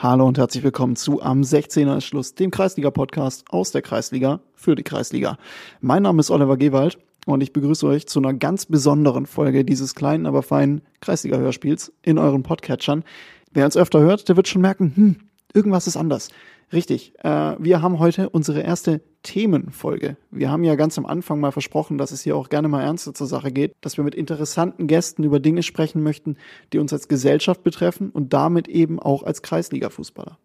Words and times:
Hallo 0.00 0.28
und 0.28 0.38
herzlich 0.38 0.62
willkommen 0.62 0.94
zu 0.94 1.20
Am 1.22 1.40
16er 1.40 2.00
Schluss, 2.00 2.36
dem 2.36 2.52
Kreisliga-Podcast 2.52 3.46
aus 3.50 3.72
der 3.72 3.82
Kreisliga 3.82 4.38
für 4.54 4.76
die 4.76 4.84
Kreisliga. 4.84 5.38
Mein 5.80 6.04
Name 6.04 6.20
ist 6.20 6.30
Oliver 6.30 6.56
Gewald 6.56 6.98
und 7.26 7.40
ich 7.40 7.52
begrüße 7.52 7.84
euch 7.84 8.06
zu 8.06 8.20
einer 8.20 8.32
ganz 8.32 8.66
besonderen 8.66 9.26
Folge 9.26 9.64
dieses 9.64 9.96
kleinen, 9.96 10.26
aber 10.26 10.44
feinen 10.44 10.82
Kreisliga-Hörspiels 11.00 11.92
in 12.02 12.16
euren 12.16 12.44
Podcatchern. 12.44 13.02
Wer 13.50 13.64
uns 13.64 13.76
öfter 13.76 13.98
hört, 13.98 14.28
der 14.28 14.36
wird 14.36 14.46
schon 14.46 14.62
merken, 14.62 14.92
hm, 14.94 15.16
irgendwas 15.54 15.86
ist 15.86 15.96
anders. 15.96 16.30
Richtig, 16.72 17.14
äh, 17.24 17.56
wir 17.58 17.80
haben 17.80 17.98
heute 17.98 18.28
unsere 18.28 18.60
erste 18.60 19.00
Themenfolge. 19.22 20.18
Wir 20.30 20.50
haben 20.50 20.64
ja 20.64 20.74
ganz 20.74 20.98
am 20.98 21.06
Anfang 21.06 21.40
mal 21.40 21.50
versprochen, 21.50 21.96
dass 21.96 22.12
es 22.12 22.22
hier 22.22 22.36
auch 22.36 22.50
gerne 22.50 22.68
mal 22.68 22.82
ernster 22.82 23.14
zur 23.14 23.26
Sache 23.26 23.50
geht, 23.52 23.72
dass 23.80 23.96
wir 23.96 24.04
mit 24.04 24.14
interessanten 24.14 24.86
Gästen 24.86 25.24
über 25.24 25.40
Dinge 25.40 25.62
sprechen 25.62 26.02
möchten, 26.02 26.36
die 26.72 26.78
uns 26.78 26.92
als 26.92 27.08
Gesellschaft 27.08 27.62
betreffen 27.62 28.10
und 28.10 28.34
damit 28.34 28.68
eben 28.68 29.00
auch 29.00 29.22
als 29.22 29.42
Kreisliga-Fußballer. 29.42 30.36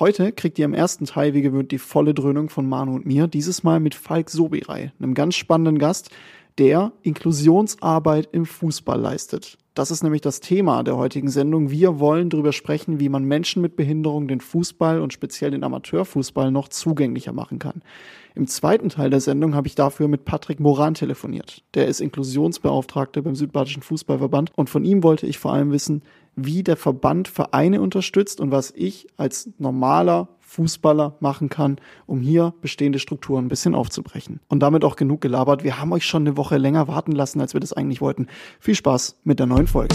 Heute 0.00 0.32
kriegt 0.32 0.58
ihr 0.58 0.64
im 0.64 0.74
ersten 0.74 1.06
Teil 1.06 1.34
wie 1.34 1.42
gewöhnt 1.42 1.70
die 1.70 1.78
volle 1.78 2.12
Dröhnung 2.12 2.50
von 2.50 2.68
Manu 2.68 2.94
und 2.94 3.06
mir, 3.06 3.28
dieses 3.28 3.62
Mal 3.62 3.78
mit 3.78 3.94
Falk 3.94 4.30
Sobirei, 4.30 4.92
einem 4.98 5.14
ganz 5.14 5.36
spannenden 5.36 5.78
Gast, 5.78 6.10
der 6.58 6.92
Inklusionsarbeit 7.02 8.28
im 8.32 8.46
Fußball 8.46 9.00
leistet. 9.00 9.58
Das 9.78 9.92
ist 9.92 10.02
nämlich 10.02 10.22
das 10.22 10.40
Thema 10.40 10.82
der 10.82 10.96
heutigen 10.96 11.28
Sendung. 11.28 11.70
Wir 11.70 12.00
wollen 12.00 12.30
darüber 12.30 12.52
sprechen, 12.52 12.98
wie 12.98 13.08
man 13.08 13.22
Menschen 13.22 13.62
mit 13.62 13.76
Behinderung 13.76 14.26
den 14.26 14.40
Fußball 14.40 15.00
und 15.00 15.12
speziell 15.12 15.52
den 15.52 15.62
Amateurfußball 15.62 16.50
noch 16.50 16.66
zugänglicher 16.66 17.32
machen 17.32 17.60
kann. 17.60 17.82
Im 18.34 18.48
zweiten 18.48 18.88
Teil 18.88 19.08
der 19.08 19.20
Sendung 19.20 19.54
habe 19.54 19.68
ich 19.68 19.76
dafür 19.76 20.08
mit 20.08 20.24
Patrick 20.24 20.58
Moran 20.58 20.94
telefoniert. 20.94 21.62
Der 21.74 21.86
ist 21.86 22.00
Inklusionsbeauftragter 22.00 23.22
beim 23.22 23.36
Südbadischen 23.36 23.82
Fußballverband 23.82 24.50
und 24.56 24.68
von 24.68 24.84
ihm 24.84 25.04
wollte 25.04 25.28
ich 25.28 25.38
vor 25.38 25.52
allem 25.52 25.70
wissen, 25.70 26.02
wie 26.34 26.64
der 26.64 26.76
Verband 26.76 27.28
Vereine 27.28 27.80
unterstützt 27.80 28.40
und 28.40 28.50
was 28.50 28.72
ich 28.74 29.06
als 29.16 29.48
normaler 29.58 30.26
Fußballer 30.48 31.14
machen 31.20 31.50
kann, 31.50 31.76
um 32.06 32.20
hier 32.20 32.54
bestehende 32.62 32.98
Strukturen 32.98 33.44
ein 33.44 33.48
bisschen 33.48 33.74
aufzubrechen. 33.74 34.40
Und 34.48 34.60
damit 34.60 34.82
auch 34.82 34.96
genug 34.96 35.20
gelabert. 35.20 35.62
Wir 35.62 35.78
haben 35.78 35.92
euch 35.92 36.06
schon 36.06 36.22
eine 36.22 36.38
Woche 36.38 36.56
länger 36.56 36.88
warten 36.88 37.12
lassen, 37.12 37.40
als 37.42 37.52
wir 37.52 37.60
das 37.60 37.74
eigentlich 37.74 38.00
wollten. 38.00 38.28
Viel 38.58 38.74
Spaß 38.74 39.20
mit 39.24 39.38
der 39.38 39.46
neuen 39.46 39.66
Folge. 39.66 39.94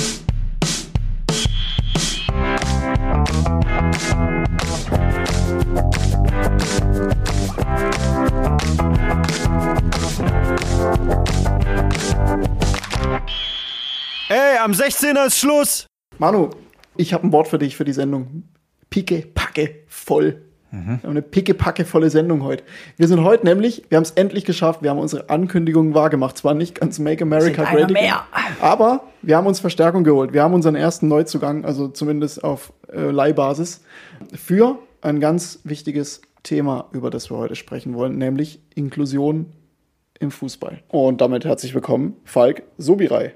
Ey, 14.30 14.58
am 14.59 14.72
16er 14.72 15.25
ist 15.25 15.39
Schluss! 15.39 15.88
Manu, 16.19 16.52
ich 16.95 17.11
habe 17.11 17.25
ein 17.25 17.31
Wort 17.31 17.47
für 17.47 17.58
dich 17.58 17.75
für 17.75 17.85
die 17.85 17.94
Sendung 17.94 18.53
picke, 18.94 19.25
packe, 19.33 19.72
voll. 19.88 20.44
Mhm. 20.69 20.99
Eine 21.02 21.23
picke, 21.23 21.55
packe 21.55 21.83
volle 21.83 22.11
Sendung 22.11 22.44
heute. 22.44 22.63
Wir 22.95 23.08
sind 23.08 23.23
heute 23.23 23.44
nämlich, 23.44 23.83
wir 23.89 23.95
haben 23.95 24.03
es 24.03 24.11
endlich 24.11 24.45
geschafft, 24.45 24.83
wir 24.83 24.91
haben 24.91 25.00
unsere 25.00 25.31
Ankündigungen 25.31 25.95
wahrgemacht. 25.95 26.38
Zwar 26.38 26.53
nicht 26.53 26.80
ganz 26.80 27.00
Make 27.00 27.23
America 27.23 27.63
Great 27.63 27.89
Again, 27.89 28.13
aber 28.61 29.03
wir 29.23 29.35
haben 29.35 29.47
uns 29.47 29.59
Verstärkung 29.59 30.03
geholt. 30.03 30.33
Wir 30.33 30.44
haben 30.44 30.53
unseren 30.53 30.75
ersten 30.75 31.08
Neuzugang, 31.08 31.66
also 31.66 31.88
zumindest 31.88 32.44
auf 32.44 32.72
äh, 32.91 33.09
Leihbasis, 33.09 33.81
für 34.35 34.77
ein 35.02 35.19
ganz 35.19 35.59
wichtiges 35.63 36.22
Thema, 36.44 36.88
über 36.91 37.09
das 37.09 37.31
wir 37.31 37.38
heute 37.38 37.55
sprechen 37.55 37.95
wollen, 37.95 38.19
nämlich 38.19 38.59
Inklusion 38.75 39.47
im 40.19 40.30
Fußball. 40.30 40.83
Und 40.89 41.19
damit 41.19 41.45
herzlich 41.45 41.73
willkommen, 41.73 42.16
Falk 42.25 42.61
Sobirei. 42.78 43.33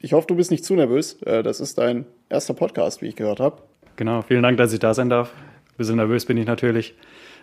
Ich 0.00 0.14
hoffe, 0.14 0.26
du 0.26 0.34
bist 0.34 0.50
nicht 0.50 0.64
zu 0.64 0.74
nervös. 0.74 1.20
Äh, 1.24 1.42
das 1.42 1.60
ist 1.60 1.76
dein 1.76 2.06
erster 2.30 2.54
Podcast, 2.54 3.02
wie 3.02 3.08
ich 3.08 3.16
gehört 3.16 3.40
habe. 3.40 3.62
Genau, 3.96 4.22
vielen 4.22 4.42
Dank, 4.42 4.58
dass 4.58 4.72
ich 4.72 4.80
da 4.80 4.94
sein 4.94 5.08
darf. 5.08 5.32
Ein 5.34 5.76
bisschen 5.76 5.96
nervös 5.96 6.24
bin 6.26 6.36
ich 6.36 6.46
natürlich. 6.46 6.94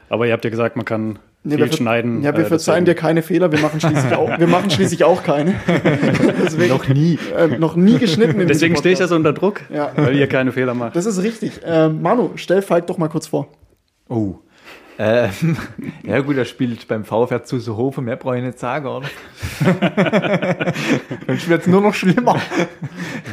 Aber 0.09 0.27
ihr 0.27 0.33
habt 0.33 0.43
ja 0.43 0.49
gesagt, 0.49 0.75
man 0.75 0.83
kann 0.83 1.19
nee, 1.43 1.55
viel 1.55 1.65
wir 1.65 1.73
schneiden. 1.73 2.21
Ja, 2.21 2.35
wir 2.35 2.43
äh, 2.43 2.47
verzeihen 2.47 2.83
dir 2.83 2.95
keine 2.95 3.21
Fehler, 3.21 3.51
wir 3.51 3.59
machen 3.59 3.79
schließlich 3.79 4.13
auch, 4.13 4.37
wir 4.37 4.47
machen 4.47 4.69
schließlich 4.69 5.05
auch 5.05 5.23
keine. 5.23 5.55
deswegen, 6.43 6.67
noch 6.69 6.87
nie. 6.89 7.17
Äh, 7.37 7.47
noch 7.57 7.77
nie 7.77 7.97
geschnitten. 7.97 8.45
deswegen 8.45 8.75
stehe 8.75 8.91
ich 8.91 8.99
ja 8.99 9.07
so 9.07 9.15
unter 9.15 9.31
Druck, 9.31 9.61
ja. 9.69 9.91
weil 9.95 10.17
ihr 10.17 10.27
keine 10.27 10.51
Fehler 10.51 10.73
macht. 10.73 10.97
Das 10.97 11.05
ist 11.05 11.23
richtig. 11.23 11.63
Äh, 11.63 11.87
Manu, 11.87 12.31
stell 12.35 12.61
Falk 12.61 12.87
doch 12.87 12.97
mal 12.97 13.07
kurz 13.07 13.27
vor. 13.27 13.47
Oh. 14.09 14.35
Ähm, 14.99 15.55
ja 16.03 16.19
gut, 16.19 16.35
er 16.35 16.45
spielt 16.45 16.87
beim 16.89 17.05
VfR 17.05 17.43
zu 17.43 17.59
Sohofen, 17.59 18.03
mehr 18.03 18.17
brauche 18.17 18.37
ich 18.37 18.43
nicht 18.43 18.59
sagen, 18.59 18.87
oder? 18.87 19.07
Dann 19.63 21.47
wird 21.47 21.61
es 21.61 21.67
nur 21.67 21.81
noch 21.81 21.93
schlimmer. 21.93 22.39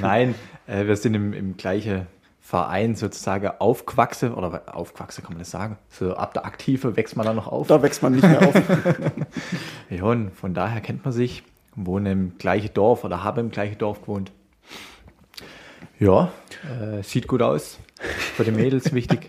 Nein, 0.00 0.36
äh, 0.68 0.86
wir 0.86 0.94
sind 0.96 1.14
im, 1.14 1.32
im 1.32 1.56
gleichen 1.56 2.06
Verein 2.48 2.94
sozusagen 2.94 3.46
aufquachse, 3.58 4.32
oder 4.32 4.74
aufquachse 4.74 5.20
kann 5.20 5.32
man 5.32 5.40
das 5.40 5.50
sagen, 5.50 5.76
so 5.90 6.14
ab 6.14 6.32
der 6.32 6.46
Aktive 6.46 6.96
wächst 6.96 7.14
man 7.14 7.26
dann 7.26 7.36
noch 7.36 7.46
auf. 7.46 7.66
Da 7.66 7.82
wächst 7.82 8.02
man 8.02 8.14
nicht 8.14 8.22
mehr 8.22 8.40
auf. 8.40 8.54
ja, 9.90 10.02
und 10.04 10.30
von 10.30 10.54
daher 10.54 10.80
kennt 10.80 11.04
man 11.04 11.12
sich, 11.12 11.42
wohne 11.76 12.10
im 12.10 12.38
gleichen 12.38 12.72
Dorf 12.72 13.04
oder 13.04 13.22
habe 13.22 13.42
im 13.42 13.50
gleichen 13.50 13.76
Dorf 13.76 14.00
gewohnt. 14.00 14.32
Ja, 15.98 16.32
äh, 16.64 17.02
sieht 17.02 17.28
gut 17.28 17.42
aus. 17.42 17.78
Für 18.34 18.44
die 18.44 18.52
Mädels 18.52 18.94
wichtig. 18.94 19.28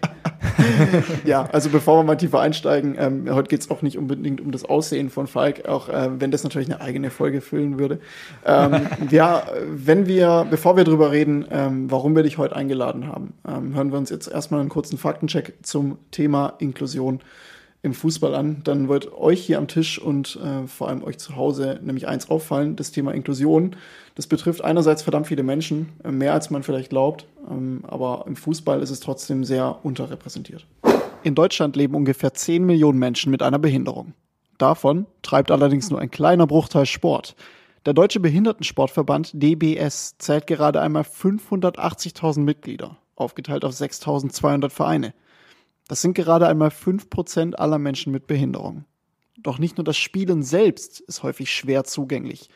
Ja, 1.25 1.47
also 1.51 1.69
bevor 1.69 1.99
wir 1.99 2.03
mal 2.03 2.15
tiefer 2.15 2.39
einsteigen, 2.39 2.95
ähm, 2.97 3.33
heute 3.33 3.47
geht 3.47 3.61
es 3.61 3.69
auch 3.69 3.81
nicht 3.81 3.97
unbedingt 3.97 4.41
um 4.41 4.51
das 4.51 4.65
Aussehen 4.65 5.09
von 5.09 5.27
Falk, 5.27 5.67
auch 5.67 5.89
äh, 5.89 6.09
wenn 6.19 6.31
das 6.31 6.43
natürlich 6.43 6.69
eine 6.69 6.81
eigene 6.81 7.09
Folge 7.09 7.41
füllen 7.41 7.79
würde. 7.79 7.99
Ähm, 8.45 8.87
ja, 9.11 9.43
wenn 9.67 10.07
wir, 10.07 10.47
bevor 10.49 10.77
wir 10.77 10.83
drüber 10.83 11.11
reden, 11.11 11.45
ähm, 11.51 11.91
warum 11.91 12.15
wir 12.15 12.23
dich 12.23 12.37
heute 12.37 12.55
eingeladen 12.55 13.07
haben, 13.07 13.33
ähm, 13.47 13.75
hören 13.75 13.91
wir 13.91 13.97
uns 13.97 14.09
jetzt 14.09 14.27
erstmal 14.27 14.61
einen 14.61 14.69
kurzen 14.69 14.97
Faktencheck 14.97 15.53
zum 15.63 15.97
Thema 16.11 16.53
Inklusion 16.59 17.21
im 17.81 17.93
Fußball 17.93 18.35
an, 18.35 18.61
dann 18.65 18.89
wird 18.89 19.13
euch 19.13 19.41
hier 19.41 19.57
am 19.57 19.67
Tisch 19.67 19.99
und 19.99 20.37
äh, 20.43 20.67
vor 20.67 20.89
allem 20.89 21.03
euch 21.03 21.17
zu 21.17 21.35
Hause 21.37 21.79
nämlich 21.81 22.07
eins 22.07 22.29
auffallen, 22.29 22.75
das 22.75 22.91
Thema 22.91 23.13
Inklusion. 23.13 23.75
Das 24.19 24.27
betrifft 24.27 24.65
einerseits 24.65 25.01
verdammt 25.01 25.27
viele 25.27 25.43
Menschen, 25.43 25.93
äh, 26.03 26.11
mehr 26.11 26.33
als 26.33 26.49
man 26.49 26.61
vielleicht 26.61 26.89
glaubt, 26.89 27.25
ähm, 27.49 27.85
aber 27.87 28.25
im 28.27 28.35
Fußball 28.35 28.81
ist 28.81 28.89
es 28.89 28.99
trotzdem 28.99 29.45
sehr 29.45 29.79
unterrepräsentiert. 29.83 30.67
In 31.23 31.35
Deutschland 31.35 31.77
leben 31.77 31.95
ungefähr 31.95 32.33
10 32.33 32.65
Millionen 32.65 32.99
Menschen 32.99 33.31
mit 33.31 33.41
einer 33.41 33.59
Behinderung. 33.59 34.13
Davon 34.57 35.05
treibt 35.21 35.51
allerdings 35.51 35.89
nur 35.89 36.01
ein 36.01 36.11
kleiner 36.11 36.47
Bruchteil 36.47 36.85
Sport. 36.85 37.37
Der 37.85 37.93
Deutsche 37.93 38.19
Behindertensportverband 38.19 39.31
DBS 39.41 40.17
zählt 40.17 40.47
gerade 40.47 40.81
einmal 40.81 41.03
580.000 41.03 42.41
Mitglieder, 42.41 42.97
aufgeteilt 43.15 43.63
auf 43.63 43.71
6.200 43.71 44.69
Vereine. 44.69 45.13
Das 45.87 46.01
sind 46.01 46.13
gerade 46.13 46.45
einmal 46.49 46.71
5% 46.71 47.55
aller 47.55 47.77
Menschen 47.77 48.11
mit 48.11 48.27
Behinderung. 48.27 48.83
Doch 49.37 49.59
nicht 49.59 49.77
nur 49.77 49.85
das 49.85 49.95
Spielen 49.95 50.43
selbst 50.43 50.99
ist 50.99 51.23
häufig 51.23 51.49
schwer 51.53 51.85
zugänglich. 51.85 52.49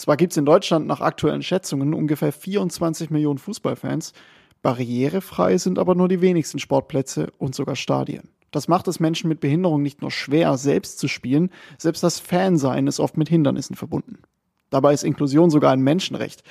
Zwar 0.00 0.16
gibt 0.16 0.32
es 0.32 0.38
in 0.38 0.46
Deutschland 0.46 0.86
nach 0.86 1.02
aktuellen 1.02 1.42
Schätzungen 1.42 1.92
ungefähr 1.92 2.32
24 2.32 3.10
Millionen 3.10 3.36
Fußballfans, 3.36 4.14
barrierefrei 4.62 5.58
sind 5.58 5.78
aber 5.78 5.94
nur 5.94 6.08
die 6.08 6.22
wenigsten 6.22 6.58
Sportplätze 6.58 7.30
und 7.36 7.54
sogar 7.54 7.76
Stadien. 7.76 8.30
Das 8.50 8.66
macht 8.66 8.88
es 8.88 8.98
Menschen 8.98 9.28
mit 9.28 9.40
Behinderung 9.40 9.82
nicht 9.82 10.00
nur 10.00 10.10
schwer, 10.10 10.56
selbst 10.56 11.00
zu 11.00 11.06
spielen, 11.06 11.50
selbst 11.76 12.02
das 12.02 12.18
Fansein 12.18 12.86
ist 12.86 12.98
oft 12.98 13.18
mit 13.18 13.28
Hindernissen 13.28 13.76
verbunden. 13.76 14.22
Dabei 14.70 14.94
ist 14.94 15.04
Inklusion 15.04 15.50
sogar 15.50 15.70
ein 15.70 15.82
Menschenrecht. 15.82 16.44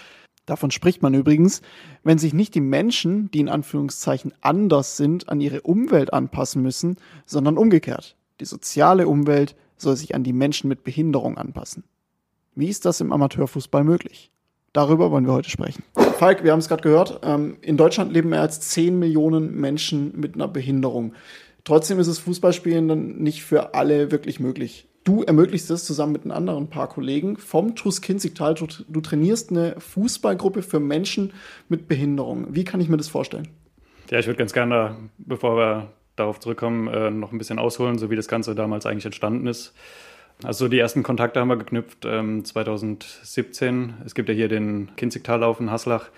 Davon 0.45 0.69
spricht 0.69 1.01
man 1.01 1.15
übrigens, 1.15 1.63
wenn 2.03 2.19
sich 2.19 2.35
nicht 2.35 2.53
die 2.53 2.61
Menschen, 2.61 3.31
die 3.31 3.39
in 3.39 3.49
Anführungszeichen 3.49 4.31
anders 4.41 4.95
sind, 4.95 5.27
an 5.27 5.41
ihre 5.41 5.61
Umwelt 5.61 6.13
anpassen 6.13 6.61
müssen, 6.61 6.97
sondern 7.25 7.57
umgekehrt. 7.57 8.15
Die 8.41 8.45
soziale 8.45 9.07
Umwelt 9.07 9.55
soll 9.75 9.95
sich 9.95 10.13
an 10.13 10.23
die 10.23 10.33
Menschen 10.33 10.67
mit 10.67 10.83
Behinderung 10.83 11.39
anpassen. 11.39 11.83
Wie 12.55 12.67
ist 12.67 12.85
das 12.85 13.01
im 13.01 13.11
Amateurfußball 13.11 13.83
möglich? 13.83 14.31
Darüber 14.73 15.11
wollen 15.11 15.25
wir 15.25 15.33
heute 15.33 15.49
sprechen. 15.49 15.83
Falk, 16.17 16.43
wir 16.43 16.51
haben 16.51 16.59
es 16.59 16.67
gerade 16.67 16.83
gehört, 16.83 17.21
ähm, 17.23 17.57
in 17.61 17.77
Deutschland 17.77 18.11
leben 18.11 18.29
mehr 18.29 18.41
als 18.41 18.59
10 18.61 18.99
Millionen 18.99 19.59
Menschen 19.59 20.19
mit 20.19 20.35
einer 20.35 20.47
Behinderung. 20.47 21.13
Trotzdem 21.63 21.99
ist 21.99 22.07
es 22.07 22.19
Fußballspielen 22.19 22.87
dann 22.87 23.17
nicht 23.17 23.43
für 23.43 23.73
alle 23.73 24.11
wirklich 24.11 24.39
möglich 24.39 24.89
du 25.09 25.23
ermöglichst 25.23 25.71
es 25.71 25.85
zusammen 25.85 26.13
mit 26.13 26.23
einem 26.23 26.31
anderen 26.31 26.69
paar 26.69 26.87
Kollegen 26.87 27.37
vom 27.37 27.75
TuS 27.75 28.01
Kinzigtal. 28.01 28.53
Du, 28.53 28.67
du 28.87 29.01
trainierst 29.01 29.49
eine 29.49 29.75
Fußballgruppe 29.79 30.61
für 30.61 30.79
Menschen 30.79 31.33
mit 31.67 31.87
Behinderung. 31.87 32.47
Wie 32.51 32.63
kann 32.63 32.79
ich 32.79 32.89
mir 32.89 32.97
das 32.97 33.07
vorstellen? 33.07 33.47
Ja, 34.11 34.19
ich 34.19 34.27
würde 34.27 34.37
ganz 34.37 34.53
gerne, 34.53 34.95
bevor 35.17 35.57
wir 35.57 35.93
darauf 36.15 36.39
zurückkommen, 36.39 36.87
äh, 36.87 37.09
noch 37.09 37.31
ein 37.31 37.37
bisschen 37.39 37.59
ausholen, 37.59 37.97
so 37.97 38.11
wie 38.11 38.15
das 38.15 38.27
Ganze 38.27 38.53
damals 38.53 38.85
eigentlich 38.85 39.05
entstanden 39.05 39.47
ist. 39.47 39.73
Also 40.43 40.67
die 40.67 40.79
ersten 40.79 41.03
Kontakte 41.03 41.39
haben 41.39 41.49
wir 41.49 41.57
geknüpft 41.57 42.05
ähm, 42.05 42.45
2017. 42.45 43.95
Es 44.05 44.15
gibt 44.15 44.29
ja 44.29 44.35
hier 44.35 44.47
den 44.47 44.89
Kinzigtallauf 44.95 45.59
in 45.59 45.69
Haslach 45.69 46.09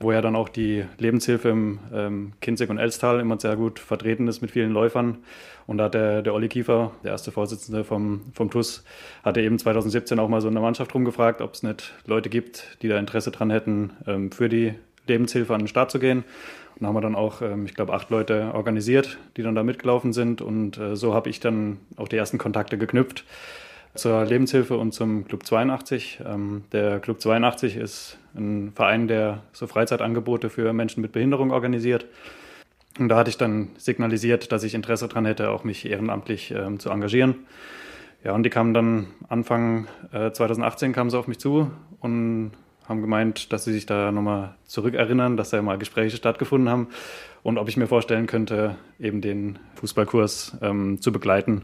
wo 0.00 0.12
ja 0.12 0.22
dann 0.22 0.34
auch 0.34 0.48
die 0.48 0.84
Lebenshilfe 0.98 1.50
im 1.50 1.78
ähm, 1.92 2.32
Kinzig 2.40 2.70
und 2.70 2.78
Elstal 2.78 3.20
immer 3.20 3.38
sehr 3.38 3.54
gut 3.54 3.78
vertreten 3.78 4.26
ist 4.28 4.40
mit 4.40 4.50
vielen 4.50 4.72
Läufern. 4.72 5.18
Und 5.66 5.78
da 5.78 5.84
hat 5.84 5.94
der, 5.94 6.22
der 6.22 6.34
Olli 6.34 6.48
Kiefer, 6.48 6.92
der 7.04 7.12
erste 7.12 7.30
Vorsitzende 7.30 7.84
vom, 7.84 8.22
vom 8.32 8.50
TUS, 8.50 8.82
hatte 9.22 9.42
eben 9.42 9.58
2017 9.58 10.18
auch 10.18 10.28
mal 10.28 10.40
so 10.40 10.48
in 10.48 10.54
der 10.54 10.62
Mannschaft 10.62 10.94
rumgefragt, 10.94 11.42
ob 11.42 11.52
es 11.52 11.62
nicht 11.62 11.92
Leute 12.06 12.30
gibt, 12.30 12.78
die 12.80 12.88
da 12.88 12.98
Interesse 12.98 13.30
dran 13.30 13.50
hätten, 13.50 13.92
ähm, 14.06 14.32
für 14.32 14.48
die 14.48 14.74
Lebenshilfe 15.10 15.52
an 15.52 15.60
den 15.60 15.68
Start 15.68 15.90
zu 15.90 15.98
gehen. 15.98 16.24
Und 16.78 16.86
haben 16.86 16.94
wir 16.94 17.00
dann 17.00 17.14
auch, 17.14 17.42
ähm, 17.42 17.66
ich 17.66 17.74
glaube, 17.74 17.92
acht 17.92 18.10
Leute 18.10 18.52
organisiert, 18.54 19.18
die 19.36 19.42
dann 19.42 19.54
da 19.54 19.62
mitgelaufen 19.62 20.12
sind. 20.12 20.40
Und 20.40 20.78
äh, 20.78 20.96
so 20.96 21.14
habe 21.14 21.28
ich 21.28 21.40
dann 21.40 21.78
auch 21.96 22.08
die 22.08 22.16
ersten 22.16 22.38
Kontakte 22.38 22.78
geknüpft 22.78 23.24
zur 23.94 24.24
Lebenshilfe 24.24 24.76
und 24.76 24.92
zum 24.92 25.26
Club 25.26 25.44
82. 25.44 26.20
Ähm, 26.24 26.62
der 26.72 27.00
Club 27.00 27.20
82 27.20 27.76
ist 27.76 28.18
ein 28.34 28.72
Verein, 28.74 29.08
der 29.08 29.42
so 29.52 29.66
Freizeitangebote 29.66 30.48
für 30.48 30.72
Menschen 30.72 31.02
mit 31.02 31.12
Behinderung 31.12 31.50
organisiert. 31.50 32.06
Und 32.98 33.08
da 33.08 33.16
hatte 33.16 33.30
ich 33.30 33.36
dann 33.36 33.70
signalisiert, 33.76 34.52
dass 34.52 34.62
ich 34.62 34.74
Interesse 34.74 35.08
daran 35.08 35.26
hätte, 35.26 35.50
auch 35.50 35.64
mich 35.64 35.88
ehrenamtlich 35.88 36.50
ähm, 36.52 36.78
zu 36.78 36.90
engagieren. 36.90 37.34
Ja, 38.24 38.32
und 38.32 38.42
die 38.42 38.50
kamen 38.50 38.74
dann 38.74 39.06
Anfang 39.28 39.86
äh, 40.12 40.30
2018 40.30 40.92
kamen 40.92 41.10
sie 41.10 41.18
auf 41.18 41.26
mich 41.26 41.38
zu 41.38 41.70
und 42.00 42.52
haben 42.90 43.00
gemeint, 43.00 43.52
dass 43.52 43.64
sie 43.64 43.72
sich 43.72 43.86
da 43.86 44.10
nochmal 44.10 44.56
zurückerinnern, 44.66 45.36
dass 45.36 45.50
da 45.50 45.62
mal 45.62 45.78
Gespräche 45.78 46.16
stattgefunden 46.16 46.68
haben 46.68 46.88
und 47.42 47.56
ob 47.56 47.68
ich 47.68 47.76
mir 47.76 47.86
vorstellen 47.86 48.26
könnte, 48.26 48.76
eben 48.98 49.20
den 49.20 49.58
Fußballkurs 49.76 50.58
ähm, 50.60 51.00
zu 51.00 51.12
begleiten. 51.12 51.62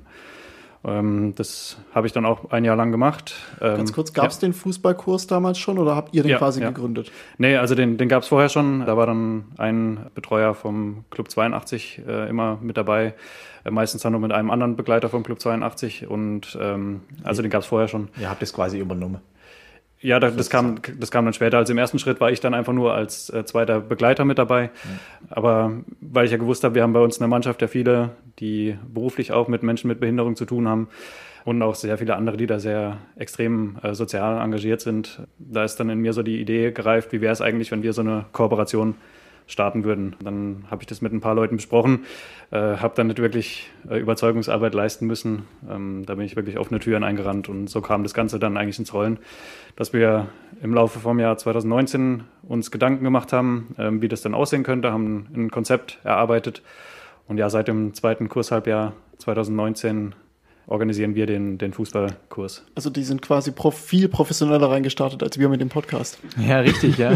Ähm, 0.84 1.34
das 1.34 1.78
habe 1.93 2.06
ich 2.06 2.12
dann 2.12 2.25
auch 2.25 2.52
ein 2.52 2.64
Jahr 2.64 2.76
lang 2.76 2.93
gemacht. 2.93 3.34
Ähm, 3.61 3.78
Ganz 3.78 3.93
kurz, 3.93 4.12
gab 4.12 4.28
es 4.28 4.40
ja. 4.40 4.49
den 4.49 4.52
Fußballkurs 4.52 5.26
damals 5.26 5.58
schon 5.58 5.78
oder 5.78 5.96
habt 5.96 6.14
ihr 6.14 6.23
den 6.23 6.31
ja, 6.31 6.38
quasi 6.38 6.61
ja. 6.61 6.69
gegründet? 6.69 7.11
Nee, 7.38 7.56
also 7.56 7.75
den, 7.75 7.99
den 7.99 8.08
gab 8.08 8.23
es 8.23 8.28
vorher 8.28 8.49
schon. 8.49 8.87
Da 8.87 8.96
war 8.96 9.06
dann 9.06 9.46
ein 9.58 10.06
Betreuer 10.14 10.55
vom 10.55 11.05
Club 11.11 11.28
82 11.28 12.02
äh, 12.06 12.28
immer 12.28 12.58
mit 12.62 12.76
dabei. 12.76 13.14
Äh, 13.64 13.73
meistens 13.73 14.02
dann 14.02 14.12
nur 14.12 14.20
mit 14.20 14.31
einem 14.31 14.52
anderen 14.52 14.76
Begleiter 14.76 15.08
vom 15.08 15.25
Club 15.25 15.40
82 15.40 16.06
und 16.06 16.56
ähm, 16.61 17.00
also 17.25 17.43
den 17.43 17.50
gab 17.50 17.62
es 17.62 17.67
vorher 17.67 17.88
schon. 17.88 18.08
Ihr 18.20 18.31
habt 18.31 18.43
es 18.43 18.52
quasi 18.52 18.78
übernommen. 18.78 19.20
Ja, 20.00 20.20
das, 20.20 20.37
das, 20.37 20.50
kam, 20.50 20.76
das 20.98 21.10
kam 21.10 21.25
dann 21.25 21.34
später. 21.34 21.56
Also 21.58 21.72
im 21.72 21.78
ersten 21.78 21.98
Schritt 21.98 22.20
war 22.20 22.31
ich 22.31 22.40
dann 22.40 22.54
einfach 22.54 22.72
nur 22.72 22.94
als 22.94 23.31
äh, 23.31 23.44
zweiter 23.44 23.81
Begleiter 23.81 24.25
mit 24.25 24.38
dabei. 24.38 24.64
Ja. 24.64 24.70
Aber 25.31 25.72
weil 26.00 26.26
ich 26.26 26.32
ja 26.32 26.37
gewusst 26.37 26.64
habe, 26.64 26.75
wir 26.75 26.82
haben 26.82 26.93
bei 26.93 27.00
uns 27.00 27.16
in 27.16 27.22
der 27.22 27.28
Mannschaft 27.28 27.62
ja 27.62 27.69
viele, 27.69 28.10
die 28.38 28.76
beruflich 28.93 29.32
auch 29.32 29.48
mit 29.48 29.62
Menschen 29.62 29.88
mit 29.88 30.00
Behinderung 30.00 30.37
zu 30.37 30.44
tun 30.44 30.69
haben 30.69 30.88
und 31.44 31.62
auch 31.62 31.75
sehr 31.75 31.96
viele 31.96 32.16
andere, 32.16 32.37
die 32.37 32.46
da 32.46 32.58
sehr 32.58 32.98
extrem 33.16 33.78
äh, 33.82 33.94
sozial 33.94 34.43
engagiert 34.43 34.81
sind. 34.81 35.22
Da 35.38 35.64
ist 35.64 35.76
dann 35.76 35.88
in 35.88 36.00
mir 36.00 36.12
so 36.12 36.22
die 36.22 36.40
Idee 36.40 36.72
gereift, 36.72 37.12
wie 37.12 37.20
wäre 37.20 37.32
es 37.32 37.40
eigentlich, 37.40 37.70
wenn 37.70 37.82
wir 37.82 37.92
so 37.92 38.02
eine 38.02 38.26
Kooperation 38.32 38.96
starten 39.46 39.84
würden. 39.84 40.16
Dann 40.22 40.64
habe 40.70 40.82
ich 40.82 40.87
das 40.87 41.00
mit 41.00 41.12
ein 41.12 41.20
paar 41.20 41.34
Leuten 41.34 41.56
besprochen, 41.56 42.04
äh, 42.50 42.56
habe 42.56 42.94
dann 42.96 43.06
nicht 43.06 43.20
wirklich 43.20 43.70
äh, 43.88 43.98
Überzeugungsarbeit 43.98 44.75
leisten 44.75 45.06
müssen. 45.06 45.44
Ähm, 45.70 46.04
da 46.06 46.14
bin 46.14 46.25
ich 46.25 46.37
wirklich 46.37 46.58
offene 46.58 46.81
Türen 46.81 47.04
eingerannt 47.04 47.48
und 47.48 47.69
so 47.69 47.81
kam 47.81 48.02
das 48.02 48.14
Ganze 48.14 48.38
dann 48.38 48.56
eigentlich 48.56 48.78
ins 48.78 48.93
Rollen, 48.93 49.19
dass 49.76 49.93
wir 49.93 50.28
im 50.62 50.75
Laufe 50.75 50.98
vom 50.98 51.20
Jahr 51.20 51.37
2019 51.37 52.25
uns 52.43 52.70
Gedanken 52.70 53.04
gemacht 53.04 53.32
haben, 53.32 53.75
ähm, 53.78 54.02
wie 54.02 54.08
das 54.08 54.22
dann 54.22 54.34
aussehen 54.34 54.64
könnte, 54.64 54.93
haben 54.93 55.28
ein 55.34 55.50
Konzept 55.50 55.99
erarbeitet 56.02 56.62
und 57.28 57.38
ja, 57.38 57.50
seit 57.50 57.69
dem 57.69 57.94
zweiten 57.94 58.28
Kurshalbjahr 58.28 58.92
2019 59.19 60.14
organisieren 60.66 61.14
wir 61.14 61.26
den, 61.26 61.58
den 61.58 61.72
Fußballkurs. 61.72 62.64
Also 62.74 62.90
die 62.90 63.04
sind 63.04 63.22
quasi 63.22 63.52
prof 63.52 63.78
viel 63.78 64.08
professioneller 64.08 64.68
reingestartet 64.68 65.22
als 65.22 65.38
wir 65.38 65.48
mit 65.48 65.60
dem 65.60 65.68
Podcast. 65.68 66.18
Ja, 66.38 66.58
richtig, 66.58 66.98
ja. 66.98 67.12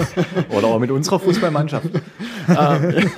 Oder 0.50 0.68
auch 0.68 0.78
mit 0.78 0.90
unserer 0.90 1.20
Fußballmannschaft. 1.20 1.90
ähm, 2.48 3.10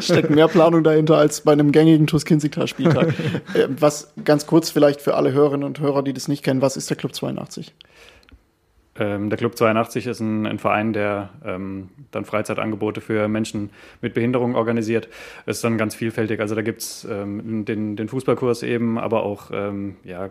steckt 0.00 0.30
mehr 0.30 0.48
Planung 0.48 0.84
dahinter 0.84 1.16
als 1.16 1.40
bei 1.40 1.52
einem 1.52 1.72
gängigen 1.72 2.06
TuS 2.06 2.24
Kinzigtal-Spieltag. 2.24 3.14
Äh, 3.54 3.66
was 3.68 4.12
ganz 4.24 4.46
kurz 4.46 4.70
vielleicht 4.70 5.00
für 5.00 5.14
alle 5.14 5.32
Hörerinnen 5.32 5.64
und 5.64 5.80
Hörer, 5.80 6.02
die 6.02 6.12
das 6.12 6.28
nicht 6.28 6.44
kennen, 6.44 6.62
was 6.62 6.76
ist 6.76 6.90
der 6.90 6.96
Club 6.96 7.14
82? 7.14 7.72
Ähm, 8.98 9.30
der 9.30 9.38
Club 9.38 9.56
82 9.56 10.06
ist 10.06 10.20
ein, 10.20 10.46
ein 10.46 10.58
Verein, 10.58 10.92
der 10.92 11.30
ähm, 11.44 11.90
dann 12.10 12.24
Freizeitangebote 12.24 13.00
für 13.00 13.28
Menschen 13.28 13.70
mit 14.00 14.14
Behinderung 14.14 14.56
organisiert. 14.56 15.08
Ist 15.46 15.62
dann 15.62 15.78
ganz 15.78 15.94
vielfältig. 15.94 16.40
Also 16.40 16.54
da 16.54 16.62
gibt 16.62 16.80
es 16.80 17.06
ähm, 17.08 17.64
den, 17.64 17.96
den 17.96 18.08
Fußballkurs 18.08 18.62
eben, 18.62 18.98
aber 18.98 19.22
auch 19.22 19.50
ähm, 19.52 19.96
ja, 20.02 20.30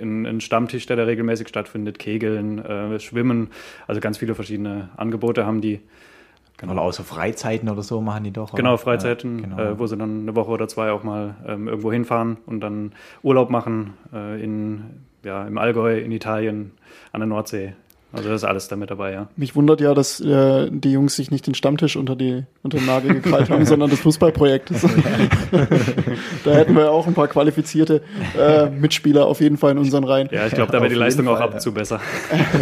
einen 0.00 0.40
Stammtisch, 0.40 0.86
der 0.86 0.96
da 0.96 1.04
regelmäßig 1.04 1.48
stattfindet, 1.48 1.98
Kegeln, 1.98 2.58
äh, 2.58 2.98
Schwimmen. 2.98 3.50
Also 3.86 4.00
ganz 4.00 4.18
viele 4.18 4.34
verschiedene 4.34 4.90
Angebote 4.96 5.46
haben 5.46 5.60
die. 5.60 5.80
Genau. 6.56 6.72
Oder 6.72 6.82
außer 6.82 7.02
Freizeiten 7.02 7.68
oder 7.68 7.82
so 7.82 8.00
machen 8.00 8.24
die 8.24 8.30
doch. 8.30 8.52
Oder? 8.52 8.62
Genau, 8.62 8.76
Freizeiten, 8.76 9.38
ja, 9.40 9.44
genau. 9.44 9.58
Äh, 9.58 9.78
wo 9.78 9.86
sie 9.88 9.96
dann 9.96 10.20
eine 10.20 10.36
Woche 10.36 10.50
oder 10.50 10.68
zwei 10.68 10.92
auch 10.92 11.02
mal 11.02 11.34
ähm, 11.46 11.66
irgendwo 11.66 11.92
hinfahren 11.92 12.36
und 12.46 12.60
dann 12.60 12.92
Urlaub 13.22 13.50
machen 13.50 13.94
äh, 14.12 14.40
in, 14.42 14.84
ja, 15.24 15.46
im 15.46 15.58
Allgäu, 15.58 15.98
in 15.98 16.12
Italien, 16.12 16.72
an 17.12 17.20
der 17.20 17.26
Nordsee. 17.26 17.74
Also 18.14 18.28
das 18.28 18.42
ist 18.42 18.48
alles 18.48 18.68
damit 18.68 18.90
dabei, 18.90 19.12
ja. 19.12 19.28
Mich 19.34 19.56
wundert 19.56 19.80
ja, 19.80 19.92
dass 19.92 20.20
äh, 20.20 20.70
die 20.70 20.92
Jungs 20.92 21.16
sich 21.16 21.32
nicht 21.32 21.48
den 21.48 21.54
Stammtisch 21.54 21.96
unter, 21.96 22.14
die, 22.14 22.44
unter 22.62 22.78
den 22.78 22.86
Nagel 22.86 23.14
gekrallt 23.14 23.50
haben, 23.50 23.66
sondern 23.66 23.90
das 23.90 23.98
Fußballprojekt. 24.00 24.70
da 26.44 26.52
hätten 26.52 26.76
wir 26.76 26.92
auch 26.92 27.08
ein 27.08 27.14
paar 27.14 27.26
qualifizierte 27.26 28.02
äh, 28.38 28.70
Mitspieler 28.70 29.26
auf 29.26 29.40
jeden 29.40 29.56
Fall 29.56 29.72
in 29.72 29.78
unseren 29.78 30.04
Reihen. 30.04 30.28
Ja, 30.30 30.46
ich 30.46 30.54
glaube, 30.54 30.70
da 30.70 30.78
wäre 30.78 30.90
die 30.90 30.94
Leistung 30.94 31.26
Fall, 31.26 31.34
auch 31.34 31.40
ab 31.40 31.54
und 31.54 31.60
zu 31.60 31.74
besser. 31.74 32.00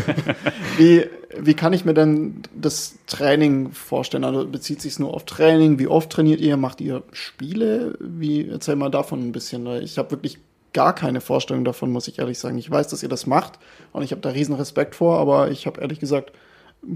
wie, 0.79 1.05
wie 1.39 1.55
kann 1.55 1.75
ich 1.75 1.85
mir 1.85 1.95
denn 1.95 2.41
das 2.59 2.97
Training 3.07 3.73
vorstellen? 3.73 4.25
Also 4.25 4.47
bezieht 4.47 4.81
sich 4.81 4.93
es 4.93 4.99
nur 4.99 5.13
auf 5.13 5.27
Training? 5.27 5.79
Wie 5.79 5.87
oft 5.87 6.09
trainiert 6.09 6.41
ihr? 6.41 6.57
Macht 6.57 6.81
ihr 6.81 7.03
Spiele? 7.13 7.99
Wie, 8.01 8.49
erzähl 8.49 8.77
mal 8.77 8.91
davon 8.91 9.21
ein 9.21 9.33
bisschen. 9.33 9.67
Ich 9.83 9.99
habe 9.99 10.13
wirklich 10.13 10.39
gar 10.73 10.95
keine 10.95 11.21
Vorstellung 11.21 11.65
davon, 11.65 11.91
muss 11.91 12.09
ich 12.09 12.19
ehrlich 12.19 12.39
sagen. 12.39 12.59
Ich 12.59 12.71
weiß, 12.71 12.89
dass 12.89 13.03
ihr 13.03 13.09
das 13.09 13.27
macht 13.27 13.59
und 13.93 14.03
ich 14.03 14.13
habe 14.13 14.21
da 14.21 14.31
riesen 14.31 14.55
Respekt 14.55 14.95
vor, 14.95 15.19
aber 15.19 15.51
ich 15.51 15.67
habe 15.67 15.81
ehrlich 15.81 16.01
gesagt 16.01 16.33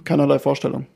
keinerlei 0.04 0.38
Vorstellung. 0.38 0.86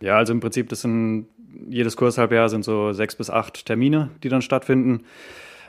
Ja, 0.00 0.16
also 0.16 0.32
im 0.32 0.40
Prinzip, 0.40 0.68
das 0.68 0.82
sind 0.82 1.28
jedes 1.68 1.96
Kurshalbjahr 1.96 2.48
sind 2.48 2.64
so 2.64 2.92
sechs 2.92 3.16
bis 3.16 3.30
acht 3.30 3.66
Termine, 3.66 4.10
die 4.22 4.28
dann 4.28 4.42
stattfinden. 4.42 5.04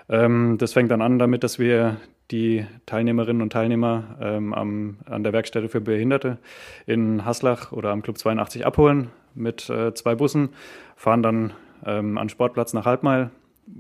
Ähm, 0.10 0.58
das 0.58 0.74
fängt 0.74 0.92
dann 0.92 1.02
an 1.02 1.20
damit, 1.20 1.44
dass 1.44 1.60
wir 1.60 1.98
die 2.32 2.66
Teilnehmerinnen 2.86 3.42
und 3.42 3.54
Teilnehmer 3.54 4.18
ähm, 4.22 4.54
am, 4.54 4.98
an 5.06 5.24
der 5.24 5.34
Werkstätte 5.34 5.70
für 5.70 5.82
Behinderte 5.82 6.38
in 6.86 7.24
Haslach 7.24 7.72
oder 7.72 7.92
am 7.92 8.02
Club 8.02 8.18
82 8.18 8.66
abholen 8.66 9.10
mit 9.34 9.70
äh, 9.70 9.94
zwei 9.94 10.16
Bussen, 10.16 10.50
fahren 10.96 11.24
dann 11.24 11.54
ähm, 11.86 12.18
an 12.18 12.28
Sportplatz 12.28 12.74
nach 12.74 12.86
Halbmeil, 12.86 13.30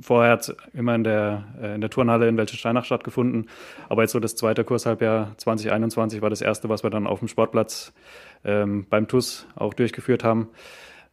vorher 0.02 0.34
hat 0.34 0.42
es 0.42 0.56
immer 0.74 0.96
in 0.96 1.04
der, 1.04 1.44
äh, 1.62 1.76
in 1.76 1.82
der 1.82 1.90
Turnhalle 1.90 2.28
in 2.28 2.38
Welchensteinach 2.38 2.86
stattgefunden. 2.86 3.50
Aber 3.90 4.04
jetzt 4.04 4.12
so 4.12 4.20
das 4.20 4.36
zweite 4.36 4.64
Kurshalbjahr 4.64 5.34
2021 5.38 6.22
war 6.22 6.30
das 6.30 6.42
erste, 6.42 6.70
was 6.70 6.84
wir 6.84 6.90
dann 6.90 7.08
auf 7.08 7.20
dem 7.20 7.28
Sportplatz 7.28 7.94
ähm, 8.44 8.86
beim 8.90 9.08
TUS 9.08 9.48
auch 9.56 9.74
durchgeführt 9.74 10.24
haben. 10.24 10.50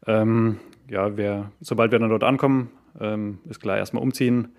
Ähm, 0.06 0.58
ja, 0.88 1.16
wir, 1.16 1.50
sobald 1.60 1.92
wir 1.92 1.98
dann 1.98 2.10
dort 2.10 2.24
ankommen, 2.24 2.70
ähm, 3.00 3.38
ist 3.48 3.60
klar 3.60 3.76
erstmal 3.76 4.02
umziehen, 4.02 4.54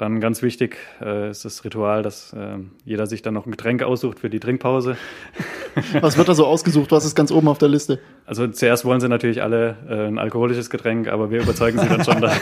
dann 0.00 0.20
ganz 0.20 0.40
wichtig 0.40 0.78
äh, 1.02 1.30
ist 1.30 1.44
das 1.44 1.62
Ritual, 1.62 2.02
dass 2.02 2.32
äh, 2.32 2.56
jeder 2.86 3.06
sich 3.06 3.20
dann 3.20 3.34
noch 3.34 3.44
ein 3.44 3.50
Getränk 3.50 3.82
aussucht 3.82 4.18
für 4.18 4.30
die 4.30 4.40
Trinkpause. 4.40 4.96
Was 6.00 6.16
wird 6.16 6.28
da 6.28 6.34
so 6.34 6.46
ausgesucht? 6.46 6.90
Was 6.90 7.04
ist 7.04 7.14
ganz 7.14 7.30
oben 7.30 7.48
auf 7.48 7.58
der 7.58 7.68
Liste? 7.68 7.98
Also 8.24 8.46
zuerst 8.48 8.86
wollen 8.86 9.00
sie 9.00 9.08
natürlich 9.08 9.42
alle 9.42 9.76
äh, 9.88 10.06
ein 10.06 10.18
alkoholisches 10.18 10.70
Getränk, 10.70 11.08
aber 11.08 11.30
wir 11.30 11.42
überzeugen 11.42 11.78
sie 11.78 11.86
dann 11.86 12.02
schon, 12.02 12.20
dass, 12.22 12.40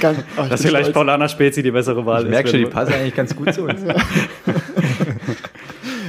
ganz, 0.00 0.24
oh, 0.36 0.42
dass 0.48 0.62
vielleicht 0.62 0.92
Paulana 0.92 1.28
Spezi 1.28 1.62
die 1.62 1.70
bessere 1.70 2.04
Wahl 2.04 2.22
ich 2.22 2.24
ist. 2.24 2.30
Ich 2.30 2.34
merke 2.34 2.48
schon, 2.48 2.58
die 2.58 2.66
passen 2.66 2.94
eigentlich 2.94 3.14
ganz 3.14 3.36
gut 3.36 3.54
zu 3.54 3.62
uns. 3.62 3.80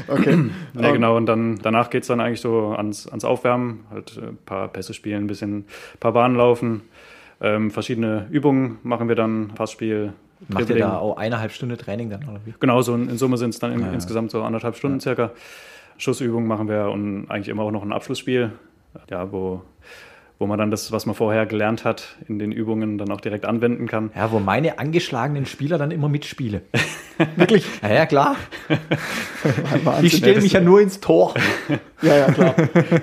okay. 0.08 0.50
Ja, 0.74 0.92
genau, 0.92 1.18
und 1.18 1.28
dann 1.28 1.60
danach 1.62 1.92
geht 1.92 2.02
es 2.02 2.08
dann 2.08 2.20
eigentlich 2.20 2.42
so 2.42 2.74
ans, 2.76 3.08
ans 3.08 3.26
Aufwärmen, 3.26 3.86
halt 3.92 4.18
ein 4.18 4.38
paar 4.44 4.70
Pässe 4.70 4.96
spielen, 4.96 5.26
ein 5.26 5.28
bisschen 5.28 5.60
ein 5.60 6.00
paar 6.00 6.14
Bahnen 6.14 6.36
laufen. 6.36 6.82
Ähm, 7.42 7.72
verschiedene 7.72 8.28
Übungen 8.30 8.78
machen 8.84 9.08
wir 9.08 9.16
dann, 9.16 9.50
Passspiel. 9.56 10.14
Macht 10.48 10.70
ihr 10.70 10.78
da 10.78 10.98
auch 10.98 11.18
eineinhalb 11.18 11.52
Stunden 11.52 11.78
Training 11.78 12.10
dann, 12.10 12.24
oder 12.30 12.40
wie? 12.46 12.54
Genau, 12.60 12.82
so 12.82 12.94
in, 12.94 13.10
in 13.10 13.18
Summe 13.18 13.38
sind 13.38 13.52
es 13.52 13.60
dann 13.60 13.72
in, 13.72 13.82
ja, 13.82 13.92
insgesamt 13.92 14.32
so 14.32 14.44
anderthalb 14.44 14.76
Stunden 14.76 14.98
ja. 14.98 15.02
circa. 15.02 15.32
Schussübungen 15.98 16.48
machen 16.48 16.68
wir 16.68 16.90
und 16.90 17.30
eigentlich 17.30 17.48
immer 17.48 17.64
auch 17.64 17.72
noch 17.72 17.84
ein 17.84 17.94
Abschlussspiel, 17.94 18.52
ja, 19.10 19.32
wo 19.32 19.62
wo 20.38 20.48
man 20.48 20.60
dann 20.60 20.70
das, 20.70 20.92
was 20.92 21.06
man 21.06 21.16
vorher 21.16 21.46
gelernt 21.46 21.86
hat, 21.86 22.18
in 22.28 22.40
den 22.40 22.52
Übungen 22.52 22.98
dann 22.98 23.10
auch 23.12 23.22
direkt 23.22 23.46
anwenden 23.46 23.88
kann. 23.88 24.12
Ja, 24.16 24.32
wo 24.32 24.40
meine 24.40 24.80
angeschlagenen 24.80 25.46
Spieler 25.46 25.78
dann 25.78 25.92
immer 25.92 26.10
mitspielen. 26.10 26.62
Wirklich? 27.38 27.66
Ja, 27.82 27.94
ja 27.94 28.06
klar. 28.06 28.36
ich 30.02 30.18
stelle 30.18 30.42
mich 30.42 30.52
ja 30.52 30.60
nur 30.60 30.82
ins 30.82 31.00
Tor. 31.00 31.34
ja, 32.02 32.18
ja, 32.18 32.32
klar. 32.32 32.56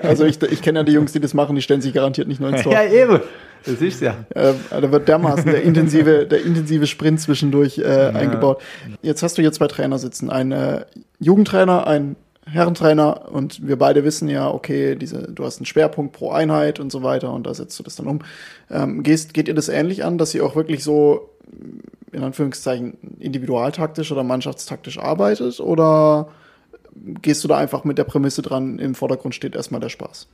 Also 0.03 0.27
ich, 0.27 0.43
ich 0.43 0.61
kenne 0.61 0.81
ja 0.81 0.85
die 0.85 0.93
Jungs, 0.93 1.13
die 1.13 1.21
das 1.21 1.33
machen, 1.33 1.57
die 1.57 1.63
stellen 1.63 1.81
sich 1.81 1.95
garantiert 1.95 2.29
nicht 2.29 2.41
nur 2.41 2.51
ins 2.51 2.63
Tor. 2.65 2.73
Ja, 2.73 2.85
eben. 2.85 3.21
Das 3.65 3.81
ist 3.81 4.01
ja. 4.01 4.25
Äh, 4.31 4.55
da 4.71 4.91
wird 4.91 5.09
dermaßen 5.09 5.47
der 5.47 5.63
intensive, 5.63 6.27
der 6.27 6.45
intensive 6.45 6.87
Sprint 6.87 7.21
zwischendurch 7.21 7.79
äh, 7.79 7.83
ja. 7.83 8.09
eingebaut. 8.11 8.63
Jetzt 9.03 9.23
hast 9.23 9.39
du 9.39 9.43
hier 9.43 9.53
zwei 9.53 9.69
Trainer 9.69 9.99
sitzen. 9.99 10.31
Ein 10.31 10.53
äh, 10.53 10.85
Jugendtrainer, 11.21 11.87
ein 11.87 12.17
Herrentrainer 12.45 13.31
und 13.31 13.67
wir 13.67 13.79
beide 13.79 14.03
wissen 14.03 14.29
ja, 14.29 14.51
okay, 14.51 14.97
diese, 14.97 15.31
du 15.31 15.45
hast 15.45 15.59
einen 15.59 15.67
Schwerpunkt 15.67 16.13
pro 16.13 16.33
Einheit 16.33 16.81
und 16.81 16.91
so 16.91 17.03
weiter 17.03 17.33
und 17.33 17.47
da 17.47 17.55
setzt 17.55 17.79
du 17.79 17.85
das 17.85 17.97
dann 17.97 18.09
um. 18.09 18.19
Ähm, 18.69 19.05
gehst, 19.05 19.33
geht 19.33 19.47
ihr 19.47 19.55
das 19.55 19.69
ähnlich 19.69 20.05
an, 20.05 20.19
dass 20.19 20.35
ihr 20.35 20.45
auch 20.45 20.57
wirklich 20.57 20.83
so 20.83 21.31
in 22.11 22.23
Anführungszeichen 22.23 22.97
individualtaktisch 23.21 24.11
oder 24.11 24.25
mannschaftstaktisch 24.25 24.99
arbeitet 24.99 25.61
oder 25.61 26.29
gehst 26.95 27.45
du 27.45 27.49
da 27.49 27.57
einfach 27.57 27.85
mit 27.85 27.97
der 27.97 28.05
Prämisse 28.05 28.43
dran, 28.43 28.79
im 28.79 28.95
Vordergrund 28.95 29.35
steht 29.35 29.55
erstmal 29.55 29.81
der 29.81 29.89
Spaß? 29.89 30.27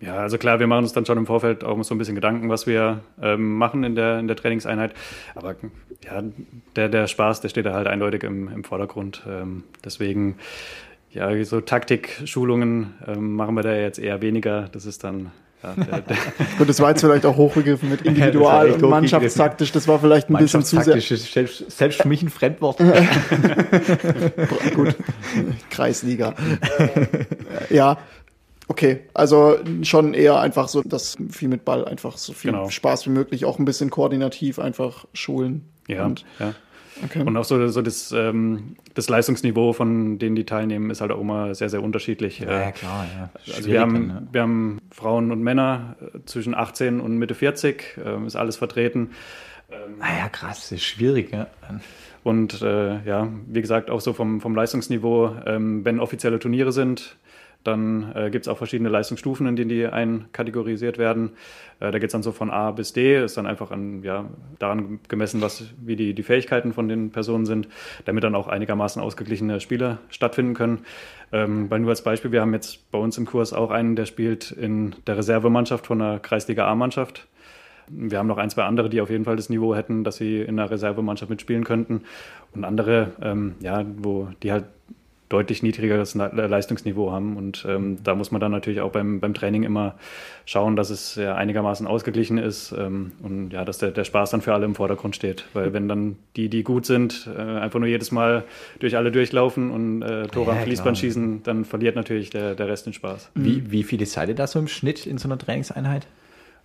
Ja, 0.00 0.16
also 0.16 0.36
klar, 0.36 0.60
wir 0.60 0.66
machen 0.66 0.84
uns 0.84 0.92
dann 0.92 1.06
schon 1.06 1.16
im 1.16 1.26
Vorfeld 1.26 1.64
auch 1.64 1.82
so 1.82 1.94
ein 1.94 1.98
bisschen 1.98 2.14
Gedanken, 2.14 2.50
was 2.50 2.66
wir 2.66 3.00
ähm, 3.20 3.56
machen 3.56 3.82
in 3.82 3.94
der, 3.94 4.18
in 4.18 4.26
der 4.26 4.36
Trainingseinheit. 4.36 4.92
Aber 5.34 5.56
ja, 6.04 6.22
der, 6.76 6.88
der 6.90 7.06
Spaß, 7.06 7.40
der 7.40 7.48
steht 7.48 7.64
da 7.64 7.72
halt 7.72 7.86
eindeutig 7.86 8.22
im, 8.22 8.48
im 8.48 8.62
Vordergrund. 8.62 9.22
Ähm, 9.26 9.64
deswegen, 9.84 10.36
ja, 11.10 11.42
so 11.44 11.62
Taktik-Schulungen 11.62 12.94
ähm, 13.06 13.36
machen 13.36 13.54
wir 13.54 13.62
da 13.62 13.74
jetzt 13.74 13.98
eher 13.98 14.20
weniger. 14.20 14.68
Das 14.70 14.84
ist 14.84 15.02
dann 15.02 15.32
ja, 15.62 15.72
der, 15.74 16.00
der 16.02 16.16
Gut, 16.58 16.68
das 16.68 16.78
war 16.80 16.90
jetzt 16.90 17.00
vielleicht 17.00 17.24
auch 17.24 17.38
hochgegriffen 17.38 17.88
mit 17.88 18.02
Individual- 18.04 18.72
und 18.72 18.82
Mannschaftstaktisch. 18.82 19.72
Das 19.72 19.88
war 19.88 19.98
vielleicht 19.98 20.28
ein 20.28 20.36
bisschen 20.36 20.62
zu 20.62 20.78
sehr. 20.82 20.96
Ist 20.96 21.32
selbst, 21.32 21.70
selbst 21.70 22.02
für 22.02 22.08
mich 22.08 22.22
ein 22.22 22.28
Fremdwort. 22.28 22.78
Gut, 24.74 24.94
Kreisliga. 25.70 26.34
ja, 27.70 27.96
Okay, 28.68 29.00
also 29.14 29.58
schon 29.82 30.12
eher 30.12 30.40
einfach 30.40 30.68
so, 30.68 30.82
dass 30.82 31.16
viel 31.30 31.48
mit 31.48 31.64
Ball 31.64 31.84
einfach 31.84 32.16
so 32.16 32.32
viel 32.32 32.50
genau. 32.50 32.68
Spaß 32.68 33.06
wie 33.06 33.10
möglich, 33.10 33.44
auch 33.44 33.58
ein 33.58 33.64
bisschen 33.64 33.90
koordinativ 33.90 34.58
einfach 34.58 35.06
schulen. 35.12 35.68
Ja, 35.86 36.06
und, 36.06 36.24
ja. 36.40 36.54
Okay. 37.04 37.22
Und 37.22 37.36
auch 37.36 37.44
so, 37.44 37.68
so 37.68 37.82
das, 37.82 38.10
ähm, 38.12 38.76
das 38.94 39.08
Leistungsniveau 39.08 39.72
von 39.72 40.18
denen, 40.18 40.34
die 40.34 40.44
teilnehmen, 40.44 40.90
ist 40.90 41.00
halt 41.00 41.12
auch 41.12 41.20
immer 41.20 41.54
sehr, 41.54 41.68
sehr 41.68 41.82
unterschiedlich. 41.82 42.40
Ja, 42.40 42.60
ja 42.60 42.72
klar. 42.72 43.06
Ja. 43.16 43.30
Also 43.54 43.68
wir 43.68 43.80
haben, 43.80 43.94
dann, 43.94 44.08
ja. 44.08 44.22
wir 44.32 44.42
haben 44.42 44.80
Frauen 44.90 45.30
und 45.30 45.42
Männer 45.42 45.96
äh, 46.00 46.18
zwischen 46.24 46.54
18 46.54 47.00
und 47.00 47.18
Mitte 47.18 47.34
40, 47.34 47.98
äh, 48.04 48.26
ist 48.26 48.34
alles 48.34 48.56
vertreten. 48.56 49.10
Ähm, 49.70 49.98
naja, 49.98 50.24
ah 50.24 50.28
krass, 50.28 50.60
das 50.60 50.72
ist 50.72 50.84
schwierig. 50.84 51.32
Ja. 51.32 51.48
Und 52.24 52.62
äh, 52.62 53.04
ja, 53.04 53.28
wie 53.46 53.60
gesagt, 53.60 53.90
auch 53.90 54.00
so 54.00 54.12
vom, 54.12 54.40
vom 54.40 54.54
Leistungsniveau, 54.56 55.36
ähm, 55.46 55.84
wenn 55.84 56.00
offizielle 56.00 56.38
Turniere 56.38 56.72
sind, 56.72 57.16
dann 57.66 58.12
äh, 58.14 58.30
gibt 58.30 58.46
es 58.46 58.48
auch 58.48 58.58
verschiedene 58.58 58.88
Leistungsstufen, 58.88 59.46
in 59.46 59.56
denen 59.56 59.68
die 59.68 59.86
einkategorisiert 59.86 60.98
werden. 60.98 61.30
Äh, 61.80 61.90
da 61.90 61.98
geht 61.98 62.08
es 62.08 62.12
dann 62.12 62.22
so 62.22 62.32
von 62.32 62.50
A 62.50 62.70
bis 62.70 62.92
D, 62.92 63.22
ist 63.22 63.36
dann 63.36 63.46
einfach 63.46 63.70
an, 63.70 64.02
ja, 64.02 64.26
daran 64.58 65.00
gemessen, 65.08 65.40
was, 65.40 65.64
wie 65.80 65.96
die, 65.96 66.14
die 66.14 66.22
Fähigkeiten 66.22 66.72
von 66.72 66.88
den 66.88 67.10
Personen 67.10 67.46
sind, 67.46 67.68
damit 68.04 68.24
dann 68.24 68.34
auch 68.34 68.48
einigermaßen 68.48 69.00
ausgeglichene 69.02 69.60
Spiele 69.60 69.98
stattfinden 70.08 70.54
können. 70.54 70.80
Ähm, 71.32 71.70
weil 71.70 71.80
nur 71.80 71.90
als 71.90 72.02
Beispiel, 72.02 72.32
wir 72.32 72.40
haben 72.40 72.54
jetzt 72.54 72.90
bei 72.90 72.98
uns 72.98 73.18
im 73.18 73.26
Kurs 73.26 73.52
auch 73.52 73.70
einen, 73.70 73.96
der 73.96 74.06
spielt 74.06 74.50
in 74.52 74.94
der 75.06 75.18
Reservemannschaft 75.18 75.86
von 75.86 76.00
einer 76.00 76.18
Kreisliga 76.18 76.66
A-Mannschaft. 76.66 77.26
Wir 77.88 78.18
haben 78.18 78.26
noch 78.26 78.38
ein, 78.38 78.50
zwei 78.50 78.64
andere, 78.64 78.88
die 78.88 79.00
auf 79.00 79.10
jeden 79.10 79.24
Fall 79.24 79.36
das 79.36 79.48
Niveau 79.48 79.74
hätten, 79.74 80.02
dass 80.02 80.16
sie 80.16 80.40
in 80.40 80.58
einer 80.58 80.70
Reservemannschaft 80.70 81.30
mitspielen 81.30 81.64
könnten. 81.64 82.02
Und 82.52 82.64
andere, 82.64 83.12
ähm, 83.22 83.54
ja, 83.60 83.84
wo 83.98 84.28
die 84.42 84.50
halt 84.50 84.64
deutlich 85.28 85.62
niedrigeres 85.62 86.14
Leistungsniveau 86.14 87.10
haben. 87.10 87.36
Und 87.36 87.66
ähm, 87.68 87.98
da 88.02 88.14
muss 88.14 88.30
man 88.30 88.40
dann 88.40 88.52
natürlich 88.52 88.80
auch 88.80 88.92
beim, 88.92 89.20
beim 89.20 89.34
Training 89.34 89.64
immer 89.64 89.94
schauen, 90.44 90.76
dass 90.76 90.90
es 90.90 91.16
ja 91.16 91.34
einigermaßen 91.34 91.86
ausgeglichen 91.86 92.38
ist 92.38 92.72
ähm, 92.72 93.12
und 93.22 93.50
ja, 93.50 93.64
dass 93.64 93.78
der, 93.78 93.90
der 93.90 94.04
Spaß 94.04 94.30
dann 94.30 94.40
für 94.40 94.54
alle 94.54 94.64
im 94.64 94.74
Vordergrund 94.74 95.16
steht. 95.16 95.46
Weil 95.52 95.72
wenn 95.72 95.88
dann 95.88 96.16
die, 96.36 96.48
die 96.48 96.62
gut 96.62 96.86
sind, 96.86 97.28
äh, 97.36 97.40
einfach 97.40 97.80
nur 97.80 97.88
jedes 97.88 98.12
Mal 98.12 98.44
durch 98.78 98.96
alle 98.96 99.10
durchlaufen 99.10 99.70
und 99.70 100.02
äh, 100.02 100.28
Tore 100.28 100.52
ja, 100.52 100.58
am 100.58 100.62
Fließband 100.62 100.96
klar. 100.96 101.00
schießen, 101.00 101.42
dann 101.42 101.64
verliert 101.64 101.96
natürlich 101.96 102.30
der, 102.30 102.54
der 102.54 102.68
Rest 102.68 102.86
den 102.86 102.92
Spaß. 102.92 103.30
Wie, 103.34 103.70
wie 103.70 103.82
viele 103.82 104.06
seid 104.06 104.28
ihr 104.28 104.34
da 104.34 104.46
so 104.46 104.58
im 104.58 104.68
Schnitt 104.68 105.06
in 105.06 105.18
so 105.18 105.28
einer 105.28 105.38
Trainingseinheit? 105.38 106.06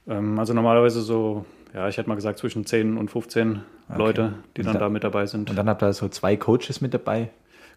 Ähm, 0.08 0.38
also 0.38 0.54
normalerweise 0.54 1.02
so 1.02 1.46
ja, 1.74 1.88
ich 1.88 1.98
hätte 1.98 2.10
mal 2.10 2.16
gesagt 2.16 2.38
zwischen 2.38 2.66
10 2.66 2.98
und 2.98 3.10
15 3.10 3.62
okay. 3.90 3.98
Leute, 3.98 4.34
die 4.58 4.62
dann, 4.62 4.74
dann, 4.74 4.82
da 4.82 4.90
mit 4.90 5.04
dabei 5.04 5.26
sind. 5.26 5.50
Und 5.50 5.56
dann 5.56 5.70
habt 5.70 5.82
ihr 5.82 5.94
so 5.94 6.10
zwei 6.10 6.36
Coaches 6.36 6.82
mit 6.82 6.94
dabei? 6.94 7.30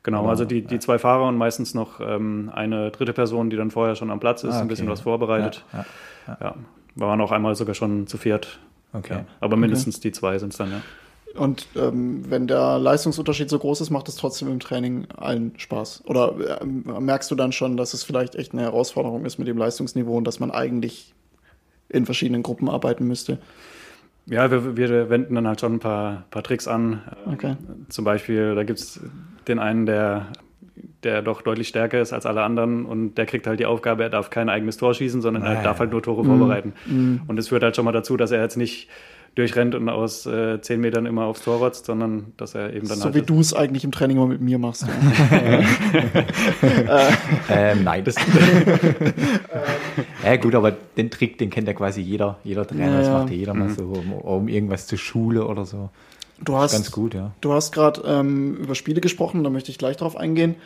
Genau, 0.04 0.28
also 0.28 0.44
die, 0.44 0.60
die 0.60 0.78
zwei 0.78 0.98
Fahrer 0.98 1.26
und 1.26 1.38
meistens 1.38 1.72
noch 1.72 1.98
ähm, 1.98 2.50
eine 2.54 2.90
dritte 2.90 3.14
Person, 3.14 3.48
die 3.48 3.56
dann 3.56 3.70
vorher 3.70 3.96
schon 3.96 4.10
am 4.10 4.20
Platz 4.20 4.44
ist, 4.44 4.50
ah, 4.50 4.56
okay. 4.56 4.62
ein 4.62 4.68
bisschen 4.68 4.88
was 4.88 5.00
vorbereitet. 5.00 5.64
Ja, 5.72 5.86
ja, 6.28 6.36
ja. 6.40 6.54
Wir 6.94 7.06
waren 7.06 7.20
auch 7.22 7.32
einmal 7.32 7.54
sogar 7.54 7.74
schon 7.74 8.06
zu 8.06 8.18
viert. 8.18 8.60
Okay. 8.92 9.24
aber 9.40 9.56
mindestens 9.56 9.96
okay. 9.96 10.02
die 10.02 10.12
zwei 10.12 10.38
sind 10.38 10.52
es 10.52 10.58
dann, 10.58 10.70
ja. 10.70 10.80
Und 11.36 11.66
ähm, 11.74 12.22
wenn 12.30 12.46
der 12.46 12.78
Leistungsunterschied 12.78 13.50
so 13.50 13.58
groß 13.58 13.80
ist, 13.80 13.90
macht 13.90 14.08
es 14.08 14.14
trotzdem 14.14 14.48
im 14.48 14.60
Training 14.60 15.08
allen 15.16 15.58
Spaß? 15.58 16.04
Oder 16.06 16.60
äh, 16.60 16.64
merkst 16.64 17.28
du 17.30 17.34
dann 17.34 17.50
schon, 17.50 17.76
dass 17.76 17.92
es 17.92 18.04
vielleicht 18.04 18.36
echt 18.36 18.52
eine 18.52 18.62
Herausforderung 18.62 19.24
ist 19.24 19.38
mit 19.38 19.48
dem 19.48 19.58
Leistungsniveau 19.58 20.16
und 20.16 20.24
dass 20.24 20.38
man 20.38 20.52
eigentlich 20.52 21.12
in 21.88 22.06
verschiedenen 22.06 22.44
Gruppen 22.44 22.68
arbeiten 22.68 23.08
müsste? 23.08 23.38
Ja, 24.26 24.50
wir, 24.50 24.76
wir 24.76 25.10
wenden 25.10 25.34
dann 25.34 25.46
halt 25.46 25.60
schon 25.60 25.74
ein 25.74 25.80
paar, 25.80 26.24
paar 26.30 26.42
Tricks 26.42 26.66
an. 26.66 27.02
Okay. 27.30 27.56
Zum 27.88 28.04
Beispiel, 28.04 28.54
da 28.54 28.64
gibt 28.64 28.78
es 28.78 29.00
den 29.46 29.58
einen, 29.58 29.84
der, 29.84 30.28
der 31.02 31.20
doch 31.20 31.42
deutlich 31.42 31.68
stärker 31.68 32.00
ist 32.00 32.12
als 32.12 32.24
alle 32.24 32.42
anderen 32.42 32.86
und 32.86 33.16
der 33.16 33.26
kriegt 33.26 33.46
halt 33.46 33.60
die 33.60 33.66
Aufgabe, 33.66 34.02
er 34.02 34.10
darf 34.10 34.30
kein 34.30 34.48
eigenes 34.48 34.78
Tor 34.78 34.94
schießen, 34.94 35.20
sondern 35.20 35.42
er 35.42 35.62
darf 35.62 35.78
halt 35.78 35.90
nur 35.90 36.02
Tore 36.02 36.24
mhm. 36.24 36.28
vorbereiten. 36.28 36.72
Mhm. 36.86 37.22
Und 37.26 37.38
es 37.38 37.48
führt 37.48 37.62
halt 37.62 37.76
schon 37.76 37.84
mal 37.84 37.92
dazu, 37.92 38.16
dass 38.16 38.30
er 38.30 38.40
jetzt 38.40 38.56
nicht 38.56 38.88
durchrennt 39.34 39.74
und 39.74 39.88
aus 39.88 40.26
äh, 40.26 40.60
zehn 40.60 40.80
Metern 40.80 41.06
immer 41.06 41.24
aufs 41.24 41.42
Tor 41.42 41.58
rotzt, 41.58 41.86
sondern 41.86 42.32
dass 42.36 42.54
er 42.54 42.72
eben 42.72 42.86
dann 42.86 42.98
so 42.98 43.06
halt. 43.06 43.14
Wie 43.14 43.22
du 43.22 43.40
es 43.40 43.52
eigentlich 43.52 43.84
im 43.84 43.90
Training 43.90 44.16
immer 44.16 44.26
mit 44.26 44.40
mir 44.40 44.58
machst. 44.58 44.82
ähm, 47.48 47.82
nein. 47.82 48.04
Das 48.04 48.14
ja, 50.24 50.36
gut, 50.36 50.54
aber 50.54 50.70
den 50.70 51.10
Trick, 51.10 51.38
den 51.38 51.50
kennt 51.50 51.66
ja 51.66 51.74
quasi 51.74 52.00
jeder, 52.00 52.38
jeder 52.44 52.66
Trainer. 52.66 52.92
Ja, 52.92 52.98
das 52.98 53.08
macht 53.08 53.30
ja 53.30 53.36
jeder 53.36 53.54
mhm. 53.54 53.60
mal 53.60 53.70
so, 53.70 53.84
um, 53.84 54.12
um, 54.12 54.48
irgendwas 54.48 54.86
zur 54.86 54.98
Schule 54.98 55.46
oder 55.46 55.64
so. 55.64 55.90
Du 56.42 56.56
hast, 56.56 56.72
ganz 56.72 56.90
gut, 56.90 57.14
ja. 57.14 57.32
Du 57.40 57.52
hast 57.52 57.72
gerade 57.72 58.02
ähm, 58.06 58.56
über 58.56 58.74
Spiele 58.74 59.00
gesprochen, 59.00 59.44
da 59.44 59.50
möchte 59.50 59.70
ich 59.70 59.78
gleich 59.78 59.96
drauf 59.96 60.16
eingehen. 60.16 60.56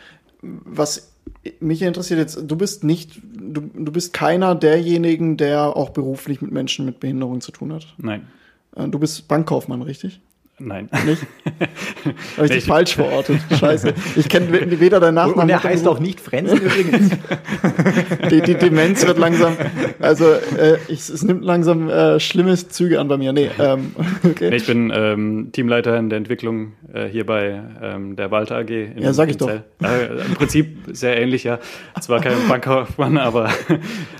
Was 0.41 1.11
mich 1.59 1.81
interessiert 1.81 2.19
jetzt, 2.19 2.39
du 2.43 2.55
bist 2.55 2.83
nicht, 2.83 3.21
du, 3.23 3.61
du 3.61 3.91
bist 3.91 4.13
keiner 4.13 4.55
derjenigen, 4.55 5.37
der 5.37 5.75
auch 5.75 5.89
beruflich 5.89 6.41
mit 6.41 6.51
Menschen 6.51 6.85
mit 6.85 6.99
Behinderung 6.99 7.41
zu 7.41 7.51
tun 7.51 7.73
hat. 7.73 7.93
Nein. 7.97 8.27
Äh, 8.75 8.87
du 8.87 8.99
bist 8.99 9.27
Bankkaufmann, 9.27 9.81
richtig? 9.81 10.21
Nein. 10.59 10.89
Nicht? 11.05 11.25
Habe 12.37 12.45
ich 12.47 12.51
dich 12.51 12.65
falsch 12.65 12.95
verortet? 12.95 13.39
Scheiße. 13.57 13.93
Ich 14.15 14.27
kenne 14.27 14.79
weder 14.79 14.99
deinen 14.99 15.15
Nachnamen. 15.15 15.43
Und 15.43 15.49
er 15.49 15.63
heißt 15.63 15.87
auch 15.87 15.99
nicht 15.99 16.19
Frenzen 16.19 16.57
übrigens. 16.57 17.11
die, 18.31 18.41
die, 18.41 18.55
Demenz 18.55 19.05
wird 19.07 19.17
langsam, 19.17 19.55
also 19.99 20.25
äh, 20.25 20.77
ich, 20.89 20.99
es 20.99 21.23
nimmt 21.23 21.43
langsam 21.43 21.89
äh, 21.89 22.19
schlimme 22.19 22.55
Züge 22.55 22.99
an 22.99 23.07
bei 23.07 23.17
mir. 23.17 23.31
Nee, 23.31 23.49
ähm, 23.57 23.95
okay. 24.23 24.53
ich 24.53 24.67
bin 24.67 24.91
ähm, 24.93 25.49
Teamleiter 25.53 25.97
in 25.97 26.09
der 26.09 26.17
Entwicklung 26.17 26.73
äh, 26.93 27.05
hier 27.05 27.25
bei 27.25 27.61
ähm, 27.81 28.15
der 28.15 28.31
Walter 28.31 28.57
AG. 28.57 28.69
In, 28.69 29.01
ja, 29.01 29.13
sag 29.13 29.29
ich 29.29 29.37
doch. 29.37 29.49
Äh, 29.49 29.61
Im 30.25 30.33
Prinzip 30.33 30.77
sehr 30.87 31.19
ähnlich, 31.19 31.45
ja. 31.45 31.59
Zwar 32.01 32.19
kein 32.19 32.35
Bankkaufmann, 32.49 33.17
aber 33.17 33.49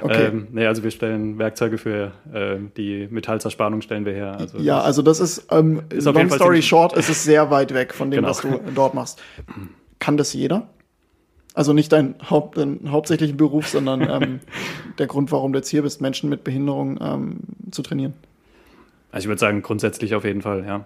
okay. 0.01 0.27
ähm, 0.27 0.47
nee, 0.51 0.65
also 0.65 0.83
wir 0.83 0.91
stellen 0.91 1.37
Werkzeuge 1.37 1.77
für 1.77 2.11
äh, 2.33 2.57
die 2.77 3.07
Metallzerspannung 3.09 3.81
stellen 3.81 4.05
wir 4.05 4.13
her. 4.13 4.37
Also 4.39 4.57
ja, 4.59 4.79
also 4.79 5.01
das 5.01 5.19
ist, 5.19 5.47
ähm, 5.51 5.81
ist 5.89 6.07
auf 6.07 6.15
Long 6.29 6.37
story 6.37 6.61
short, 6.61 6.93
ist 6.93 7.09
es 7.09 7.23
sehr 7.23 7.51
weit 7.51 7.73
weg 7.73 7.93
von 7.93 8.11
dem, 8.11 8.17
genau. 8.17 8.29
was 8.29 8.41
du 8.41 8.59
dort 8.73 8.93
machst. 8.93 9.21
Kann 9.99 10.17
das 10.17 10.33
jeder? 10.33 10.67
Also 11.53 11.73
nicht 11.73 11.91
dein, 11.91 12.15
Haupt, 12.29 12.57
dein 12.57 12.91
hauptsächlichen 12.91 13.35
Beruf, 13.35 13.67
sondern 13.67 14.01
ähm, 14.09 14.39
der 14.97 15.07
Grund, 15.07 15.31
warum 15.31 15.51
du 15.51 15.59
jetzt 15.59 15.69
hier 15.69 15.81
bist, 15.81 15.99
Menschen 15.99 16.29
mit 16.29 16.43
Behinderung 16.43 16.97
ähm, 17.01 17.39
zu 17.71 17.81
trainieren. 17.81 18.13
Also 19.11 19.25
ich 19.25 19.27
würde 19.27 19.39
sagen, 19.39 19.61
grundsätzlich 19.61 20.15
auf 20.15 20.23
jeden 20.23 20.41
Fall, 20.41 20.65
ja. 20.65 20.85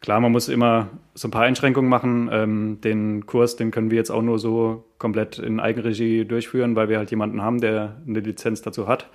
Klar, 0.00 0.18
man 0.18 0.32
muss 0.32 0.48
immer 0.48 0.88
so 1.14 1.28
ein 1.28 1.30
paar 1.30 1.44
Einschränkungen 1.44 1.88
machen. 1.88 2.28
Ähm, 2.32 2.80
den 2.80 3.26
Kurs, 3.26 3.54
den 3.54 3.70
können 3.70 3.92
wir 3.92 3.98
jetzt 3.98 4.10
auch 4.10 4.22
nur 4.22 4.40
so 4.40 4.84
komplett 4.98 5.38
in 5.38 5.60
Eigenregie 5.60 6.24
durchführen, 6.24 6.74
weil 6.74 6.88
wir 6.88 6.98
halt 6.98 7.12
jemanden 7.12 7.40
haben, 7.40 7.60
der 7.60 7.96
eine 8.04 8.18
Lizenz 8.18 8.62
dazu 8.62 8.88
hat. 8.88 9.08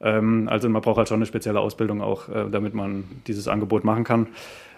Ähm, 0.00 0.46
also 0.48 0.68
man 0.68 0.82
braucht 0.82 0.98
halt 0.98 1.08
schon 1.08 1.16
eine 1.16 1.26
spezielle 1.26 1.58
Ausbildung 1.58 2.00
auch, 2.00 2.28
äh, 2.28 2.48
damit 2.48 2.74
man 2.74 3.02
dieses 3.26 3.48
Angebot 3.48 3.82
machen 3.82 4.04
kann 4.04 4.28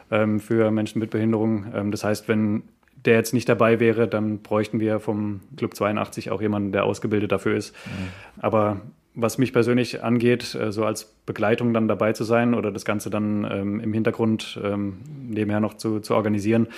für 0.08 0.70
Menschen 0.70 0.98
mit 0.98 1.10
Behinderung. 1.10 1.66
Ähm, 1.74 1.90
das 1.90 2.04
heißt, 2.04 2.28
wenn 2.28 2.62
der 3.04 3.14
jetzt 3.14 3.34
nicht 3.34 3.48
dabei 3.48 3.80
wäre, 3.80 4.08
dann 4.08 4.38
bräuchten 4.38 4.80
wir 4.80 5.00
vom 5.00 5.40
Club 5.56 5.74
82 5.74 6.30
auch 6.30 6.40
jemanden, 6.40 6.72
der 6.72 6.84
ausgebildet 6.84 7.32
dafür 7.32 7.56
ist. 7.56 7.74
Mhm. 7.86 8.40
Aber 8.40 8.80
was 9.14 9.38
mich 9.38 9.52
persönlich 9.52 10.02
angeht, 10.02 10.54
äh, 10.54 10.72
so 10.72 10.84
als 10.84 11.04
Begleitung 11.26 11.72
dann 11.72 11.88
dabei 11.88 12.12
zu 12.12 12.24
sein 12.24 12.54
oder 12.54 12.72
das 12.72 12.84
Ganze 12.84 13.10
dann 13.10 13.46
ähm, 13.50 13.80
im 13.80 13.92
Hintergrund 13.92 14.58
ähm, 14.62 14.98
nebenher 15.28 15.60
noch 15.60 15.74
zu, 15.74 16.00
zu 16.00 16.14
organisieren, 16.14 16.68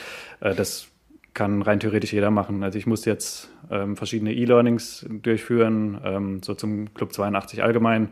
äh, 0.41 0.55
das 0.55 0.89
kann 1.33 1.63
rein 1.63 1.81
theoretisch 1.81 2.13
jeder 2.13 2.31
machen. 2.31 2.63
Also 2.63 2.79
ich 2.79 2.87
muss 2.87 3.05
jetzt 3.05 3.51
ähm, 3.71 3.97
verschiedene 3.97 4.33
E-Learnings 4.33 5.07
durchführen, 5.09 6.01
ähm, 6.05 6.43
so 6.43 6.55
zum 6.55 6.93
Club 6.95 7.13
82 7.13 7.63
allgemein, 7.63 8.09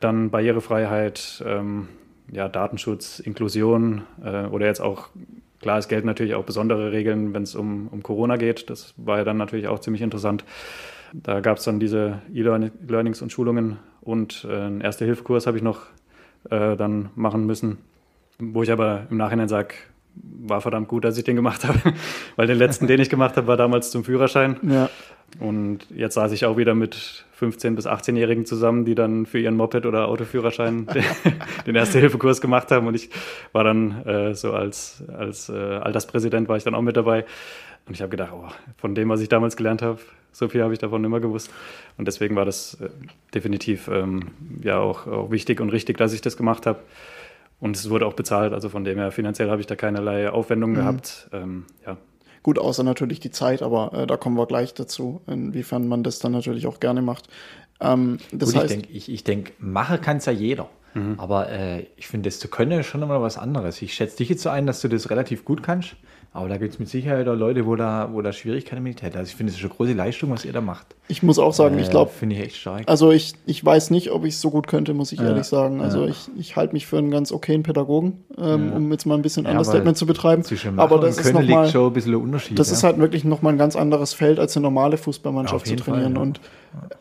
dann 0.00 0.30
Barrierefreiheit, 0.30 1.42
ähm, 1.46 1.88
ja, 2.32 2.48
Datenschutz, 2.48 3.20
Inklusion 3.20 4.02
äh, 4.24 4.46
oder 4.46 4.66
jetzt 4.66 4.80
auch, 4.80 5.10
klar, 5.60 5.78
es 5.78 5.86
gelten 5.86 6.06
natürlich 6.06 6.34
auch 6.34 6.44
besondere 6.44 6.90
Regeln, 6.90 7.34
wenn 7.34 7.42
es 7.42 7.54
um, 7.54 7.88
um 7.88 8.02
Corona 8.02 8.36
geht. 8.36 8.70
Das 8.70 8.94
war 8.96 9.18
ja 9.18 9.24
dann 9.24 9.36
natürlich 9.36 9.68
auch 9.68 9.78
ziemlich 9.78 10.02
interessant. 10.02 10.44
Da 11.12 11.40
gab 11.40 11.58
es 11.58 11.64
dann 11.64 11.78
diese 11.78 12.22
E-Learnings 12.32 13.20
und 13.20 13.30
Schulungen 13.30 13.78
und 14.00 14.46
äh, 14.48 14.54
einen 14.54 14.80
Erste-Hilfe-Kurs 14.80 15.46
habe 15.46 15.58
ich 15.58 15.62
noch 15.62 15.82
äh, 16.50 16.74
dann 16.74 17.10
machen 17.14 17.44
müssen, 17.44 17.78
wo 18.38 18.62
ich 18.62 18.72
aber 18.72 19.06
im 19.10 19.18
Nachhinein 19.18 19.48
sage, 19.48 19.74
war 20.14 20.62
verdammt 20.62 20.88
gut, 20.88 21.04
dass 21.04 21.18
ich 21.18 21.24
den 21.24 21.36
gemacht 21.36 21.64
habe, 21.68 21.78
weil 22.36 22.46
den 22.46 22.58
letzten, 22.58 22.86
den 22.86 23.00
ich 23.00 23.10
gemacht 23.10 23.36
habe, 23.36 23.46
war 23.46 23.58
damals 23.58 23.90
zum 23.90 24.04
Führerschein. 24.04 24.56
Ja. 24.62 24.88
Und 25.38 25.86
jetzt 25.90 26.14
saß 26.14 26.32
ich 26.32 26.46
auch 26.46 26.56
wieder 26.56 26.74
mit 26.74 27.26
15- 27.42 27.74
bis 27.74 27.86
18-Jährigen 27.86 28.46
zusammen, 28.46 28.84
die 28.84 28.94
dann 28.94 29.26
für 29.26 29.38
ihren 29.38 29.56
Moped- 29.56 29.86
oder 29.86 30.08
Autoführerschein 30.08 30.86
den, 30.94 31.04
den 31.66 31.74
Erste-Hilfe-Kurs 31.74 32.40
gemacht 32.40 32.70
haben. 32.70 32.86
Und 32.86 32.94
ich 32.94 33.10
war 33.52 33.64
dann 33.64 34.06
äh, 34.06 34.34
so 34.34 34.52
als, 34.52 35.02
als 35.08 35.48
äh, 35.48 35.52
Alterspräsident 35.52 36.48
war 36.48 36.56
ich 36.56 36.64
dann 36.64 36.74
auch 36.74 36.82
mit 36.82 36.96
dabei. 36.96 37.24
Und 37.86 37.94
ich 37.94 38.00
habe 38.00 38.10
gedacht, 38.10 38.32
oh, 38.32 38.48
von 38.76 38.94
dem, 38.94 39.08
was 39.08 39.20
ich 39.20 39.28
damals 39.28 39.56
gelernt 39.56 39.82
habe, 39.82 39.98
so 40.30 40.48
viel 40.48 40.62
habe 40.62 40.72
ich 40.72 40.78
davon 40.78 41.04
immer 41.04 41.20
gewusst. 41.20 41.52
Und 41.98 42.06
deswegen 42.06 42.36
war 42.36 42.44
das 42.44 42.80
äh, 42.80 42.88
definitiv 43.34 43.88
ähm, 43.88 44.28
ja 44.62 44.78
auch, 44.78 45.06
auch 45.06 45.30
wichtig 45.30 45.60
und 45.60 45.70
richtig, 45.70 45.98
dass 45.98 46.12
ich 46.12 46.20
das 46.20 46.36
gemacht 46.36 46.66
habe. 46.66 46.78
Und 47.60 47.76
es 47.76 47.90
wurde 47.90 48.06
auch 48.06 48.14
bezahlt, 48.14 48.52
also 48.52 48.68
von 48.68 48.84
dem 48.84 48.98
her 48.98 49.12
finanziell 49.12 49.50
habe 49.50 49.60
ich 49.60 49.66
da 49.66 49.76
keinerlei 49.76 50.30
Aufwendungen 50.30 50.76
mhm. 50.76 50.80
gehabt. 50.80 51.28
Ähm, 51.32 51.64
ja. 51.86 51.96
Gut, 52.42 52.58
außer 52.58 52.82
natürlich 52.82 53.20
die 53.20 53.30
Zeit, 53.30 53.62
aber 53.62 53.92
äh, 53.92 54.06
da 54.06 54.16
kommen 54.16 54.36
wir 54.36 54.46
gleich 54.46 54.74
dazu, 54.74 55.20
inwiefern 55.26 55.86
man 55.86 56.02
das 56.02 56.18
dann 56.18 56.32
natürlich 56.32 56.66
auch 56.66 56.80
gerne 56.80 57.02
macht. 57.02 57.28
Ähm, 57.80 58.18
das 58.32 58.52
Gut, 58.52 58.62
heißt, 58.62 58.74
ich 58.74 58.80
denke, 58.80 58.92
ich, 58.92 59.08
ich 59.12 59.24
denk, 59.24 59.52
machen 59.58 60.00
kann 60.00 60.16
es 60.16 60.26
ja 60.26 60.32
jeder. 60.32 60.68
Mhm. 60.94 61.14
Aber 61.18 61.50
äh, 61.50 61.86
ich 61.96 62.08
finde, 62.08 62.28
das 62.28 62.38
zu 62.38 62.48
können 62.48 62.80
ist 62.80 62.86
schon 62.86 63.02
immer 63.02 63.22
was 63.22 63.38
anderes. 63.38 63.80
Ich 63.82 63.94
schätze 63.94 64.18
dich 64.18 64.28
jetzt 64.28 64.42
so 64.42 64.50
ein, 64.50 64.66
dass 64.66 64.80
du 64.80 64.88
das 64.88 65.10
relativ 65.10 65.44
gut 65.44 65.62
kannst. 65.62 65.96
Aber 66.34 66.48
da 66.48 66.56
gibt 66.56 66.72
es 66.72 66.78
mit 66.78 66.88
Sicherheit 66.88 67.28
auch 67.28 67.34
Leute, 67.34 67.66
wo 67.66 67.76
da, 67.76 68.08
wo 68.10 68.22
da 68.22 68.32
Schwierigkeiten 68.32 68.82
mit 68.82 69.02
hätten. 69.02 69.18
Also 69.18 69.28
ich 69.28 69.36
finde, 69.36 69.50
es 69.50 69.58
ist 69.58 69.64
eine 69.64 69.74
große 69.74 69.92
Leistung, 69.92 70.30
was 70.30 70.46
ihr 70.46 70.52
da 70.54 70.62
macht. 70.62 70.86
Ich 71.08 71.22
muss 71.22 71.38
auch 71.38 71.52
sagen, 71.52 71.76
äh, 71.76 71.82
ich 71.82 71.90
glaube. 71.90 72.10
Finde 72.10 72.36
ich 72.36 72.42
echt 72.42 72.56
stark. 72.56 72.84
Also 72.86 73.10
ich, 73.10 73.34
ich 73.44 73.62
weiß 73.62 73.90
nicht, 73.90 74.10
ob 74.12 74.24
ich 74.24 74.34
es 74.34 74.40
so 74.40 74.50
gut 74.50 74.66
könnte, 74.66 74.94
muss 74.94 75.12
ich 75.12 75.18
ja, 75.18 75.26
ehrlich 75.26 75.44
sagen. 75.44 75.82
Also 75.82 76.04
ja. 76.04 76.08
ich, 76.08 76.30
ich 76.38 76.56
halte 76.56 76.72
mich 76.72 76.86
für 76.86 76.96
einen 76.96 77.10
ganz 77.10 77.32
okayen 77.32 77.62
Pädagogen, 77.62 78.24
ähm, 78.38 78.70
ja. 78.70 78.76
um 78.76 78.90
jetzt 78.92 79.04
mal 79.04 79.14
ein 79.14 79.22
bisschen 79.22 79.44
ja, 79.44 79.50
Understatement 79.50 79.98
zu 79.98 80.06
betreiben. 80.06 80.42
Aber 80.78 80.98
das 80.98 81.18
ist 81.18 81.34
noch 81.34 81.42
mal, 81.42 81.68
schon 81.68 81.88
ein 81.88 81.92
bisschen 81.92 82.14
Unterschied. 82.14 82.58
Das 82.58 82.72
ist 82.72 82.82
halt 82.82 82.96
wirklich 82.96 83.24
nochmal 83.24 83.52
ein 83.52 83.58
ganz 83.58 83.76
anderes 83.76 84.14
Feld, 84.14 84.40
als 84.40 84.56
eine 84.56 84.62
normale 84.62 84.96
Fußballmannschaft 84.96 85.66
zu 85.66 85.76
trainieren. 85.76 86.14
Fall, 86.14 86.22
Und 86.22 86.40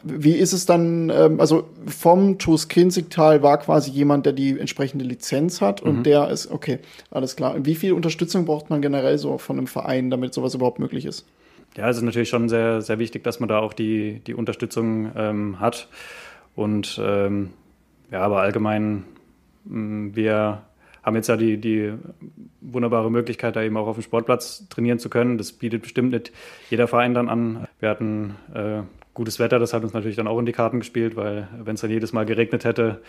wie 0.04 0.34
ist 0.34 0.54
es 0.54 0.66
dann, 0.66 1.10
ähm, 1.10 1.40
also 1.40 1.70
vom 1.86 2.38
TuS 2.38 2.68
Kinzigtal 2.68 3.44
war 3.44 3.58
quasi 3.60 3.92
jemand, 3.92 4.26
der 4.26 4.34
die 4.34 4.60
entsprechende 4.60 5.06
Lizenz 5.06 5.62
hat 5.62 5.82
und 5.82 6.00
mhm. 6.00 6.04
der 6.04 6.30
ist, 6.30 6.52
okay, 6.52 6.80
alles 7.10 7.36
klar. 7.36 7.56
Wie 7.66 7.76
viel 7.76 7.94
Unterstützung 7.94 8.46
braucht 8.46 8.70
man 8.70 8.82
generell 8.82 9.18
so 9.18 9.38
von 9.38 9.58
einem 9.58 9.68
Verein, 9.68 10.10
damit 10.10 10.34
sowas 10.34 10.56
überhaupt 10.56 10.80
möglich 10.80 11.06
ist? 11.06 11.26
Ja, 11.78 11.90
es 11.90 11.98
ist 11.98 12.04
natürlich 12.04 12.30
schon 12.30 12.50
sehr, 12.50 12.82
sehr 12.82 13.00
wichtig, 13.00 13.24
dass 13.24 13.40
man 13.40 13.48
da 13.48 13.60
auch 13.60 13.74
die, 13.74 14.22
die 14.28 14.34
Unterstützung 14.34 15.12
ähm, 15.16 15.60
hat. 15.60 15.88
Und 16.56 17.00
ähm, 17.02 17.52
ja, 18.12 18.22
aber 18.22 18.42
allgemein, 18.42 19.06
mh, 19.66 19.78
mm, 19.78 20.16
wir 20.16 20.64
haben 21.04 21.16
jetzt 21.16 21.30
ja 21.30 21.38
die, 21.38 21.58
die 21.58 21.94
wunderbare 22.60 23.10
Möglichkeit, 23.10 23.56
da 23.56 23.64
eben 23.64 23.78
auch 23.78 23.88
auf 23.88 23.96
dem 23.96 24.04
Sportplatz 24.04 24.68
trainieren 24.70 25.00
zu 25.00 25.10
können. 25.10 25.38
Das 25.38 25.52
bietet 25.54 25.82
bestimmt 25.82 26.12
nicht 26.12 26.32
jeder 26.70 26.88
Verein 26.88 27.14
dann 27.14 27.30
an. 27.30 27.68
Wir 27.80 27.90
hatten 27.90 28.36
äh, 28.54 28.82
gutes 29.14 29.40
Wetter, 29.40 29.60
das 29.60 29.74
hat 29.74 29.84
uns 29.84 29.94
natürlich 29.94 30.18
dann 30.18 30.28
auch 30.28 30.40
in 30.40 30.46
die 30.46 30.52
Karten 30.52 30.80
gespielt, 30.80 31.16
weil 31.16 31.48
wenn 31.58 31.76
es 31.76 31.82
dann 31.82 31.90
jedes 31.90 32.14
Mal 32.14 32.26
geregnet 32.26 32.66
hätte, 32.66 33.02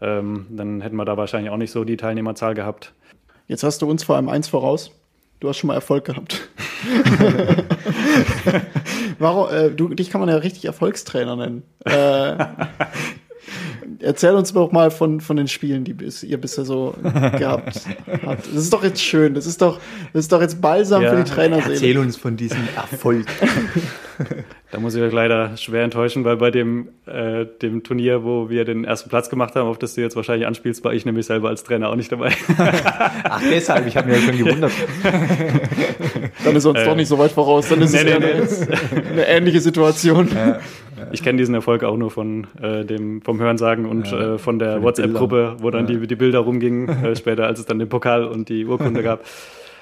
ähm, 0.00 0.46
dann 0.50 0.80
hätten 0.80 0.96
wir 0.96 1.04
da 1.04 1.16
wahrscheinlich 1.16 1.50
auch 1.50 1.56
nicht 1.56 1.70
so 1.70 1.84
die 1.84 1.96
Teilnehmerzahl 1.96 2.54
gehabt. 2.54 2.92
Jetzt 3.48 3.62
hast 3.62 3.82
du 3.82 3.90
uns 3.90 4.04
vor 4.04 4.16
allem 4.16 4.28
eins 4.28 4.48
voraus. 4.48 4.92
Du 5.40 5.48
hast 5.48 5.58
schon 5.58 5.68
mal 5.68 5.74
Erfolg 5.74 6.04
gehabt. 6.04 6.48
Warum, 9.18 9.48
äh, 9.50 9.70
du, 9.70 9.88
dich 9.88 10.10
kann 10.10 10.20
man 10.20 10.30
ja 10.30 10.36
richtig 10.36 10.64
Erfolgstrainer 10.64 11.36
nennen. 11.36 11.64
Äh, 11.84 12.36
Erzähl 13.98 14.34
uns 14.34 14.52
doch 14.52 14.72
mal 14.72 14.90
von, 14.90 15.20
von 15.20 15.36
den 15.36 15.48
Spielen, 15.48 15.84
die 15.84 15.94
bis, 15.94 16.22
ihr 16.22 16.40
bisher 16.40 16.64
so 16.64 16.94
gehabt 17.02 17.86
habt. 18.24 18.46
Das 18.46 18.62
ist 18.62 18.72
doch 18.72 18.82
jetzt 18.82 19.02
schön. 19.02 19.34
Das 19.34 19.46
ist 19.46 19.62
doch, 19.62 19.80
das 20.12 20.24
ist 20.24 20.32
doch 20.32 20.40
jetzt 20.40 20.60
balsam 20.60 21.02
ja, 21.02 21.10
für 21.10 21.22
die 21.22 21.30
Trainerseele. 21.30 21.74
Erzähl 21.74 21.98
uns 21.98 22.16
von 22.16 22.36
diesem 22.36 22.68
Erfolg. 22.74 23.26
da 24.72 24.80
muss 24.80 24.94
ich 24.94 25.02
euch 25.02 25.12
leider 25.12 25.54
schwer 25.58 25.84
enttäuschen, 25.84 26.24
weil 26.24 26.38
bei 26.38 26.50
dem, 26.50 26.88
äh, 27.04 27.44
dem 27.60 27.82
Turnier, 27.82 28.24
wo 28.24 28.48
wir 28.48 28.64
den 28.64 28.84
ersten 28.84 29.10
Platz 29.10 29.28
gemacht 29.28 29.54
haben, 29.54 29.68
auf 29.68 29.78
das 29.78 29.94
du 29.94 30.00
jetzt 30.00 30.16
wahrscheinlich 30.16 30.46
anspielst, 30.46 30.82
war 30.82 30.94
ich 30.94 31.04
nämlich 31.04 31.26
selber 31.26 31.50
als 31.50 31.62
Trainer 31.62 31.90
auch 31.90 31.94
nicht 31.94 32.10
dabei. 32.10 32.30
Ach, 32.58 33.42
deshalb, 33.50 33.86
ich 33.86 33.98
habe 33.98 34.08
mich 34.08 34.20
ja 34.20 34.32
schon 34.32 34.38
gewundert. 34.38 34.72
Dann 36.44 36.56
ist 36.56 36.64
uns 36.64 36.78
äh, 36.78 36.86
doch 36.86 36.96
nicht 36.96 37.08
so 37.08 37.18
weit 37.18 37.32
voraus, 37.32 37.68
dann 37.68 37.82
ist 37.82 37.92
nee, 37.92 37.98
es 37.98 38.60
nee, 38.60 38.66
nee. 38.94 39.08
eine, 39.12 39.28
ähnliche 39.28 39.60
Situation. 39.60 40.30
Ja. 40.34 40.58
Ich 41.12 41.22
kenne 41.22 41.36
diesen 41.36 41.54
Erfolg 41.54 41.84
auch 41.84 41.98
nur 41.98 42.10
von 42.10 42.46
äh, 42.60 42.84
dem, 42.86 43.20
vom 43.20 43.38
Hörensagen 43.38 43.84
und 43.84 44.10
ja, 44.10 44.34
äh, 44.34 44.38
von 44.38 44.58
der 44.58 44.82
WhatsApp-Gruppe, 44.82 45.56
wo 45.58 45.70
dann 45.70 45.86
ja. 45.86 45.98
die, 45.98 46.06
die 46.06 46.16
Bilder 46.16 46.38
rumgingen, 46.40 46.88
äh, 46.88 47.14
später, 47.14 47.46
als 47.46 47.60
es 47.60 47.66
dann 47.66 47.78
den 47.78 47.90
Pokal 47.90 48.24
und 48.24 48.48
die 48.48 48.64
Urkunde 48.64 49.02
gab. 49.02 49.20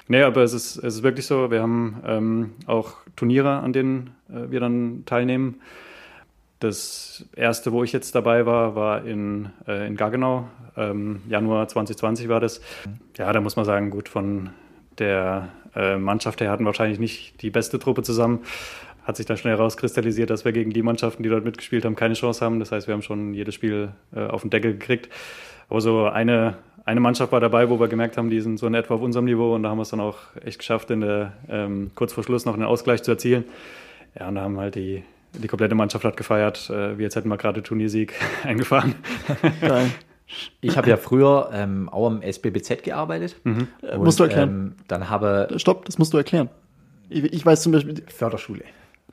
Nee, 0.07 0.23
aber 0.23 0.43
es 0.43 0.53
ist, 0.53 0.77
es 0.77 0.95
ist 0.95 1.03
wirklich 1.03 1.25
so. 1.25 1.51
Wir 1.51 1.61
haben 1.61 2.01
ähm, 2.05 2.51
auch 2.65 2.95
Turniere, 3.15 3.59
an 3.59 3.73
denen 3.73 4.11
äh, 4.29 4.51
wir 4.51 4.59
dann 4.59 5.03
teilnehmen. 5.05 5.61
Das 6.59 7.25
erste, 7.35 7.71
wo 7.71 7.83
ich 7.83 7.91
jetzt 7.91 8.13
dabei 8.13 8.45
war, 8.45 8.75
war 8.75 9.05
in, 9.05 9.49
äh, 9.67 9.87
in 9.87 9.95
Gaggenau. 9.95 10.47
Ähm, 10.77 11.21
Januar 11.27 11.67
2020 11.67 12.29
war 12.29 12.39
das. 12.39 12.61
Ja, 13.17 13.31
da 13.31 13.41
muss 13.41 13.55
man 13.55 13.65
sagen, 13.65 13.89
gut, 13.89 14.09
von 14.09 14.51
der 14.99 15.49
äh, 15.75 15.97
Mannschaft 15.97 16.41
her 16.41 16.51
hatten 16.51 16.65
wahrscheinlich 16.65 16.99
nicht 16.99 17.41
die 17.41 17.49
beste 17.49 17.79
Truppe 17.79 18.03
zusammen 18.03 18.41
hat 19.03 19.17
sich 19.17 19.25
dann 19.25 19.37
schnell 19.37 19.57
herauskristallisiert, 19.57 20.29
dass 20.29 20.45
wir 20.45 20.51
gegen 20.51 20.71
die 20.71 20.83
Mannschaften, 20.83 21.23
die 21.23 21.29
dort 21.29 21.43
mitgespielt 21.43 21.85
haben, 21.85 21.95
keine 21.95 22.13
Chance 22.13 22.45
haben. 22.45 22.59
Das 22.59 22.71
heißt, 22.71 22.87
wir 22.87 22.93
haben 22.93 23.01
schon 23.01 23.33
jedes 23.33 23.55
Spiel 23.55 23.89
äh, 24.15 24.25
auf 24.25 24.41
den 24.41 24.49
Deckel 24.49 24.73
gekriegt. 24.73 25.09
Aber 25.69 25.81
so 25.81 26.05
eine, 26.05 26.57
eine 26.85 26.99
Mannschaft 26.99 27.31
war 27.31 27.39
dabei, 27.39 27.69
wo 27.69 27.79
wir 27.79 27.87
gemerkt 27.87 28.17
haben, 28.17 28.29
die 28.29 28.41
sind 28.41 28.57
so 28.57 28.67
in 28.67 28.73
etwa 28.73 28.95
auf 28.95 29.01
unserem 29.01 29.25
Niveau 29.25 29.53
und 29.53 29.63
da 29.63 29.69
haben 29.69 29.77
wir 29.77 29.83
es 29.83 29.89
dann 29.89 29.99
auch 29.99 30.17
echt 30.43 30.59
geschafft, 30.59 30.89
in 30.91 31.01
der, 31.01 31.33
ähm, 31.49 31.91
kurz 31.95 32.13
vor 32.13 32.23
Schluss 32.23 32.45
noch 32.45 32.53
einen 32.53 32.63
Ausgleich 32.63 33.03
zu 33.03 33.11
erzielen. 33.11 33.45
Ja, 34.19 34.27
und 34.27 34.35
da 34.35 34.41
haben 34.41 34.57
halt 34.57 34.75
die, 34.75 35.03
die 35.33 35.47
komplette 35.47 35.75
Mannschaft 35.75 36.03
hat 36.03 36.17
gefeiert, 36.17 36.69
äh, 36.69 36.97
wie 36.97 37.03
jetzt 37.03 37.15
hätten 37.15 37.29
wir 37.29 37.37
gerade 37.37 37.63
Turniersieg 37.63 38.13
eingefahren. 38.43 38.95
Geil. 39.61 39.91
Ich 40.61 40.77
habe 40.77 40.89
ja 40.89 40.97
früher 40.97 41.49
ähm, 41.53 41.89
auch 41.89 42.07
am 42.07 42.21
SBBZ 42.21 42.83
gearbeitet. 42.83 43.35
Mhm. 43.43 43.67
Und, 43.81 44.03
musst 44.03 44.19
du 44.19 44.23
erklären. 44.23 44.49
Ähm, 44.49 44.75
dann 44.87 45.09
habe. 45.09 45.49
Stopp, 45.57 45.85
das 45.85 45.97
musst 45.97 46.13
du 46.13 46.17
erklären. 46.17 46.49
Ich, 47.09 47.23
ich 47.23 47.45
weiß 47.45 47.61
zum 47.61 47.73
Beispiel. 47.73 48.01
Förderschule. 48.07 48.63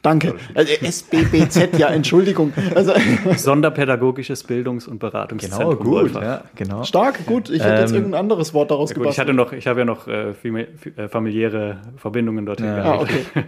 Danke. 0.03 0.35
Also 0.55 0.73
SBBZ, 0.73 1.77
ja, 1.79 1.89
Entschuldigung. 1.89 2.53
Also, 2.75 2.93
Sonderpädagogisches 3.37 4.45
Bildungs- 4.45 4.87
und 4.87 4.99
Beratungszentrum. 4.99 5.79
Genau, 5.79 6.03
gut. 6.03 6.15
Ja, 6.15 6.45
genau. 6.55 6.85
Stark, 6.85 7.27
gut. 7.27 7.51
Ich 7.51 7.63
hätte 7.63 7.75
ähm, 7.75 7.81
jetzt 7.81 7.93
irgendein 7.93 8.21
anderes 8.21 8.55
Wort 8.55 8.71
daraus 8.71 8.91
ja, 8.91 8.97
gut, 8.97 9.09
Ich 9.09 9.19
hatte 9.19 9.35
noch, 9.35 9.53
ich 9.53 9.67
habe 9.67 9.81
ja 9.81 9.85
noch 9.85 10.07
äh, 10.07 10.31
äh 10.31 11.09
familiäre 11.09 11.79
Verbindungen 11.97 12.47
dorthin. 12.47 12.67
Ja. 12.67 12.95
Ah, 12.95 13.01
okay. 13.01 13.25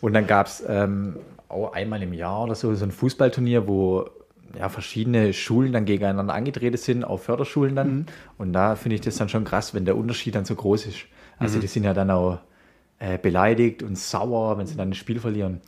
und 0.00 0.12
dann 0.12 0.26
gab 0.26 0.46
es 0.46 0.62
ähm, 0.68 1.16
auch 1.48 1.72
einmal 1.72 2.02
im 2.02 2.12
Jahr 2.12 2.44
oder 2.44 2.54
so 2.54 2.74
so 2.74 2.84
ein 2.84 2.90
Fußballturnier, 2.90 3.68
wo 3.68 4.06
ja, 4.58 4.68
verschiedene 4.68 5.32
Schulen 5.32 5.72
dann 5.72 5.84
gegeneinander 5.84 6.34
angetreten 6.34 6.76
sind, 6.76 7.04
auch 7.04 7.20
Förderschulen 7.20 7.76
dann. 7.76 7.94
Mhm. 7.94 8.06
Und 8.38 8.52
da 8.52 8.74
finde 8.74 8.96
ich 8.96 9.00
das 9.00 9.16
dann 9.16 9.28
schon 9.28 9.44
krass, 9.44 9.72
wenn 9.72 9.84
der 9.84 9.96
Unterschied 9.96 10.34
dann 10.34 10.44
so 10.44 10.54
groß 10.54 10.86
ist. 10.86 10.98
Also 11.38 11.56
mhm. 11.56 11.60
die 11.62 11.66
sind 11.68 11.84
ja 11.84 11.94
dann 11.94 12.10
auch 12.10 12.38
äh, 13.02 13.18
beleidigt 13.18 13.82
und 13.82 13.98
sauer, 13.98 14.58
wenn 14.58 14.66
sie 14.66 14.76
dann 14.76 14.90
ein 14.90 14.94
Spiel 14.94 15.18
verlieren. 15.18 15.60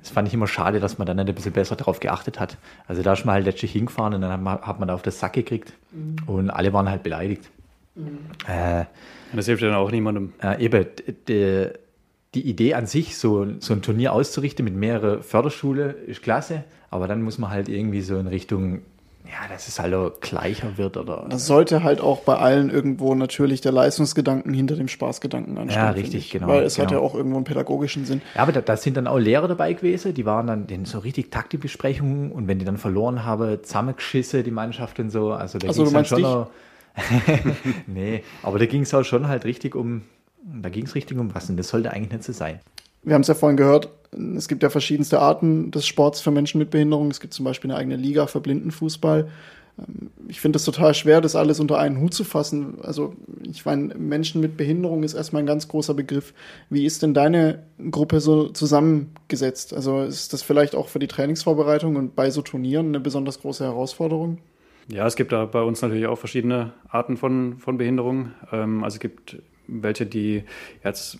Das 0.00 0.10
fand 0.10 0.28
ich 0.28 0.34
immer 0.34 0.46
schade, 0.46 0.78
dass 0.78 0.98
man 0.98 1.06
dann 1.06 1.16
nicht 1.16 1.28
ein 1.28 1.34
bisschen 1.34 1.50
besser 1.50 1.74
darauf 1.74 1.98
geachtet 1.98 2.38
hat. 2.38 2.58
Also 2.86 3.02
da 3.02 3.14
ist 3.14 3.24
man 3.24 3.34
halt 3.34 3.44
letztlich 3.44 3.72
hingefahren 3.72 4.14
und 4.14 4.20
dann 4.20 4.30
hat 4.30 4.40
man, 4.40 4.60
hat 4.60 4.78
man 4.78 4.86
da 4.86 4.94
auf 4.94 5.02
das 5.02 5.18
Sack 5.18 5.32
gekriegt 5.32 5.72
mhm. 5.90 6.16
und 6.28 6.50
alle 6.50 6.72
waren 6.72 6.88
halt 6.88 7.02
beleidigt. 7.02 7.50
Mhm. 7.96 8.18
Äh, 8.46 8.84
das 9.34 9.46
hilft 9.46 9.64
dann 9.64 9.74
auch 9.74 9.90
niemandem. 9.90 10.32
Äh, 10.40 10.64
eben, 10.64 10.86
die, 11.26 11.70
die 12.34 12.48
Idee 12.48 12.74
an 12.74 12.86
sich, 12.86 13.18
so, 13.18 13.44
so 13.58 13.72
ein 13.74 13.82
Turnier 13.82 14.12
auszurichten 14.12 14.64
mit 14.64 14.76
mehreren 14.76 15.24
Förderschule, 15.24 15.90
ist 15.90 16.22
klasse, 16.22 16.62
aber 16.90 17.08
dann 17.08 17.20
muss 17.20 17.38
man 17.38 17.50
halt 17.50 17.68
irgendwie 17.68 18.02
so 18.02 18.16
in 18.16 18.28
Richtung 18.28 18.82
ja, 19.26 19.48
dass 19.48 19.68
es 19.68 19.78
halt 19.78 19.94
auch 19.94 20.20
gleicher 20.20 20.76
wird 20.76 20.96
oder. 20.96 21.26
Das 21.28 21.46
sollte 21.46 21.82
halt 21.82 22.00
auch 22.00 22.20
bei 22.20 22.36
allen 22.36 22.70
irgendwo 22.70 23.14
natürlich 23.14 23.60
der 23.60 23.72
Leistungsgedanken 23.72 24.54
hinter 24.54 24.76
dem 24.76 24.88
Spaßgedanken 24.88 25.58
anstehen. 25.58 25.82
Ja, 25.82 25.90
richtig, 25.90 26.30
genau. 26.30 26.48
Weil 26.48 26.62
es 26.64 26.76
genau. 26.76 26.86
hat 26.86 26.92
ja 26.92 26.98
auch 26.98 27.14
irgendwo 27.14 27.36
einen 27.36 27.44
pädagogischen 27.44 28.04
Sinn. 28.04 28.22
Ja, 28.34 28.42
aber 28.42 28.52
da, 28.52 28.60
da, 28.60 28.76
sind 28.76 28.96
dann 28.96 29.06
auch 29.06 29.18
Lehrer 29.18 29.48
dabei 29.48 29.72
gewesen, 29.72 30.14
die 30.14 30.24
waren 30.24 30.46
dann 30.46 30.66
in 30.66 30.84
so 30.84 30.98
richtig 30.98 31.30
Taktikbesprechungen 31.30 32.30
und 32.30 32.48
wenn 32.48 32.58
die 32.58 32.64
dann 32.64 32.76
verloren 32.76 33.24
haben, 33.24 33.62
zusammengeschissen, 33.62 34.44
die 34.44 34.50
Mannschaft 34.50 34.98
und 35.00 35.10
so. 35.10 35.32
Also 35.32 35.58
da 35.58 35.68
also, 35.68 35.84
du 35.84 35.90
meinst 35.90 36.10
schon? 36.10 36.24
Auch, 36.24 36.48
nee, 37.86 38.22
aber 38.42 38.58
da 38.58 38.66
ging 38.66 38.82
es 38.82 38.94
auch 38.94 39.04
schon 39.04 39.28
halt 39.28 39.44
richtig 39.44 39.74
um, 39.74 40.02
da 40.42 40.68
ging 40.68 40.86
es 40.86 40.94
richtig 40.94 41.18
um 41.18 41.34
was 41.34 41.50
und 41.50 41.56
das 41.56 41.68
sollte 41.68 41.90
eigentlich 41.90 42.12
nicht 42.12 42.24
so 42.24 42.32
sein 42.32 42.60
wir 43.06 43.14
haben 43.14 43.22
es 43.22 43.28
ja 43.28 43.34
vorhin 43.34 43.56
gehört, 43.56 43.88
es 44.36 44.48
gibt 44.48 44.62
ja 44.62 44.70
verschiedenste 44.70 45.20
Arten 45.20 45.70
des 45.70 45.86
Sports 45.86 46.20
für 46.20 46.30
Menschen 46.30 46.58
mit 46.58 46.70
Behinderung. 46.70 47.10
Es 47.10 47.20
gibt 47.20 47.34
zum 47.34 47.44
Beispiel 47.44 47.70
eine 47.70 47.78
eigene 47.78 47.96
Liga 47.96 48.26
für 48.26 48.40
Blindenfußball. 48.40 49.28
Ähm, 49.78 50.10
ich 50.28 50.40
finde 50.40 50.56
es 50.56 50.64
total 50.64 50.94
schwer, 50.94 51.20
das 51.20 51.36
alles 51.36 51.60
unter 51.60 51.78
einen 51.78 52.00
Hut 52.00 52.14
zu 52.14 52.24
fassen. 52.24 52.78
Also, 52.82 53.14
ich 53.42 53.64
meine, 53.64 53.94
Menschen 53.94 54.40
mit 54.40 54.56
Behinderung 54.56 55.04
ist 55.04 55.14
erstmal 55.14 55.42
ein 55.42 55.46
ganz 55.46 55.68
großer 55.68 55.94
Begriff. 55.94 56.34
Wie 56.68 56.84
ist 56.84 57.02
denn 57.02 57.14
deine 57.14 57.62
Gruppe 57.90 58.20
so 58.20 58.48
zusammengesetzt? 58.48 59.72
Also, 59.72 60.02
ist 60.02 60.32
das 60.32 60.42
vielleicht 60.42 60.74
auch 60.74 60.88
für 60.88 60.98
die 60.98 61.08
Trainingsvorbereitung 61.08 61.96
und 61.96 62.16
bei 62.16 62.30
so 62.30 62.42
Turnieren 62.42 62.88
eine 62.88 63.00
besonders 63.00 63.40
große 63.40 63.64
Herausforderung? 63.64 64.38
Ja, 64.88 65.06
es 65.06 65.16
gibt 65.16 65.32
da 65.32 65.46
bei 65.46 65.62
uns 65.62 65.82
natürlich 65.82 66.06
auch 66.06 66.18
verschiedene 66.18 66.72
Arten 66.88 67.16
von, 67.16 67.58
von 67.58 67.78
Behinderung. 67.78 68.32
Ähm, 68.50 68.82
also, 68.82 68.96
es 68.96 69.00
gibt 69.00 69.38
welche, 69.68 70.06
die 70.06 70.44
jetzt 70.84 71.18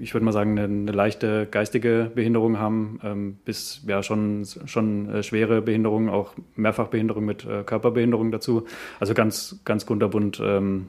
ich 0.00 0.14
würde 0.14 0.24
mal 0.24 0.32
sagen, 0.32 0.58
eine, 0.58 0.64
eine, 0.64 0.92
leichte 0.92 1.46
geistige 1.46 2.10
Behinderung 2.14 2.58
haben, 2.58 3.00
ähm, 3.04 3.36
bis 3.44 3.82
ja 3.86 4.02
schon, 4.02 4.44
schon 4.66 5.08
äh, 5.10 5.22
schwere 5.22 5.62
Behinderungen, 5.62 6.08
auch 6.08 6.34
Mehrfachbehinderung 6.56 7.24
mit 7.24 7.44
äh, 7.44 7.62
Körperbehinderung 7.62 8.30
dazu. 8.32 8.66
Also 9.00 9.14
ganz, 9.14 9.60
ganz 9.64 9.86
kunterbunt 9.86 10.40
ähm, 10.42 10.88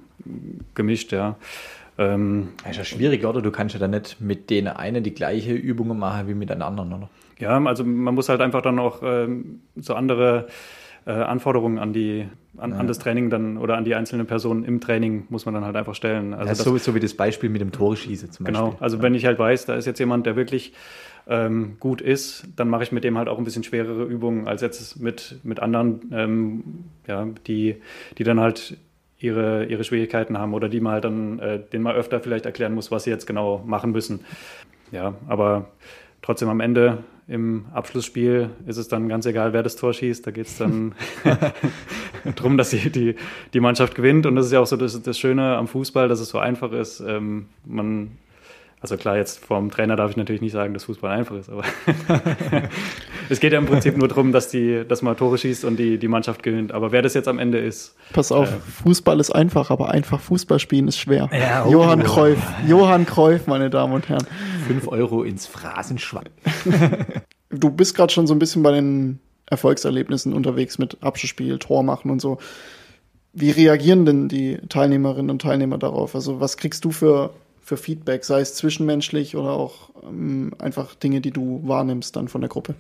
gemischt, 0.74 1.12
ja. 1.12 1.38
Ähm, 1.98 2.50
das 2.64 2.72
ist 2.72 2.78
ja 2.78 2.84
schwierig, 2.84 3.26
oder? 3.26 3.42
Du 3.42 3.52
kannst 3.52 3.74
ja 3.74 3.80
dann 3.80 3.92
nicht 3.92 4.20
mit 4.20 4.50
denen 4.50 4.68
einen 4.68 5.04
die 5.04 5.14
gleiche 5.14 5.54
Übungen 5.54 5.98
machen 5.98 6.28
wie 6.28 6.34
mit 6.34 6.50
den 6.50 6.62
anderen, 6.62 6.94
oder? 6.94 7.10
Ja, 7.40 7.62
also 7.64 7.84
man 7.84 8.16
muss 8.16 8.30
halt 8.30 8.42
einfach 8.42 8.62
dann 8.62 8.80
auch 8.80 9.02
ähm, 9.04 9.62
so 9.76 9.94
andere 9.94 10.48
äh, 11.06 11.12
Anforderungen 11.12 11.80
an 11.80 11.94
die 11.94 12.28
an, 12.58 12.72
ja. 12.72 12.78
an, 12.78 12.88
das 12.88 13.00
Training 13.00 13.30
dann 13.30 13.58
oder 13.58 13.78
an 13.78 13.84
die 13.84 13.96
einzelne 13.96 14.26
Person 14.26 14.64
im 14.64 14.80
Training 14.80 15.26
muss 15.30 15.46
man 15.46 15.54
dann 15.54 15.66
halt 15.66 15.76
einfach 15.76 15.96
stellen. 15.96 16.34
Also 16.34 16.50
ja, 16.50 16.56
sowieso 16.56 16.96
wie 16.96 17.00
das 17.00 17.14
Beispiel 17.14 17.50
mit 17.50 17.62
dem 17.62 17.72
Tore-Schieße 17.72 18.30
zum 18.32 18.46
genau. 18.46 18.60
Beispiel. 18.60 18.72
Genau, 18.72 18.84
also 18.84 18.98
ja. 18.98 19.04
wenn 19.04 19.16
ich 19.16 19.26
halt 19.26 19.38
weiß, 19.38 19.66
da 19.66 19.76
ist 19.76 19.86
jetzt 19.86 20.00
jemand, 20.00 20.26
der 20.26 20.36
wirklich 20.36 20.74
ähm, 21.28 21.78
gut 21.80 22.02
ist, 22.02 22.48
dann 22.56 22.70
mache 22.70 22.84
ich 22.84 22.92
mit 22.92 23.04
dem 23.04 23.18
halt 23.18 23.28
auch 23.28 23.38
ein 23.38 23.44
bisschen 23.44 23.64
schwerere 23.64 24.04
Übungen 24.04 24.48
als 24.48 24.62
jetzt 24.62 25.00
mit, 25.00 25.40
mit 25.44 25.60
anderen, 25.60 26.02
ähm, 26.12 26.64
ja, 27.08 27.28
die, 27.48 27.78
die 28.18 28.24
dann 28.24 28.40
halt 28.40 28.78
ihre, 29.18 29.66
ihre 29.66 29.84
Schwierigkeiten 29.84 30.38
haben 30.38 30.54
oder 30.54 30.70
die 30.70 30.80
man 30.80 30.94
halt 30.94 31.06
dann, 31.06 31.40
äh, 31.40 31.60
denen 31.60 31.84
man 31.84 31.96
öfter 31.96 32.20
vielleicht 32.20 32.46
erklären 32.46 32.74
muss, 32.74 32.92
was 32.92 33.04
sie 33.06 33.10
jetzt 33.10 33.26
genau 33.26 33.64
machen 33.66 33.92
müssen. 33.92 34.22
Ja, 34.92 35.16
aber 35.28 35.70
trotzdem 36.22 36.50
am 36.50 36.60
Ende 36.60 37.00
im 37.28 37.66
Abschlussspiel 37.74 38.52
ist 38.68 38.78
es 38.78 38.88
dann 38.88 39.10
ganz 39.10 39.26
egal, 39.26 39.52
wer 39.52 39.64
das 39.64 39.76
Tor 39.76 39.94
schießt. 39.94 40.28
Da 40.28 40.32
geht 40.32 40.46
es 40.46 40.58
dann 40.58 40.94
darum, 42.36 42.58
dass 42.58 42.70
die, 42.70 42.90
die, 42.92 43.16
die 43.54 43.60
Mannschaft 43.60 43.96
gewinnt. 43.96 44.26
Und 44.26 44.36
das 44.36 44.48
ist 44.48 44.52
ja 44.52 44.60
auch 44.60 44.68
so 44.68 44.78
das, 44.78 45.02
das 45.02 45.18
Schöne 45.18 45.58
am 45.58 45.68
Fußball, 45.68 46.08
dass 46.08 46.20
es 46.20 46.30
so 46.30 46.38
einfach 46.38 46.72
ist. 46.72 47.00
Ähm, 47.00 47.48
man 47.66 48.12
also 48.86 48.98
klar, 48.98 49.18
jetzt 49.18 49.44
vom 49.44 49.72
Trainer 49.72 49.96
darf 49.96 50.12
ich 50.12 50.18
natürlich 50.18 50.44
nicht 50.44 50.52
sagen, 50.52 50.76
dass 50.76 50.84
Fußball 50.84 51.10
einfach 51.10 51.36
ist, 51.38 51.50
aber 51.50 51.64
es 53.30 53.40
geht 53.40 53.52
ja 53.52 53.58
im 53.58 53.66
Prinzip 53.66 53.98
nur 53.98 54.08
darum, 54.08 54.32
dass, 54.32 54.48
die, 54.50 54.84
dass 54.88 55.02
man 55.02 55.18
Tore 55.18 55.40
schießt 55.40 55.66
und 55.66 55.78
die, 55.78 55.98
die 55.98 56.08
Mannschaft 56.08 56.44
gewinnt. 56.44 56.72
Aber 56.72 56.92
wer 56.92 57.02
das 57.02 57.16
jetzt 57.16 57.28
am 57.28 57.40
Ende 57.40 57.58
ist. 57.58 57.96
Pass 58.14 58.32
auf, 58.32 58.48
äh, 58.48 58.84
Fußball 58.84 59.20
ist 59.20 59.32
einfach, 59.32 59.72
aber 59.72 59.90
einfach 59.90 60.20
Fußball 60.20 60.60
spielen 60.60 60.88
ist 60.88 61.00
schwer. 61.00 61.32
Ja, 61.34 61.66
oh, 61.66 61.72
Johann 61.72 62.04
oh. 62.04 62.06
Cruyff, 62.06 62.40
Johann 62.68 63.08
Cruyff, 63.08 63.48
meine 63.48 63.72
Damen 63.72 63.94
und 63.94 64.08
Herren. 64.08 64.28
Fünf 64.68 64.88
Euro 64.88 65.24
ins 65.24 65.48
Phrasenschwein. 65.48 66.30
du 67.50 67.72
bist 67.72 67.96
gerade 67.96 68.14
schon 68.14 68.28
so 68.28 68.36
ein 68.36 68.40
bisschen 68.40 68.62
bei 68.62 68.72
den 68.72 69.20
Erfolgserlebnissen 69.48 70.32
unterwegs 70.32 70.78
mit 70.78 71.02
Abschlussspiel, 71.02 71.58
Tor 71.58 71.82
machen 71.82 72.12
und 72.12 72.22
so. 72.22 72.38
Wie 73.34 73.50
reagieren 73.50 74.06
denn 74.06 74.28
die 74.28 74.60
Teilnehmerinnen 74.70 75.32
und 75.32 75.42
Teilnehmer 75.42 75.80
darauf? 75.80 76.14
Also 76.14 76.40
was 76.40 76.58
kriegst 76.58 76.86
du 76.86 76.92
für 76.92 77.32
für 77.66 77.78
Feedback, 77.78 78.24
sei 78.24 78.42
es 78.42 78.54
zwischenmenschlich 78.54 79.36
oder 79.36 79.50
auch 79.50 79.90
ähm, 80.04 80.54
einfach 80.60 80.94
Dinge, 80.94 81.20
die 81.20 81.32
du 81.32 81.62
wahrnimmst 81.66 82.16
dann 82.16 82.28
von 82.28 82.42
der 82.42 82.50
Gruppe? 82.50 82.76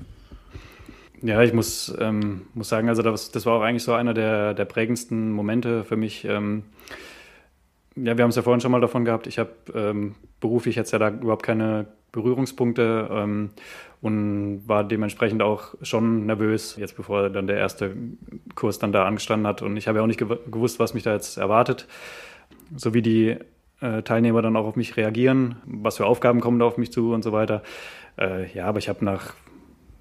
Ja, 1.23 1.41
ich 1.41 1.53
muss, 1.53 1.91
ähm, 1.99 2.43
muss 2.53 2.69
sagen, 2.69 2.87
also 2.87 3.01
das, 3.01 3.31
das, 3.31 3.47
war 3.47 3.53
auch 3.53 3.63
eigentlich 3.63 3.83
so 3.83 3.93
einer 3.93 4.13
der, 4.13 4.53
der 4.53 4.65
prägendsten 4.65 5.31
Momente 5.31 5.83
für 5.85 5.95
mich. 5.95 6.23
Ähm, 6.25 6.65
ja, 7.95 8.15
wir 8.15 8.23
haben 8.23 8.29
es 8.29 8.35
ja 8.35 8.43
vorhin 8.43 8.61
schon 8.61 8.71
mal 8.71 8.79
davon 8.79 9.05
gehabt. 9.05 9.25
Ich 9.25 9.39
habe 9.39 9.49
ähm, 9.73 10.13
beruflich 10.39 10.75
jetzt 10.75 10.91
ja 10.91 10.99
da 10.99 11.09
überhaupt 11.09 11.43
keine 11.43 11.87
Berührungspunkte 12.11 13.09
ähm, 13.11 13.49
und 14.01 14.67
war 14.67 14.83
dementsprechend 14.83 15.41
auch 15.41 15.73
schon 15.81 16.27
nervös, 16.27 16.75
jetzt 16.77 16.95
bevor 16.95 17.31
dann 17.31 17.47
der 17.47 17.57
erste 17.57 17.95
Kurs 18.53 18.77
dann 18.77 18.91
da 18.91 19.07
angestanden 19.07 19.47
hat. 19.47 19.63
Und 19.63 19.77
ich 19.77 19.87
habe 19.87 19.97
ja 19.97 20.03
auch 20.03 20.07
nicht 20.07 20.19
gewusst, 20.19 20.77
was 20.77 20.93
mich 20.93 21.01
da 21.01 21.13
jetzt 21.13 21.37
erwartet. 21.37 21.87
So 22.75 22.93
wie 22.93 23.01
die 23.01 23.37
Teilnehmer 23.79 24.41
dann 24.41 24.55
auch 24.55 24.65
auf 24.65 24.75
mich 24.75 24.97
reagieren, 24.97 25.55
was 25.65 25.97
für 25.97 26.05
Aufgaben 26.05 26.39
kommen 26.39 26.59
da 26.59 26.65
auf 26.65 26.77
mich 26.77 26.91
zu 26.91 27.13
und 27.13 27.23
so 27.23 27.31
weiter. 27.31 27.61
Äh, 28.17 28.51
ja, 28.53 28.65
aber 28.65 28.79
ich 28.79 28.89
habe 28.89 29.03
nach, 29.03 29.33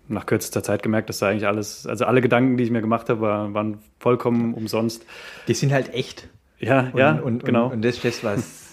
nach 0.09 0.27
kürzester 0.27 0.63
Zeit 0.63 0.83
gemerkt, 0.83 1.09
dass 1.09 1.19
da 1.19 1.29
eigentlich 1.29 1.47
alles, 1.47 1.87
also 1.87 2.05
alle 2.05 2.21
Gedanken, 2.21 2.57
die 2.57 2.65
ich 2.65 2.71
mir 2.71 2.81
gemacht 2.81 3.09
habe, 3.09 3.21
war, 3.21 3.55
waren 3.55 3.79
vollkommen 3.99 4.55
umsonst. 4.55 5.05
Die 5.49 5.55
sind 5.55 5.73
halt 5.73 5.93
echt. 5.93 6.29
Ja, 6.59 6.91
und, 6.93 6.99
ja, 6.99 7.13
und, 7.13 7.45
genau. 7.45 7.67
Und, 7.67 7.73
und 7.73 7.85
das 7.85 8.05
ist 8.05 8.25
was 8.25 8.64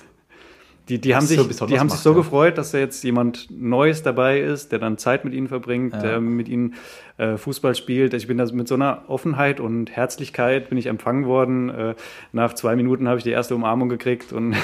die, 0.92 1.00
die 1.00 1.16
haben, 1.16 1.26
sich, 1.26 1.40
so 1.40 1.66
die 1.66 1.80
haben 1.80 1.88
macht, 1.88 1.96
sich 1.96 2.04
so 2.04 2.10
ja. 2.12 2.18
gefreut, 2.18 2.58
dass 2.58 2.72
da 2.72 2.78
jetzt 2.78 3.02
jemand 3.04 3.48
Neues 3.50 4.04
dabei 4.04 4.42
ist, 4.42 4.74
der 4.74 4.80
dann 4.80 4.98
Zeit 4.98 5.24
mit 5.24 5.34
ihnen 5.34 5.48
verbringt, 5.48 5.94
ja. 5.94 6.02
der 6.02 6.20
mit 6.20 6.50
ihnen 6.50 6.74
äh, 7.18 7.38
Fußball 7.38 7.76
spielt. 7.76 8.14
Ich 8.14 8.28
bin 8.28 8.38
da 8.38 8.46
mit 8.52 8.68
so 8.68 8.76
einer 8.76 9.04
Offenheit 9.08 9.62
und 9.62 9.90
Herzlichkeit 9.90 10.68
bin 10.68 10.78
ich 10.78 10.88
empfangen 10.88 11.26
worden. 11.26 11.70
Äh, 11.70 11.96
nach 12.34 12.54
zwei 12.56 12.76
Minuten 12.76 13.08
habe 13.08 13.20
ich 13.20 13.24
die 13.24 13.30
erste 13.30 13.56
Umarmung 13.56 13.88
gekriegt 13.88 14.34
und 14.34 14.56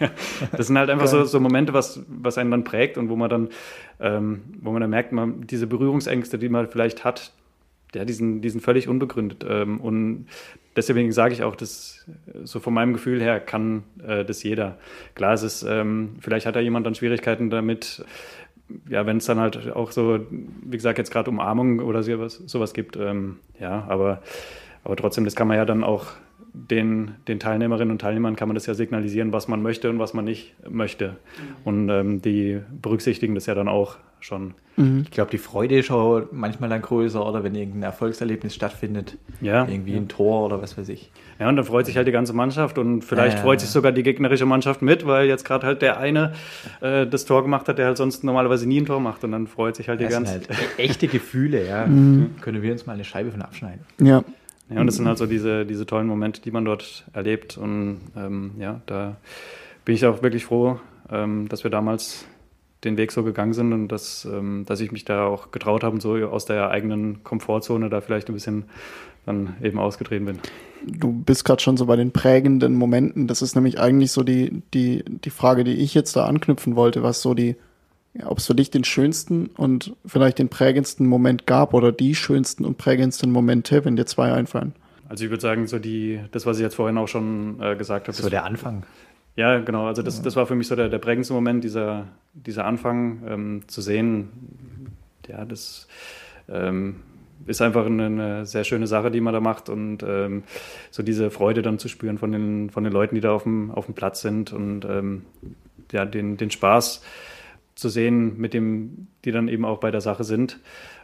das 0.56 0.66
sind 0.66 0.76
halt 0.76 0.90
einfach 0.90 1.06
so, 1.06 1.24
so, 1.24 1.38
Momente, 1.38 1.72
was, 1.72 2.00
was 2.08 2.36
einen 2.36 2.50
dann 2.50 2.64
prägt 2.64 2.98
und 2.98 3.08
wo 3.08 3.14
man 3.14 3.30
dann, 3.30 3.48
ähm, 4.00 4.42
wo 4.60 4.72
man 4.72 4.80
dann 4.80 4.90
merkt, 4.90 5.12
man, 5.12 5.46
diese 5.46 5.68
Berührungsängste, 5.68 6.36
die 6.36 6.48
man 6.48 6.66
vielleicht 6.66 7.04
hat, 7.04 7.32
ja, 7.96 8.04
die 8.04 8.12
sind, 8.12 8.42
die 8.42 8.50
sind 8.50 8.60
völlig 8.60 8.88
unbegründet. 8.88 9.44
Ähm, 9.48 9.80
und 9.80 10.26
deswegen 10.76 11.10
sage 11.12 11.34
ich 11.34 11.42
auch, 11.42 11.56
dass 11.56 12.06
so 12.44 12.60
von 12.60 12.74
meinem 12.74 12.92
Gefühl 12.92 13.20
her 13.20 13.40
kann 13.40 13.84
äh, 14.06 14.24
das 14.24 14.42
jeder. 14.42 14.78
Klar, 15.14 15.34
es 15.34 15.42
ist, 15.42 15.62
ähm, 15.68 16.16
vielleicht 16.20 16.46
hat 16.46 16.56
da 16.56 16.60
jemand 16.60 16.86
dann 16.86 16.94
Schwierigkeiten 16.94 17.50
damit, 17.50 18.04
ja, 18.88 19.06
wenn 19.06 19.16
es 19.16 19.26
dann 19.26 19.38
halt 19.38 19.72
auch 19.72 19.92
so, 19.92 20.20
wie 20.30 20.76
gesagt, 20.76 20.98
jetzt 20.98 21.10
gerade 21.10 21.30
Umarmung 21.30 21.80
oder 21.80 22.02
sowas, 22.02 22.42
sowas 22.46 22.74
gibt, 22.74 22.96
ähm, 22.96 23.38
ja, 23.58 23.84
aber, 23.88 24.22
aber 24.84 24.96
trotzdem, 24.96 25.24
das 25.24 25.36
kann 25.36 25.48
man 25.48 25.56
ja 25.56 25.64
dann 25.64 25.84
auch 25.84 26.06
den, 26.52 27.12
den 27.28 27.38
Teilnehmerinnen 27.38 27.92
und 27.92 28.00
Teilnehmern 28.00 28.34
kann 28.34 28.48
man 28.48 28.54
das 28.54 28.66
ja 28.66 28.74
signalisieren, 28.74 29.32
was 29.32 29.46
man 29.46 29.62
möchte 29.62 29.90
und 29.90 29.98
was 29.98 30.14
man 30.14 30.24
nicht 30.24 30.54
möchte. 30.68 31.08
Mhm. 31.08 31.14
Und 31.64 31.88
ähm, 31.90 32.22
die 32.22 32.60
berücksichtigen 32.82 33.34
das 33.34 33.46
ja 33.46 33.54
dann 33.54 33.68
auch 33.68 33.96
schon. 34.26 34.54
Mhm. 34.76 35.02
Ich 35.04 35.10
glaube, 35.10 35.30
die 35.30 35.38
Freude 35.38 35.78
ist 35.78 35.90
auch 35.90 36.22
manchmal 36.32 36.68
dann 36.68 36.82
größer, 36.82 37.24
oder 37.24 37.44
wenn 37.44 37.54
irgendein 37.54 37.84
Erfolgserlebnis 37.84 38.54
stattfindet. 38.54 39.16
Ja. 39.40 39.66
Irgendwie 39.66 39.94
ein 39.94 40.08
Tor 40.08 40.44
oder 40.44 40.60
was 40.60 40.76
weiß 40.76 40.88
ich. 40.88 41.10
Ja, 41.38 41.48
und 41.48 41.56
dann 41.56 41.64
freut 41.64 41.86
sich 41.86 41.96
halt 41.96 42.08
die 42.08 42.12
ganze 42.12 42.32
Mannschaft 42.32 42.76
und 42.78 43.02
vielleicht 43.02 43.36
ja, 43.36 43.42
freut 43.42 43.60
sich 43.60 43.70
sogar 43.70 43.92
die 43.92 44.02
gegnerische 44.02 44.44
Mannschaft 44.44 44.82
mit, 44.82 45.06
weil 45.06 45.28
jetzt 45.28 45.44
gerade 45.44 45.66
halt 45.66 45.80
der 45.80 45.98
eine 45.98 46.32
äh, 46.80 47.06
das 47.06 47.24
Tor 47.24 47.42
gemacht 47.42 47.68
hat, 47.68 47.78
der 47.78 47.86
halt 47.86 47.96
sonst 47.96 48.24
normalerweise 48.24 48.66
nie 48.66 48.80
ein 48.80 48.86
Tor 48.86 49.00
macht 49.00 49.22
und 49.24 49.32
dann 49.32 49.46
freut 49.46 49.76
sich 49.76 49.88
halt 49.88 50.00
die 50.00 50.06
ganze. 50.06 50.32
Halt 50.32 50.48
echte 50.76 51.08
Gefühle, 51.08 51.66
ja. 51.66 51.86
Mhm. 51.96 52.36
Können 52.40 52.62
wir 52.62 52.72
uns 52.72 52.84
mal 52.84 52.94
eine 52.94 53.04
Scheibe 53.04 53.30
von 53.30 53.40
abschneiden. 53.42 53.80
Ja. 54.00 54.24
Ja, 54.68 54.80
und 54.80 54.86
das 54.86 54.96
sind 54.96 55.06
halt 55.06 55.18
so 55.18 55.26
diese, 55.26 55.64
diese 55.64 55.86
tollen 55.86 56.08
Momente, 56.08 56.40
die 56.40 56.50
man 56.50 56.64
dort 56.64 57.04
erlebt. 57.12 57.56
Und 57.56 58.00
ähm, 58.16 58.52
ja, 58.58 58.80
da 58.86 59.16
bin 59.84 59.94
ich 59.94 60.04
auch 60.04 60.22
wirklich 60.22 60.44
froh, 60.44 60.80
ähm, 61.10 61.48
dass 61.48 61.62
wir 61.62 61.70
damals 61.70 62.26
den 62.86 62.96
Weg 62.96 63.12
so 63.12 63.22
gegangen 63.22 63.52
sind 63.52 63.72
und 63.72 63.88
dass, 63.88 64.24
ähm, 64.24 64.64
dass 64.66 64.80
ich 64.80 64.92
mich 64.92 65.04
da 65.04 65.26
auch 65.26 65.50
getraut 65.50 65.84
habe 65.84 65.94
und 65.94 66.00
so 66.00 66.14
aus 66.14 66.46
der 66.46 66.70
eigenen 66.70 67.22
Komfortzone 67.24 67.90
da 67.90 68.00
vielleicht 68.00 68.28
ein 68.28 68.34
bisschen 68.34 68.64
dann 69.26 69.56
eben 69.62 69.78
ausgetreten 69.78 70.26
bin. 70.26 70.38
Du 70.86 71.12
bist 71.12 71.44
gerade 71.44 71.60
schon 71.60 71.76
so 71.76 71.86
bei 71.86 71.96
den 71.96 72.12
prägenden 72.12 72.74
Momenten. 72.74 73.26
Das 73.26 73.42
ist 73.42 73.54
nämlich 73.56 73.80
eigentlich 73.80 74.12
so 74.12 74.22
die, 74.22 74.62
die, 74.72 75.04
die 75.06 75.30
Frage, 75.30 75.64
die 75.64 75.74
ich 75.74 75.94
jetzt 75.94 76.14
da 76.14 76.26
anknüpfen 76.26 76.76
wollte, 76.76 77.02
was 77.02 77.22
so 77.22 77.34
die, 77.34 77.56
ja, 78.14 78.30
ob 78.30 78.38
es 78.38 78.46
für 78.46 78.54
dich 78.54 78.70
den 78.70 78.84
schönsten 78.84 79.50
und 79.56 79.94
vielleicht 80.06 80.38
den 80.38 80.48
prägendsten 80.48 81.06
Moment 81.06 81.46
gab 81.46 81.74
oder 81.74 81.92
die 81.92 82.14
schönsten 82.14 82.64
und 82.64 82.78
prägendsten 82.78 83.30
Momente, 83.32 83.84
wenn 83.84 83.96
dir 83.96 84.06
zwei 84.06 84.32
einfallen. 84.32 84.74
Also 85.08 85.24
ich 85.24 85.30
würde 85.30 85.40
sagen, 85.40 85.66
so 85.66 85.78
die, 85.78 86.20
das, 86.32 86.46
was 86.46 86.58
ich 86.58 86.62
jetzt 86.62 86.74
vorhin 86.74 86.98
auch 86.98 87.08
schon 87.08 87.60
äh, 87.60 87.76
gesagt 87.76 88.08
habe. 88.08 88.16
So 88.16 88.28
der 88.28 88.44
Anfang. 88.44 88.84
Ja, 89.36 89.58
genau. 89.58 89.86
Also 89.86 90.02
das, 90.02 90.22
das 90.22 90.34
war 90.34 90.46
für 90.46 90.54
mich 90.54 90.66
so 90.66 90.76
der, 90.76 90.88
der 90.88 90.98
prägendste 90.98 91.34
Moment, 91.34 91.62
dieser, 91.62 92.06
dieser 92.32 92.64
Anfang 92.64 93.22
ähm, 93.28 93.62
zu 93.68 93.82
sehen. 93.82 94.30
Ja, 95.28 95.44
das 95.44 95.88
ähm, 96.48 96.96
ist 97.46 97.60
einfach 97.60 97.84
eine, 97.84 98.06
eine, 98.06 98.46
sehr 98.46 98.64
schöne 98.64 98.86
Sache, 98.86 99.10
die 99.10 99.20
man 99.20 99.34
da 99.34 99.40
macht 99.40 99.68
und 99.68 100.02
ähm, 100.02 100.42
so 100.90 101.02
diese 101.02 101.30
Freude 101.30 101.60
dann 101.60 101.78
zu 101.78 101.88
spüren 101.88 102.16
von 102.16 102.32
den, 102.32 102.70
von 102.70 102.82
den 102.82 102.92
Leuten, 102.92 103.14
die 103.14 103.20
da 103.20 103.32
auf 103.32 103.42
dem, 103.42 103.70
auf 103.70 103.84
dem 103.86 103.94
Platz 103.94 104.22
sind 104.22 104.54
und 104.54 104.86
ähm, 104.86 105.26
ja, 105.92 106.06
den, 106.06 106.38
den 106.38 106.50
Spaß 106.50 107.02
zu 107.74 107.88
sehen, 107.90 108.38
mit 108.38 108.54
dem 108.54 109.08
die 109.24 109.32
dann 109.32 109.48
eben 109.48 109.66
auch 109.66 109.78
bei 109.78 109.90
der 109.90 110.00
Sache 110.00 110.24
sind. 110.24 110.60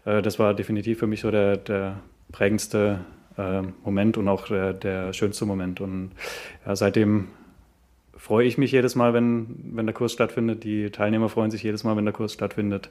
Äh, 0.06 0.22
das 0.22 0.38
war 0.38 0.54
definitiv 0.54 0.98
für 0.98 1.06
mich 1.06 1.20
so 1.20 1.30
der, 1.30 1.58
der 1.58 2.00
prägendste 2.32 3.00
äh, 3.36 3.62
Moment 3.84 4.16
und 4.16 4.26
auch 4.28 4.46
der, 4.46 4.72
der 4.72 5.12
schönste 5.12 5.44
Moment. 5.44 5.82
Und 5.82 6.12
ja, 6.66 6.74
seitdem 6.74 7.28
freue 8.22 8.46
ich 8.46 8.56
mich 8.56 8.70
jedes 8.70 8.94
Mal, 8.94 9.14
wenn, 9.14 9.72
wenn 9.74 9.84
der 9.84 9.94
Kurs 9.94 10.12
stattfindet. 10.12 10.62
Die 10.62 10.90
Teilnehmer 10.90 11.28
freuen 11.28 11.50
sich 11.50 11.64
jedes 11.64 11.82
Mal, 11.82 11.96
wenn 11.96 12.04
der 12.04 12.14
Kurs 12.14 12.32
stattfindet. 12.32 12.88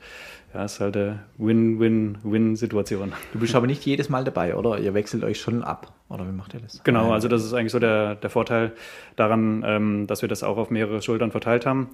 Ja, 0.54 0.66
es 0.66 0.74
ist 0.74 0.80
halt 0.82 0.98
eine 0.98 1.20
Win-Win-Win-Situation. 1.38 3.14
Du 3.32 3.40
bist 3.40 3.56
aber 3.56 3.66
nicht 3.66 3.86
jedes 3.86 4.10
Mal 4.10 4.26
dabei, 4.26 4.58
oder? 4.58 4.78
Ihr 4.78 4.94
wechselt 4.94 5.24
euch 5.24 5.40
schon 5.40 5.64
ab, 5.64 5.94
oder 6.10 6.28
wie 6.28 6.34
macht 6.34 6.54
ihr 6.54 6.60
das? 6.60 6.84
Genau, 6.84 7.14
also 7.14 7.30
das 7.30 7.46
ist 7.46 7.54
eigentlich 7.54 7.72
so 7.72 7.80
der, 7.80 8.16
der 8.16 8.30
Vorteil 8.30 8.74
daran, 9.16 9.64
ähm, 9.66 10.06
dass 10.06 10.22
wir 10.22 10.28
das 10.28 10.44
auch 10.44 10.58
auf 10.58 10.70
mehrere 10.70 11.02
Schultern 11.02 11.32
verteilt 11.32 11.66
haben. 11.66 11.92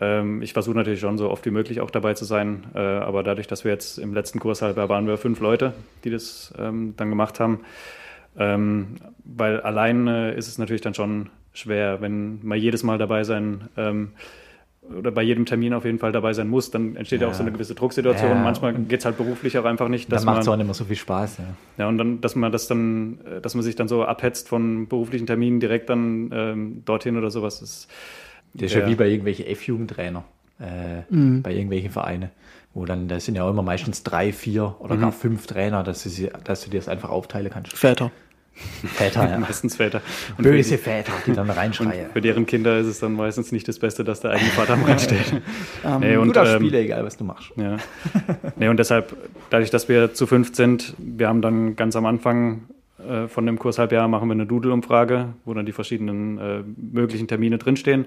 Ähm, 0.00 0.40
ich 0.40 0.52
versuche 0.52 0.76
natürlich 0.76 1.00
schon 1.00 1.18
so 1.18 1.30
oft 1.30 1.44
wie 1.44 1.50
möglich 1.50 1.80
auch 1.80 1.90
dabei 1.90 2.14
zu 2.14 2.24
sein, 2.24 2.68
äh, 2.76 2.78
aber 2.78 3.24
dadurch, 3.24 3.48
dass 3.48 3.64
wir 3.64 3.72
jetzt 3.72 3.98
im 3.98 4.14
letzten 4.14 4.38
Kurs 4.38 4.62
halt, 4.62 4.76
da 4.76 4.88
waren 4.88 5.08
wir 5.08 5.18
fünf 5.18 5.40
Leute, 5.40 5.74
die 6.04 6.10
das 6.10 6.54
ähm, 6.60 6.94
dann 6.96 7.10
gemacht 7.10 7.40
haben, 7.40 7.62
ähm, 8.38 8.98
weil 9.24 9.60
allein 9.60 10.06
ist 10.06 10.46
es 10.46 10.58
natürlich 10.58 10.80
dann 10.80 10.94
schon 10.94 11.28
schwer, 11.52 12.00
wenn 12.00 12.40
man 12.42 12.58
jedes 12.58 12.82
Mal 12.82 12.98
dabei 12.98 13.24
sein 13.24 13.68
oder 14.82 15.12
bei 15.12 15.22
jedem 15.22 15.46
Termin 15.46 15.74
auf 15.74 15.84
jeden 15.84 15.98
Fall 15.98 16.12
dabei 16.12 16.32
sein 16.32 16.48
muss, 16.48 16.70
dann 16.70 16.96
entsteht 16.96 17.20
ja, 17.20 17.28
auch 17.28 17.34
so 17.34 17.42
eine 17.42 17.52
gewisse 17.52 17.74
Drucksituation. 17.74 18.30
Ja, 18.30 18.34
Manchmal 18.34 18.74
geht 18.74 19.00
es 19.00 19.04
halt 19.04 19.16
beruflich 19.16 19.56
auch 19.58 19.64
einfach 19.64 19.88
nicht. 19.88 20.10
Dann 20.10 20.24
macht 20.24 20.42
es 20.42 20.48
auch 20.48 20.56
nicht 20.56 20.66
mehr 20.66 20.74
so 20.74 20.84
viel 20.84 20.96
Spaß. 20.96 21.38
Ja. 21.38 21.44
ja, 21.78 21.88
und 21.88 21.98
dann, 21.98 22.20
dass 22.20 22.34
man 22.34 22.50
das 22.50 22.66
dann, 22.66 23.20
dass 23.42 23.54
man 23.54 23.62
sich 23.62 23.76
dann 23.76 23.86
so 23.86 24.04
abhetzt 24.04 24.48
von 24.48 24.88
beruflichen 24.88 25.26
Terminen 25.26 25.60
direkt 25.60 25.88
dann 25.88 26.30
ähm, 26.32 26.82
dorthin 26.84 27.16
oder 27.16 27.30
sowas. 27.30 27.62
Ist, 27.62 27.88
das 28.54 28.66
ist 28.66 28.74
ja 28.74 28.88
wie 28.88 28.96
bei 28.96 29.08
irgendwelchen 29.08 29.46
F-Jugendtrainer, 29.46 30.24
äh, 30.60 31.02
mhm. 31.14 31.42
bei 31.42 31.52
irgendwelchen 31.52 31.90
Vereinen, 31.90 32.30
wo 32.74 32.84
dann, 32.84 33.06
da 33.06 33.20
sind 33.20 33.36
ja 33.36 33.44
auch 33.44 33.50
immer 33.50 33.62
meistens 33.62 34.02
drei, 34.02 34.32
vier 34.32 34.74
oder 34.80 34.96
mhm. 34.96 35.00
gar 35.00 35.12
fünf 35.12 35.46
Trainer, 35.46 35.84
dass 35.84 36.02
du, 36.02 36.08
sie, 36.08 36.28
dass 36.44 36.64
du 36.64 36.70
dir 36.70 36.78
das 36.78 36.88
einfach 36.88 37.10
aufteilen 37.10 37.50
kannst. 37.50 37.76
Väter. 37.76 38.10
Väter, 38.54 39.28
ja. 39.30 39.38
meistens 39.38 39.76
Väter. 39.76 40.02
Und 40.36 40.44
Böse 40.44 40.76
die, 40.76 40.82
Väter, 40.82 41.12
die 41.26 41.32
dann 41.32 41.50
reinschreien. 41.50 42.10
für 42.12 42.20
deren 42.20 42.46
Kinder 42.46 42.78
ist 42.78 42.86
es 42.86 43.00
dann 43.00 43.14
meistens 43.14 43.52
nicht 43.52 43.66
das 43.68 43.78
Beste, 43.78 44.04
dass 44.04 44.20
der 44.20 44.32
eigene 44.32 44.50
Vater 44.50 44.74
am 44.74 44.84
Rand 44.84 45.00
steht. 45.00 45.42
um, 45.82 46.00
nee, 46.00 46.16
und, 46.16 46.28
du 46.28 46.32
darfst 46.32 46.54
ähm, 46.54 46.60
Spiele, 46.60 46.80
egal 46.80 47.04
was 47.04 47.16
du 47.16 47.24
machst. 47.24 47.52
Ja. 47.56 47.76
Nee, 48.56 48.68
und 48.68 48.78
deshalb, 48.78 49.16
dadurch, 49.50 49.70
dass 49.70 49.88
wir 49.88 50.14
zu 50.14 50.26
fünf 50.26 50.54
sind, 50.54 50.94
wir 50.98 51.28
haben 51.28 51.42
dann 51.42 51.76
ganz 51.76 51.96
am 51.96 52.06
Anfang 52.06 52.68
äh, 53.08 53.28
von 53.28 53.46
dem 53.46 53.58
Kurshalbjahr 53.58 54.08
machen 54.08 54.28
wir 54.28 54.34
eine 54.34 54.46
Doodle-Umfrage, 54.46 55.34
wo 55.44 55.54
dann 55.54 55.66
die 55.66 55.72
verschiedenen 55.72 56.38
äh, 56.38 56.62
möglichen 56.76 57.28
Termine 57.28 57.58
drinstehen. 57.58 58.06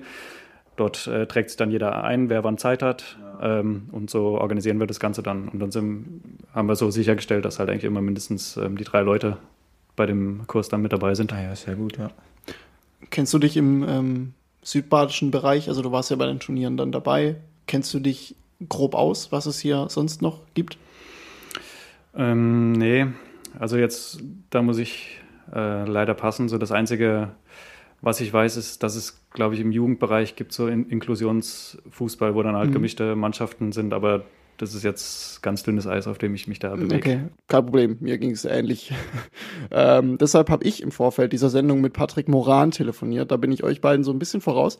Dort 0.76 1.08
äh, 1.08 1.26
trägt 1.26 1.50
sich 1.50 1.58
dann 1.58 1.72
jeder 1.72 2.04
ein, 2.04 2.30
wer 2.30 2.44
wann 2.44 2.58
Zeit 2.58 2.84
hat. 2.84 3.18
Ja. 3.42 3.60
Ähm, 3.60 3.90
und 3.92 4.10
so 4.10 4.38
organisieren 4.40 4.80
wir 4.80 4.88
das 4.88 5.00
Ganze 5.00 5.24
dann. 5.24 5.48
Und 5.48 5.60
dann 5.60 5.72
sind, 5.72 6.22
haben 6.54 6.68
wir 6.68 6.76
so 6.76 6.92
sichergestellt, 6.92 7.46
dass 7.46 7.60
halt 7.60 7.70
eigentlich 7.70 7.86
immer 7.86 8.02
mindestens 8.02 8.58
ähm, 8.58 8.78
die 8.78 8.84
drei 8.84 9.02
Leute 9.02 9.38
bei 9.96 10.06
dem 10.06 10.46
Kurs 10.48 10.70
dann 10.70 10.82
mit 10.82 10.94
dabei 10.94 11.16
sind. 11.16 11.34
Ah 11.34 11.42
ja, 11.42 11.56
sehr 11.56 11.76
gut, 11.76 11.98
ja. 11.98 12.12
Kennst 13.10 13.34
du 13.34 13.40
dich 13.40 13.56
im 13.58 13.84
ähm, 13.88 14.34
südbadischen 14.64 15.32
Bereich, 15.32 15.70
also 15.70 15.82
du 15.82 15.92
warst 15.92 16.10
ja 16.10 16.16
bei 16.16 16.26
den 16.26 16.40
Turnieren 16.40 16.78
dann 16.78 16.92
dabei, 16.92 17.36
kennst 17.68 17.94
du 17.94 18.00
dich 18.00 18.36
grob 18.68 18.96
aus, 18.96 19.32
was 19.32 19.46
es 19.46 19.60
hier 19.60 19.88
sonst 19.90 20.22
noch 20.22 20.42
gibt? 20.54 20.78
Ähm, 22.16 22.72
nee, 22.72 23.08
also 23.60 23.78
jetzt, 23.78 24.22
da 24.50 24.62
muss 24.62 24.78
ich 24.78 25.20
äh, 25.54 25.86
leider 25.86 26.14
passen. 26.14 26.50
So 26.50 26.58
das 26.58 26.72
Einzige, 26.72 27.32
was 28.02 28.22
ich 28.22 28.32
weiß, 28.32 28.58
ist, 28.58 28.84
dass 28.84 28.96
es, 28.96 29.22
glaube 29.32 29.56
ich, 29.56 29.62
im 29.62 29.72
Jugendbereich 29.72 30.36
gibt 30.36 30.54
so 30.54 30.68
In 30.68 30.90
Inklusionsfußball, 30.90 32.36
wo 32.36 32.44
dann 32.44 32.56
halt 32.56 32.70
mhm. 32.70 32.74
gemischte 32.74 33.16
Mannschaften 33.16 33.72
sind, 33.72 33.94
aber 33.94 34.24
das 34.58 34.74
ist 34.74 34.84
jetzt 34.84 35.42
ganz 35.42 35.64
dünnes 35.64 35.88
Eis, 35.88 36.08
auf 36.08 36.18
dem 36.18 36.36
ich 36.36 36.48
mich 36.48 36.60
da 36.60 36.76
bewege. 36.76 36.96
Okay, 36.96 37.20
kein 37.48 37.66
Problem. 37.66 37.98
Mir 38.00 38.18
ging 38.18 38.32
es 38.32 38.46
ähnlich. 38.46 38.94
ähm, 39.72 40.18
deshalb 40.18 40.50
habe 40.50 40.64
ich 40.64 40.82
im 40.82 40.92
Vorfeld 40.92 41.34
dieser 41.34 41.50
Sendung 41.50 41.82
mit 41.82 41.94
Patrick 41.94 42.28
Moran 42.28 42.72
telefoniert. 42.72 43.32
Da 43.32 43.38
bin 43.38 43.52
ich 43.52 43.64
euch 43.64 43.82
beiden 43.82 44.04
so 44.04 44.12
ein 44.12 44.20
bisschen 44.20 44.42
voraus 44.42 44.80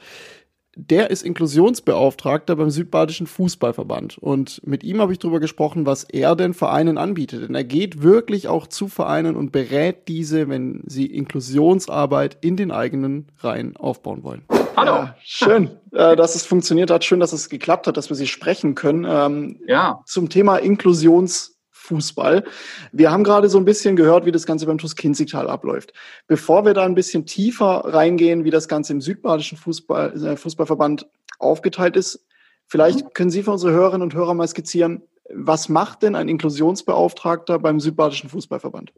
der 0.76 1.10
ist 1.10 1.24
Inklusionsbeauftragter 1.24 2.56
beim 2.58 2.70
Südbadischen 2.70 3.28
Fußballverband. 3.28 4.18
Und 4.18 4.62
mit 4.66 4.84
ihm 4.84 5.00
habe 5.00 5.14
ich 5.14 5.20
darüber 5.20 5.40
gesprochen, 5.40 5.86
was 5.86 6.04
er 6.04 6.36
den 6.36 6.54
Vereinen 6.54 6.98
anbietet. 6.98 7.44
Denn 7.44 7.56
er 7.56 7.64
geht 7.64 8.04
wirklich 8.04 8.48
auch 8.48 8.68
zu 8.68 8.88
Vereinen 8.88 9.36
und 9.36 9.52
berät 9.52 10.08
diese, 10.08 10.50
wenn 10.50 10.84
sie 10.86 11.06
Inklusionsarbeit 11.06 12.38
in 12.42 12.58
den 12.58 12.72
eigenen 12.72 13.28
Reihen 13.40 13.78
aufbauen 13.78 14.24
wollen. 14.24 14.44
Hallo. 14.76 14.94
Ja, 14.94 15.16
schön, 15.24 15.80
äh, 15.92 16.16
dass 16.16 16.36
es 16.36 16.46
funktioniert 16.46 16.92
hat. 16.92 17.04
Schön, 17.04 17.20
dass 17.20 17.34
es 17.34 17.50
geklappt 17.50 17.88
hat, 17.88 17.98
dass 17.98 18.10
wir 18.10 18.16
Sie 18.16 18.28
sprechen 18.28 18.76
können. 18.76 19.06
Ähm, 19.08 19.62
ja. 19.68 20.02
Zum 20.06 20.30
Thema 20.30 20.58
Inklusions 20.58 21.58
Fußball. 21.72 22.44
Wir 22.92 23.12
haben 23.12 23.24
gerade 23.24 23.48
so 23.48 23.58
ein 23.58 23.66
bisschen 23.66 23.96
gehört, 23.96 24.26
wie 24.26 24.32
das 24.32 24.46
Ganze 24.46 24.66
beim 24.66 24.78
TuS 24.78 24.96
Kinzigtal 24.96 25.48
abläuft. 25.50 25.94
Bevor 26.28 26.66
wir 26.66 26.74
da 26.74 26.84
ein 26.84 26.96
bisschen 26.96 27.26
tiefer 27.26 27.84
reingehen, 27.86 28.44
wie 28.44 28.50
das 28.50 28.68
Ganze 28.68 28.94
im 28.94 29.02
südbadischen 29.02 29.58
Fußball, 29.58 30.26
äh, 30.26 30.36
Fußballverband 30.36 31.08
aufgeteilt 31.40 31.96
ist, 31.96 32.26
vielleicht 32.66 33.04
mhm. 33.04 33.10
können 33.14 33.30
Sie 33.30 33.44
für 33.44 33.52
unsere 33.52 33.72
Hörerinnen 33.72 34.02
und 34.02 34.16
Hörer 34.16 34.34
mal 34.34 34.48
skizzieren, 34.48 35.04
was 35.34 35.70
macht 35.70 36.04
denn 36.04 36.16
ein 36.16 36.30
Inklusionsbeauftragter 36.30 37.60
beim 37.60 37.80
südbadischen 37.80 38.30
Fußballverband? 38.30 38.94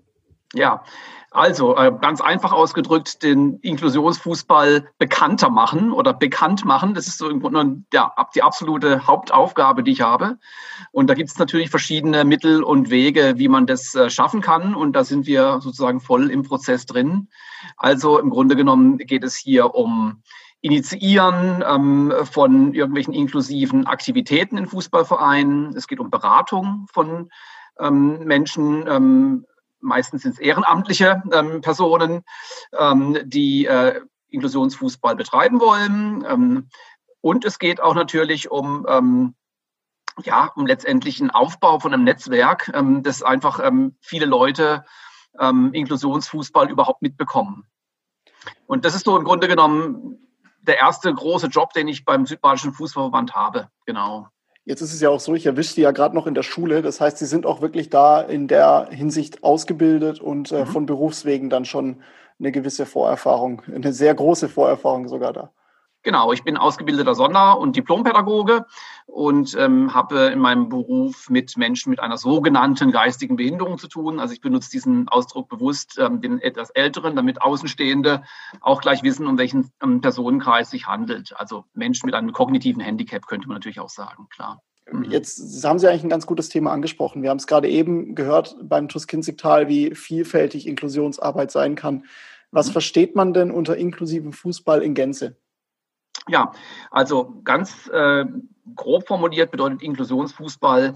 Ja, 0.54 0.84
also 1.38 1.78
äh, 1.78 1.92
ganz 2.02 2.20
einfach 2.20 2.52
ausgedrückt, 2.52 3.22
den 3.22 3.60
Inklusionsfußball 3.60 4.90
bekannter 4.98 5.50
machen 5.50 5.92
oder 5.92 6.14
bekannt 6.14 6.66
machen. 6.66 6.96
Das 6.96 7.08
ist 7.08 7.20
so 7.20 7.30
im 7.30 7.40
Grunde 7.40 7.84
der, 7.92 8.12
die 8.34 8.42
absolute 8.42 9.06
Hauptaufgabe, 9.06 9.84
die 9.84 9.92
ich 9.92 10.02
habe. 10.02 10.40
Und 10.92 11.10
da 11.10 11.14
gibt 11.14 11.30
es 11.30 11.38
natürlich 11.38 11.70
verschiedene 11.70 12.26
Mittel 12.26 12.64
und 12.64 12.90
Wege, 12.90 13.36
wie 13.38 13.48
man 13.48 13.68
das 13.68 13.94
äh, 13.94 14.10
schaffen 14.10 14.42
kann. 14.42 14.74
Und 14.74 14.94
da 14.96 15.04
sind 15.04 15.28
wir 15.28 15.62
sozusagen 15.62 16.00
voll 16.00 16.32
im 16.32 16.44
Prozess 16.44 16.86
drin. 16.86 17.28
Also 17.78 18.18
im 18.18 18.32
Grunde 18.32 18.56
genommen 18.56 18.98
geht 18.98 19.24
es 19.24 19.36
hier 19.36 19.76
um 19.76 20.24
Initiieren 20.62 21.64
ähm, 21.66 22.12
von 22.32 22.74
irgendwelchen 22.74 23.14
inklusiven 23.14 23.86
Aktivitäten 23.86 24.58
in 24.58 24.66
Fußballvereinen. 24.66 25.76
Es 25.76 25.88
geht 25.88 26.00
um 26.00 26.10
Beratung 26.10 26.88
von 26.92 27.30
ähm, 27.80 28.24
Menschen, 28.24 28.88
ähm, 28.88 29.46
meistens 29.80 30.24
sind 30.24 30.34
es 30.34 30.40
ehrenamtliche 30.40 31.24
ähm, 31.32 31.62
Personen, 31.62 32.24
ähm, 32.78 33.18
die 33.24 33.66
äh, 33.66 34.02
Inklusionsfußball 34.30 35.16
betreiben 35.16 35.60
wollen. 35.60 36.26
Ähm, 36.28 36.70
und 37.22 37.46
es 37.46 37.60
geht 37.60 37.82
auch 37.82 37.96
natürlich 37.96 38.52
um, 38.52 38.86
ähm, 38.90 39.36
ja, 40.24 40.52
um 40.56 40.66
letztendlich 40.66 41.20
einen 41.20 41.32
Aufbau 41.32 41.80
von 41.80 41.94
einem 41.94 42.04
Netzwerk, 42.04 42.72
ähm, 42.74 43.04
das 43.04 43.24
einfach 43.24 43.60
ähm, 43.64 43.96
viele 44.02 44.26
Leute 44.26 44.86
Inklusionsfußball 45.40 46.72
überhaupt 46.72 47.04
mitbekommen. 47.04 47.68
Und 48.66 48.86
das 48.86 48.96
ist 48.96 49.06
so 49.06 49.16
im 49.16 49.24
Grunde 49.24 49.48
genommen 49.48 50.18
der 50.62 50.80
erste 50.80 51.14
große 51.14 51.46
Job, 51.46 51.74
den 51.74 51.88
ich 51.88 52.06
beim 52.06 52.26
Südbadischen 52.26 52.74
Fußballverband 52.74 53.36
habe. 53.36 53.70
Genau. 53.86 54.30
Jetzt 54.68 54.82
ist 54.82 54.94
es 54.94 55.00
ja 55.00 55.10
auch 55.10 55.22
so, 55.22 55.34
ich 55.34 55.46
erwische 55.46 55.76
Sie 55.76 55.82
ja 55.82 55.92
gerade 55.92 56.14
noch 56.14 56.28
in 56.28 56.34
der 56.34 56.44
Schule. 56.44 56.82
Das 56.82 57.00
heißt, 57.00 57.20
Sie 57.20 57.26
sind 57.26 57.46
auch 57.46 57.62
wirklich 57.62 57.90
da 57.90 58.20
in 58.20 58.50
der 58.50 58.90
Hinsicht 58.92 59.42
ausgebildet 59.42 60.20
und 60.20 60.52
äh, 60.52 60.66
mhm. 60.66 60.68
von 60.68 60.86
Berufswegen 60.86 61.50
dann 61.50 61.64
schon 61.64 62.02
eine 62.38 62.52
gewisse 62.52 62.86
Vorerfahrung, 62.86 63.62
eine 63.74 63.94
sehr 63.94 64.14
große 64.14 64.50
Vorerfahrung 64.50 65.08
sogar 65.08 65.32
da. 65.32 65.52
Genau, 66.08 66.32
ich 66.32 66.46
bin 66.46 66.56
ausgebildeter 66.56 67.16
Sonder- 67.16 67.60
und 67.60 67.76
Diplompädagoge 67.76 68.66
und 69.08 69.58
ähm, 69.60 69.94
habe 69.94 70.28
in 70.28 70.40
meinem 70.40 70.70
Beruf 70.70 71.30
mit 71.30 71.58
Menschen 71.58 71.90
mit 71.90 72.00
einer 72.00 72.18
sogenannten 72.18 72.94
geistigen 72.94 73.36
Behinderung 73.36 73.78
zu 73.78 73.90
tun. 73.90 74.22
Also 74.22 74.34
ich 74.34 74.40
benutze 74.40 74.72
diesen 74.72 75.10
Ausdruck 75.10 75.50
bewusst, 75.50 76.00
ähm, 76.00 76.22
den 76.22 76.40
etwas 76.40 76.70
Älteren, 76.70 77.18
damit 77.18 77.42
Außenstehende 77.42 78.24
auch 78.62 78.80
gleich 78.80 79.04
wissen, 79.04 79.28
um 79.28 79.38
welchen 79.38 79.70
ähm, 79.84 80.00
Personenkreis 80.00 80.70
sich 80.70 80.88
handelt. 80.88 81.34
Also 81.36 81.66
Menschen 81.74 82.06
mit 82.06 82.16
einem 82.16 82.32
kognitiven 82.32 82.82
Handicap 82.82 83.28
könnte 83.28 83.50
man 83.50 83.56
natürlich 83.56 83.82
auch 83.82 83.90
sagen, 83.90 84.30
klar. 84.30 84.62
Mhm. 84.90 85.12
Jetzt 85.12 85.62
haben 85.66 85.78
Sie 85.78 85.90
eigentlich 85.90 86.06
ein 86.06 86.10
ganz 86.10 86.26
gutes 86.26 86.48
Thema 86.48 86.72
angesprochen. 86.72 87.22
Wir 87.22 87.32
haben 87.32 87.38
es 87.38 87.48
gerade 87.48 87.68
eben 87.68 88.16
gehört 88.16 88.56
beim 88.64 88.88
TUS 88.88 89.08
Kinzigtal, 89.08 89.68
wie 89.68 89.94
vielfältig 89.94 90.68
Inklusionsarbeit 90.68 91.52
sein 91.52 91.76
kann. 91.76 92.06
Was 92.52 92.70
mhm. 92.70 92.72
versteht 92.72 93.14
man 93.18 93.34
denn 93.34 93.52
unter 93.52 93.76
inklusivem 93.76 94.32
Fußball 94.32 94.82
in 94.82 94.94
Gänze? 94.94 95.36
Ja, 96.28 96.52
also 96.92 97.42
ganz 97.44 97.88
äh, 97.88 98.26
grob 98.76 99.08
formuliert 99.08 99.52
bedeutet 99.52 99.82
Inklusionsfußball, 99.82 100.96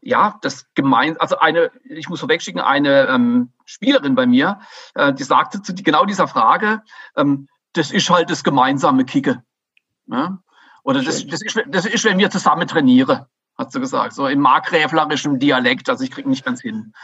ja, 0.00 0.38
das 0.40 0.66
gemein, 0.74 1.16
also 1.18 1.38
eine, 1.38 1.70
ich 1.84 2.08
muss 2.08 2.20
vorwegschicken, 2.20 2.60
eine 2.60 3.08
ähm, 3.08 3.52
Spielerin 3.66 4.14
bei 4.14 4.26
mir, 4.26 4.60
äh, 4.94 5.12
die 5.12 5.24
sagte 5.24 5.60
zu 5.60 5.74
genau 5.74 6.06
dieser 6.06 6.26
Frage, 6.26 6.82
ähm, 7.16 7.48
das 7.74 7.90
ist 7.90 8.08
halt 8.10 8.30
das 8.30 8.42
gemeinsame 8.42 9.04
Kicke. 9.04 9.42
Ja? 10.06 10.38
Oder 10.82 11.02
das, 11.02 11.26
das, 11.26 11.42
ist, 11.42 11.60
das 11.66 11.86
ist, 11.86 12.04
wenn 12.04 12.18
wir 12.18 12.30
zusammen 12.30 12.66
trainieren, 12.66 13.26
hat 13.58 13.72
sie 13.72 13.80
gesagt, 13.80 14.14
so 14.14 14.26
im 14.26 14.40
markgräflerischen 14.40 15.38
Dialekt, 15.38 15.90
also 15.90 16.02
ich 16.02 16.10
kriege 16.10 16.28
nicht 16.28 16.44
ganz 16.44 16.62
hin. 16.62 16.94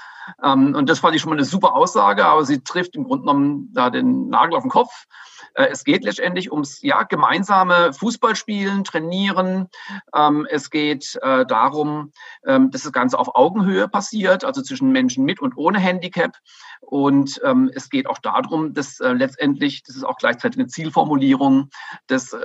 Ähm, 0.42 0.74
und 0.74 0.88
das 0.88 1.00
fand 1.00 1.14
ich 1.14 1.20
schon 1.20 1.30
mal 1.30 1.36
eine 1.36 1.44
super 1.44 1.74
Aussage, 1.74 2.24
aber 2.24 2.44
sie 2.44 2.64
trifft 2.64 2.96
im 2.96 3.04
Grunde 3.04 3.26
genommen 3.26 3.70
da 3.74 3.90
den 3.90 4.28
Nagel 4.28 4.56
auf 4.56 4.62
den 4.62 4.70
Kopf. 4.70 5.06
Äh, 5.56 5.68
es 5.70 5.84
geht 5.84 6.04
letztendlich 6.04 6.52
ums 6.52 6.80
ja, 6.82 7.02
gemeinsame 7.02 7.92
Fußballspielen, 7.92 8.84
Trainieren. 8.84 9.68
Ähm, 10.14 10.46
es 10.50 10.70
geht 10.70 11.18
äh, 11.22 11.44
darum, 11.46 12.12
ähm, 12.46 12.70
dass 12.70 12.82
das 12.82 12.92
Ganze 12.92 13.18
auf 13.18 13.34
Augenhöhe 13.34 13.88
passiert, 13.88 14.44
also 14.44 14.62
zwischen 14.62 14.92
Menschen 14.92 15.24
mit 15.24 15.40
und 15.40 15.56
ohne 15.56 15.78
Handicap. 15.78 16.36
Und 16.80 17.40
ähm, 17.44 17.70
es 17.74 17.88
geht 17.88 18.06
auch 18.06 18.18
darum, 18.18 18.74
dass 18.74 19.00
äh, 19.00 19.12
letztendlich, 19.12 19.82
das 19.82 19.96
ist 19.96 20.04
auch 20.04 20.18
gleichzeitig 20.18 20.58
eine 20.58 20.68
Zielformulierung, 20.68 21.70
dass 22.06 22.36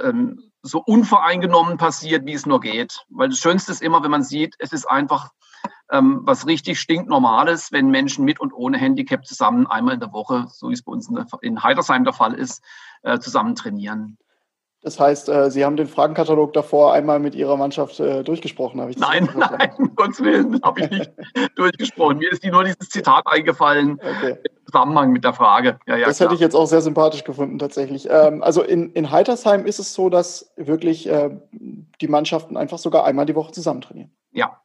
so 0.64 0.80
unvoreingenommen 0.80 1.78
passiert, 1.78 2.26
wie 2.26 2.34
es 2.34 2.46
nur 2.46 2.60
geht. 2.60 3.06
Weil 3.10 3.30
das 3.30 3.40
Schönste 3.40 3.72
ist 3.72 3.82
immer, 3.82 4.04
wenn 4.04 4.12
man 4.12 4.24
sieht, 4.24 4.56
es 4.60 4.72
ist 4.72 4.86
einfach 4.86 5.32
ähm, 5.92 6.22
was 6.24 6.48
richtig 6.48 6.80
stinknormales, 6.80 7.72
wenn 7.72 7.90
Menschen 7.90 8.26
mit 8.26 8.40
und 8.40 8.54
ohne 8.54 8.78
Handicap 8.78 9.26
zusammen 9.26 9.68
einmal 9.68 9.96
in 9.96 10.00
der 10.00 10.14
Woche, 10.14 10.46
so 10.50 10.70
wie 10.70 10.74
es 10.74 10.84
bei 10.84 10.92
uns 10.92 11.10
in, 11.10 11.16
der, 11.16 11.28
in 11.42 11.62
Heidersheim 11.62 12.04
der 12.04 12.14
Fall 12.14 12.34
ist, 12.34 12.64
äh, 13.04 13.20
zusammen 13.20 13.56
trainieren. 13.56 14.18
Das 14.84 15.00
heißt, 15.00 15.30
äh, 15.30 15.52
Sie 15.52 15.64
haben 15.64 15.78
den 15.78 15.88
Fragenkatalog 15.88 16.54
davor 16.54 16.94
einmal 16.94 17.20
mit 17.20 17.36
Ihrer 17.36 17.56
Mannschaft 17.56 18.00
äh, 18.00 18.24
durchgesprochen, 18.24 18.82
habe 18.82 18.90
ich 18.90 18.98
das 18.98 19.08
Nein, 19.08 19.30
nein, 19.36 19.72
um 19.78 19.96
Gottes 19.96 20.22
Willen, 20.22 20.60
habe 20.64 20.82
ich 20.82 20.90
nicht 20.90 21.12
durchgesprochen. 21.56 22.18
Mir 22.18 22.32
ist 22.32 22.44
nur 22.44 22.64
dieses 22.64 22.90
Zitat 22.90 23.28
eingefallen 23.28 24.00
okay. 24.02 24.38
im 24.44 24.66
Zusammenhang 24.66 25.12
mit 25.12 25.24
der 25.24 25.34
Frage. 25.34 25.78
Ja, 25.86 25.98
ja, 25.98 26.08
das 26.08 26.18
klar. 26.18 26.30
hätte 26.30 26.36
ich 26.36 26.42
jetzt 26.42 26.56
auch 26.56 26.66
sehr 26.66 26.82
sympathisch 26.82 27.24
gefunden, 27.24 27.60
tatsächlich. 27.60 28.08
Ähm, 28.10 28.42
also 28.42 28.64
in, 28.64 28.92
in 28.94 29.12
Heitersheim 29.12 29.68
ist 29.68 29.78
es 29.78 29.94
so, 29.94 30.10
dass 30.10 30.52
wirklich 30.56 31.08
äh, 31.08 31.30
die 31.52 32.08
Mannschaften 32.08 32.58
einfach 32.58 32.80
sogar 32.80 33.06
einmal 33.06 33.28
die 33.28 33.36
Woche 33.36 33.52
zusammen 33.52 33.82
trainieren. 33.82 34.10
Ja, 34.32 34.62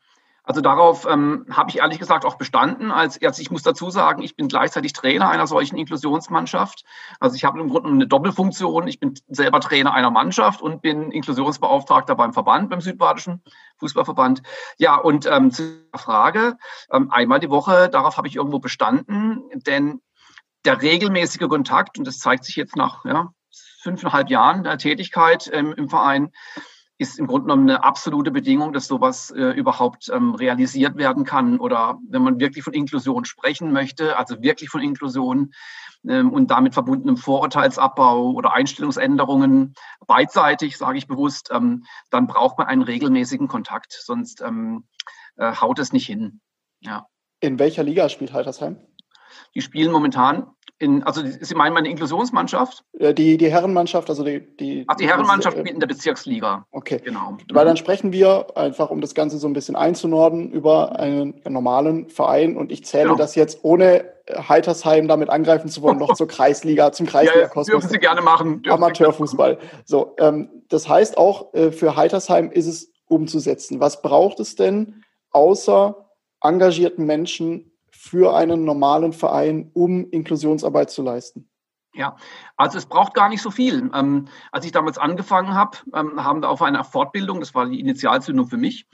also 0.46 0.60
darauf 0.60 1.06
ähm, 1.10 1.44
habe 1.50 1.70
ich 1.70 1.78
ehrlich 1.78 1.98
gesagt 1.98 2.24
auch 2.24 2.36
bestanden. 2.36 2.92
Als, 2.92 3.20
also 3.20 3.42
ich 3.42 3.50
muss 3.50 3.64
dazu 3.64 3.90
sagen, 3.90 4.22
ich 4.22 4.36
bin 4.36 4.46
gleichzeitig 4.46 4.92
Trainer 4.92 5.28
einer 5.28 5.48
solchen 5.48 5.76
Inklusionsmannschaft. 5.76 6.84
Also 7.18 7.34
ich 7.34 7.44
habe 7.44 7.58
im 7.60 7.68
Grunde 7.68 7.90
eine 7.90 8.06
Doppelfunktion. 8.06 8.86
Ich 8.86 9.00
bin 9.00 9.14
selber 9.26 9.58
Trainer 9.58 9.92
einer 9.92 10.12
Mannschaft 10.12 10.62
und 10.62 10.82
bin 10.82 11.10
Inklusionsbeauftragter 11.10 12.14
beim 12.14 12.32
Verband, 12.32 12.70
beim 12.70 12.80
Südbadischen 12.80 13.42
Fußballverband. 13.78 14.42
Ja, 14.78 14.94
und 14.94 15.26
ähm, 15.26 15.50
zur 15.50 15.66
Frage, 15.96 16.56
ähm, 16.92 17.10
einmal 17.10 17.40
die 17.40 17.50
Woche, 17.50 17.88
darauf 17.88 18.16
habe 18.16 18.28
ich 18.28 18.36
irgendwo 18.36 18.60
bestanden, 18.60 19.42
denn 19.66 20.00
der 20.64 20.80
regelmäßige 20.80 21.48
Kontakt, 21.48 21.98
und 21.98 22.06
das 22.06 22.18
zeigt 22.18 22.44
sich 22.44 22.54
jetzt 22.54 22.76
nach 22.76 23.04
ja, 23.04 23.30
fünfeinhalb 23.82 24.30
Jahren 24.30 24.62
der 24.62 24.78
Tätigkeit 24.78 25.50
ähm, 25.52 25.74
im 25.76 25.88
Verein, 25.88 26.30
ist 26.98 27.18
im 27.18 27.26
Grunde 27.26 27.46
genommen 27.46 27.68
eine 27.68 27.84
absolute 27.84 28.30
Bedingung, 28.30 28.72
dass 28.72 28.86
sowas 28.86 29.30
äh, 29.30 29.50
überhaupt 29.50 30.08
ähm, 30.12 30.34
realisiert 30.34 30.96
werden 30.96 31.24
kann. 31.24 31.58
Oder 31.58 31.98
wenn 32.08 32.22
man 32.22 32.40
wirklich 32.40 32.64
von 32.64 32.72
Inklusion 32.72 33.24
sprechen 33.24 33.72
möchte, 33.72 34.16
also 34.16 34.40
wirklich 34.42 34.70
von 34.70 34.80
Inklusion 34.80 35.52
ähm, 36.08 36.32
und 36.32 36.50
damit 36.50 36.74
verbundenem 36.74 37.16
Vorurteilsabbau 37.18 38.30
oder 38.30 38.54
Einstellungsänderungen, 38.54 39.74
beidseitig, 40.06 40.78
sage 40.78 40.96
ich 40.96 41.06
bewusst, 41.06 41.50
ähm, 41.52 41.84
dann 42.10 42.26
braucht 42.26 42.56
man 42.58 42.66
einen 42.66 42.82
regelmäßigen 42.82 43.48
Kontakt, 43.48 43.92
sonst 43.92 44.40
ähm, 44.40 44.86
äh, 45.36 45.52
haut 45.54 45.78
es 45.78 45.92
nicht 45.92 46.06
hin. 46.06 46.40
Ja. 46.80 47.06
In 47.40 47.58
welcher 47.58 47.82
Liga 47.82 48.08
spielt 48.08 48.32
Haltersheim? 48.32 48.78
Die 49.54 49.60
spielen 49.60 49.92
momentan 49.92 50.55
in, 50.78 51.02
also 51.04 51.22
Sie 51.24 51.54
meinen 51.54 51.72
meine 51.72 51.88
Inklusionsmannschaft? 51.88 52.84
Die, 52.92 53.38
die 53.38 53.50
Herrenmannschaft, 53.50 54.10
also 54.10 54.24
die, 54.24 54.40
die. 54.56 54.84
Ach, 54.86 54.96
die 54.96 55.08
Herrenmannschaft 55.08 55.56
spielt 55.56 55.74
in 55.74 55.80
der 55.80 55.86
Bezirksliga. 55.86 56.66
Okay. 56.70 57.00
Genau. 57.02 57.38
Weil 57.52 57.64
dann 57.64 57.76
sprechen 57.76 58.12
wir, 58.12 58.46
einfach 58.56 58.90
um 58.90 59.00
das 59.00 59.14
Ganze 59.14 59.38
so 59.38 59.46
ein 59.48 59.54
bisschen 59.54 59.74
einzunorden, 59.74 60.50
über 60.50 60.98
einen 60.98 61.40
normalen 61.48 62.10
Verein 62.10 62.56
und 62.56 62.70
ich 62.70 62.84
zähle 62.84 63.04
genau. 63.04 63.16
das 63.16 63.34
jetzt 63.34 63.60
ohne 63.62 64.04
Heitersheim 64.30 65.08
damit 65.08 65.30
angreifen 65.30 65.68
zu 65.70 65.80
wollen, 65.82 65.98
noch 65.98 66.14
zur 66.16 66.28
Kreisliga, 66.28 66.92
zum 66.92 67.06
Kreisliga-Kosmos. 67.06 67.68
Ja, 67.68 67.72
dürfen 67.72 67.88
Sie 67.90 67.98
gerne 67.98 68.20
machen. 68.20 68.62
Amateurfußball. 68.68 69.58
So, 69.84 70.14
ähm, 70.18 70.50
das 70.68 70.88
heißt 70.88 71.16
auch, 71.16 71.54
äh, 71.54 71.72
für 71.72 71.96
Heitersheim 71.96 72.50
ist 72.50 72.66
es 72.66 72.92
umzusetzen. 73.06 73.80
Was 73.80 74.02
braucht 74.02 74.40
es 74.40 74.56
denn 74.56 75.04
außer 75.30 76.10
engagierten 76.42 77.06
Menschen 77.06 77.72
für 78.06 78.36
einen 78.36 78.64
normalen 78.64 79.12
Verein, 79.12 79.70
um 79.74 80.08
Inklusionsarbeit 80.10 80.90
zu 80.90 81.02
leisten? 81.02 81.48
Ja, 81.96 82.16
also 82.58 82.76
es 82.76 82.86
braucht 82.86 83.14
gar 83.14 83.30
nicht 83.30 83.40
so 83.40 83.50
viel. 83.50 83.90
Ähm, 83.94 84.28
als 84.52 84.66
ich 84.66 84.72
damals 84.72 84.98
angefangen 84.98 85.54
habe, 85.54 85.78
ähm, 85.94 86.22
haben 86.22 86.42
wir 86.42 86.50
auf 86.50 86.60
einer 86.60 86.84
Fortbildung, 86.84 87.40
das 87.40 87.54
war 87.54 87.66
die 87.66 87.80
Initialzündung 87.80 88.48
für 88.48 88.58
mich, 88.58 88.86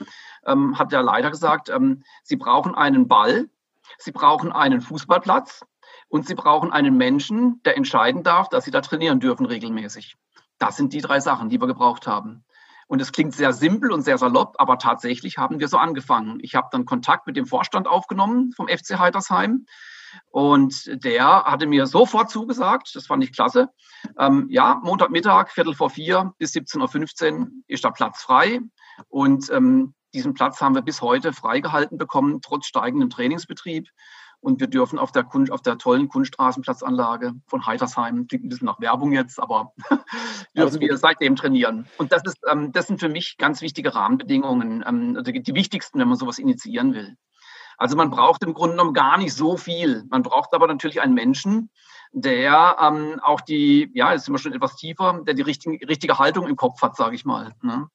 ähm, 0.45 0.79
hat 0.79 0.93
der 0.93 1.03
Leiter 1.03 1.29
gesagt, 1.29 1.69
ähm, 1.69 2.03
Sie 2.23 2.37
brauchen 2.37 2.75
einen 2.75 3.09
Ball, 3.09 3.49
Sie 3.97 4.13
brauchen 4.13 4.53
einen 4.53 4.79
Fußballplatz 4.79 5.65
und 6.07 6.25
Sie 6.27 6.35
brauchen 6.35 6.71
einen 6.71 6.95
Menschen, 6.95 7.61
der 7.65 7.75
entscheiden 7.75 8.23
darf, 8.23 8.47
dass 8.47 8.63
Sie 8.63 8.71
da 8.71 8.79
trainieren 8.79 9.19
dürfen 9.19 9.45
regelmäßig. 9.45 10.15
Das 10.57 10.77
sind 10.77 10.93
die 10.93 11.01
drei 11.01 11.19
Sachen, 11.19 11.49
die 11.49 11.59
wir 11.59 11.67
gebraucht 11.67 12.07
haben. 12.07 12.45
Und 12.93 13.01
es 13.01 13.11
klingt 13.11 13.33
sehr 13.33 13.53
simpel 13.53 13.91
und 13.91 14.03
sehr 14.03 14.19
salopp, 14.19 14.53
aber 14.59 14.77
tatsächlich 14.77 15.39
haben 15.39 15.59
wir 15.59 15.67
so 15.67 15.77
angefangen. 15.79 16.37
Ich 16.43 16.53
habe 16.53 16.67
dann 16.71 16.85
Kontakt 16.85 17.25
mit 17.25 17.35
dem 17.35 17.47
Vorstand 17.47 17.87
aufgenommen 17.87 18.51
vom 18.55 18.67
FC 18.67 18.99
Heitersheim. 18.99 19.65
Und 20.29 21.03
der 21.03 21.45
hatte 21.45 21.65
mir 21.65 21.87
sofort 21.87 22.29
zugesagt, 22.29 22.91
das 22.93 23.07
fand 23.07 23.23
ich 23.23 23.33
klasse. 23.33 23.69
Ähm, 24.19 24.45
ja, 24.51 24.79
Montagmittag, 24.83 25.49
Viertel 25.49 25.73
vor 25.73 25.89
vier 25.89 26.33
bis 26.37 26.53
17.15 26.53 27.39
Uhr 27.39 27.47
ist 27.65 27.83
da 27.83 27.89
Platz 27.89 28.21
frei. 28.21 28.59
Und 29.07 29.49
ähm, 29.49 29.95
diesen 30.13 30.35
Platz 30.35 30.61
haben 30.61 30.75
wir 30.75 30.83
bis 30.83 31.01
heute 31.01 31.33
freigehalten 31.33 31.97
bekommen, 31.97 32.41
trotz 32.43 32.67
steigendem 32.67 33.09
Trainingsbetrieb. 33.09 33.87
Und 34.43 34.59
wir 34.59 34.67
dürfen 34.67 34.99
auf 34.99 35.13
der, 35.13 35.23
Kun 35.23 35.49
auf 35.49 35.61
der 35.61 35.77
tollen 35.77 36.09
Kunststraßenplatzanlage 36.09 37.31
von 37.47 37.65
Heitersheim, 37.65 38.27
klingt 38.27 38.43
ein 38.43 38.49
bisschen 38.49 38.65
nach 38.65 38.81
Werbung 38.81 39.13
jetzt, 39.13 39.39
aber 39.39 39.71
dürfen 40.57 40.81
wir 40.81 40.97
seitdem 40.97 41.37
trainieren. 41.37 41.87
Und 41.97 42.11
das, 42.11 42.23
ist, 42.25 42.39
ähm, 42.51 42.73
das 42.73 42.87
sind 42.87 42.99
für 42.99 43.07
mich 43.07 43.37
ganz 43.37 43.61
wichtige 43.61 43.95
Rahmenbedingungen, 43.95 44.83
ähm, 44.85 45.15
also 45.15 45.31
die 45.31 45.55
wichtigsten, 45.55 45.97
wenn 45.97 46.09
man 46.09 46.17
sowas 46.17 46.39
initiieren 46.39 46.93
will. 46.93 47.15
Also 47.77 47.95
man 47.95 48.09
braucht 48.09 48.43
im 48.43 48.53
Grunde 48.53 48.75
genommen 48.75 48.93
gar 48.93 49.17
nicht 49.17 49.33
so 49.33 49.55
viel. 49.55 50.03
Man 50.09 50.23
braucht 50.23 50.53
aber 50.53 50.67
natürlich 50.67 51.01
einen 51.01 51.13
Menschen, 51.13 51.69
der 52.11 52.75
ähm, 52.81 53.21
auch 53.23 53.39
die, 53.39 53.91
ja, 53.93 54.11
jetzt 54.11 54.25
sind 54.25 54.33
wir 54.33 54.39
schon 54.39 54.53
etwas 54.53 54.75
tiefer, 54.75 55.21
der 55.25 55.35
die 55.35 55.41
richtige, 55.41 55.87
richtige 55.87 56.19
Haltung 56.19 56.47
im 56.47 56.57
Kopf 56.57 56.81
hat, 56.81 56.97
sage 56.97 57.15
ich 57.15 57.23
mal. 57.23 57.53
Ne? 57.61 57.87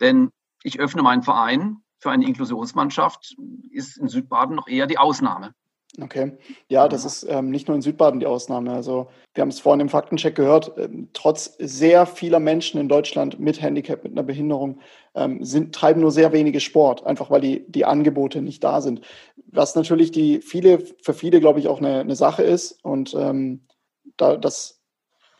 Denn 0.00 0.32
ich 0.64 0.80
öffne 0.80 1.02
meinen 1.02 1.22
Verein 1.22 1.76
für 2.00 2.10
eine 2.10 2.26
Inklusionsmannschaft, 2.26 3.36
ist 3.70 3.98
in 3.98 4.08
Südbaden 4.08 4.56
noch 4.56 4.66
eher 4.66 4.88
die 4.88 4.98
Ausnahme. 4.98 5.54
Okay. 6.00 6.32
Ja, 6.68 6.88
das 6.88 7.04
ist 7.04 7.26
ähm, 7.28 7.50
nicht 7.50 7.68
nur 7.68 7.74
in 7.74 7.82
Südbaden 7.82 8.18
die 8.18 8.26
Ausnahme. 8.26 8.72
Also 8.72 9.08
wir 9.34 9.42
haben 9.42 9.50
es 9.50 9.60
vorhin 9.60 9.80
im 9.80 9.90
Faktencheck 9.90 10.34
gehört, 10.34 10.72
ähm, 10.78 11.10
trotz 11.12 11.54
sehr 11.58 12.06
vieler 12.06 12.40
Menschen 12.40 12.80
in 12.80 12.88
Deutschland 12.88 13.38
mit 13.38 13.60
Handicap, 13.60 14.02
mit 14.02 14.12
einer 14.12 14.22
Behinderung, 14.22 14.80
ähm, 15.14 15.44
sind, 15.44 15.74
treiben 15.74 16.00
nur 16.00 16.10
sehr 16.10 16.32
wenige 16.32 16.60
Sport, 16.60 17.04
einfach 17.04 17.30
weil 17.30 17.42
die, 17.42 17.66
die 17.68 17.84
Angebote 17.84 18.40
nicht 18.40 18.64
da 18.64 18.80
sind. 18.80 19.02
Was 19.48 19.74
natürlich 19.74 20.10
die 20.12 20.40
viele, 20.40 20.78
für 20.78 21.12
viele, 21.12 21.40
glaube 21.40 21.60
ich, 21.60 21.68
auch 21.68 21.80
eine, 21.80 22.00
eine 22.00 22.16
Sache 22.16 22.42
ist. 22.42 22.82
Und 22.82 23.14
ähm, 23.14 23.66
da, 24.16 24.38
das 24.38 24.80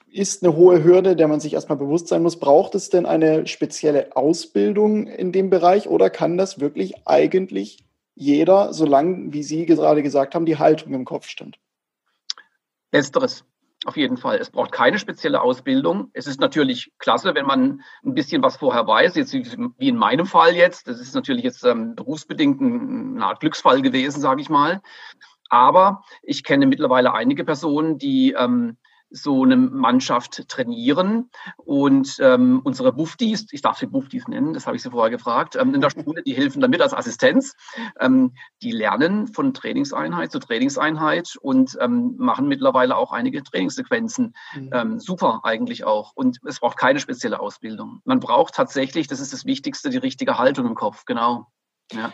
ist 0.07 0.45
eine 0.45 0.55
hohe 0.55 0.85
Hürde, 0.85 1.17
der 1.17 1.29
man 1.29 1.41
sich 1.41 1.55
erstmal 1.55 1.79
bewusst 1.79 2.09
sein 2.09 2.23
muss. 2.23 2.39
Braucht 2.39 2.75
es 2.75 2.91
denn 2.91 3.07
eine 3.07 3.47
spezielle 3.47 4.15
Ausbildung 4.15 5.07
in 5.07 5.33
dem 5.33 5.49
Bereich 5.49 5.89
oder 5.89 6.11
kann 6.11 6.37
das 6.37 6.61
wirklich 6.61 7.07
eigentlich 7.07 7.79
jeder, 8.23 8.73
solange, 8.73 9.33
wie 9.33 9.43
Sie 9.43 9.67
gerade 9.67 10.03
gesagt 10.03 10.35
haben, 10.35 10.47
die 10.47 10.59
Haltung 10.59 10.95
im 10.95 11.05
Kopf 11.05 11.27
stimmt. 11.27 11.59
Letzteres, 12.93 13.45
auf 13.85 13.97
jeden 13.97 14.17
Fall. 14.17 14.39
Es 14.39 14.51
braucht 14.51 14.71
keine 14.71 14.99
spezielle 14.99 15.41
Ausbildung. 15.41 16.11
Es 16.13 16.27
ist 16.27 16.41
natürlich 16.41 16.93
klasse, 16.99 17.35
wenn 17.35 17.47
man 17.47 17.83
ein 18.05 18.15
bisschen 18.15 18.43
was 18.43 18.57
vorher 18.57 18.87
weiß, 18.87 19.17
jetzt 19.17 19.33
wie 19.33 19.89
in 19.89 19.97
meinem 19.97 20.27
Fall 20.27 20.55
jetzt. 20.55 20.87
Das 20.87 21.01
ist 21.01 21.15
natürlich 21.15 21.43
jetzt 21.43 21.65
ähm, 21.65 21.95
berufsbedingt 21.97 22.61
eine 22.61 23.25
Art 23.25 23.41
Glücksfall 23.41 23.83
gewesen, 23.83 24.21
sage 24.21 24.41
ich 24.41 24.49
mal. 24.49 24.83
Aber 25.49 26.03
ich 26.23 26.45
kenne 26.45 26.67
mittlerweile 26.67 27.13
einige 27.13 27.45
Personen, 27.45 27.99
die 27.99 28.33
ähm, 28.39 28.77
so 29.13 29.45
eine 29.45 29.57
Mannschaft 29.57 30.49
trainieren. 30.49 31.31
Und 31.57 32.17
ähm, 32.21 32.61
unsere 32.65 32.93
Buftis, 32.93 33.47
ich 33.53 33.63
darf 33.63 33.79
sie 33.79 33.87
Buftis 33.87 34.27
nennen, 34.29 34.55
das 34.55 34.67
habe 34.67 34.77
ich 34.77 34.83
sie 34.83 34.91
vorher 34.91 35.11
gefragt, 35.11 35.57
ähm, 35.57 35.75
in 35.75 35.81
der 35.81 35.91
Schule, 35.91 36.23
die 36.23 36.35
helfen 36.35 36.61
damit 36.61 36.81
als 36.81 36.95
Assistenz. 36.95 37.55
Ähm, 38.01 38.35
die 38.63 38.73
lernen 38.73 39.29
von 39.29 39.55
Trainingseinheit 39.55 40.33
zu 40.33 40.39
Trainingseinheit 40.39 41.37
und 41.41 41.77
ähm, 41.81 42.15
machen 42.19 42.49
mittlerweile 42.49 42.97
auch 42.97 43.13
einige 43.13 43.43
Trainingssequenzen. 43.43 44.35
Mhm. 44.55 44.71
Ähm, 44.73 45.01
super 45.01 45.41
eigentlich 45.43 45.85
auch. 45.85 46.13
Und 46.15 46.39
es 46.47 46.61
braucht 46.61 46.79
keine 46.79 47.01
spezielle 47.01 47.41
Ausbildung. 47.41 48.01
Man 48.05 48.21
braucht 48.21 48.55
tatsächlich, 48.55 49.07
das 49.07 49.21
ist 49.21 49.33
das 49.33 49.45
Wichtigste, 49.45 49.91
die 49.91 49.99
richtige 49.99 50.39
Haltung 50.39 50.67
im 50.67 50.75
Kopf, 50.75 51.05
genau. 51.05 51.47
Ja. 51.93 52.13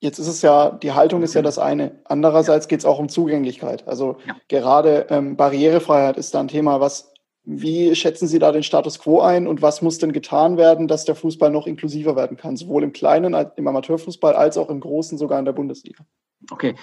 Jetzt 0.00 0.18
ist 0.18 0.28
es 0.28 0.42
ja, 0.42 0.70
die 0.70 0.92
Haltung 0.92 1.22
ist 1.22 1.34
ja 1.34 1.42
das 1.42 1.58
eine. 1.58 1.98
Andererseits 2.04 2.68
geht 2.68 2.80
es 2.80 2.84
auch 2.84 3.00
um 3.00 3.08
Zugänglichkeit. 3.08 3.86
Also 3.88 4.18
ja. 4.26 4.36
gerade 4.46 5.06
ähm, 5.10 5.36
Barrierefreiheit 5.36 6.16
ist 6.16 6.34
da 6.34 6.40
ein 6.40 6.48
Thema. 6.48 6.80
Was, 6.80 7.12
wie 7.42 7.94
schätzen 7.96 8.28
Sie 8.28 8.38
da 8.38 8.52
den 8.52 8.62
Status 8.62 9.00
quo 9.00 9.20
ein 9.20 9.48
und 9.48 9.60
was 9.60 9.82
muss 9.82 9.98
denn 9.98 10.12
getan 10.12 10.56
werden, 10.56 10.86
dass 10.86 11.04
der 11.04 11.16
Fußball 11.16 11.50
noch 11.50 11.66
inklusiver 11.66 12.14
werden 12.14 12.36
kann? 12.36 12.56
Sowohl 12.56 12.84
im 12.84 12.92
kleinen, 12.92 13.34
im 13.56 13.66
Amateurfußball 13.66 14.34
als 14.34 14.56
auch 14.56 14.70
im 14.70 14.78
großen, 14.78 15.18
sogar 15.18 15.38
in 15.40 15.44
der 15.44 15.52
Bundesliga. 15.52 16.04
Okay. 16.50 16.76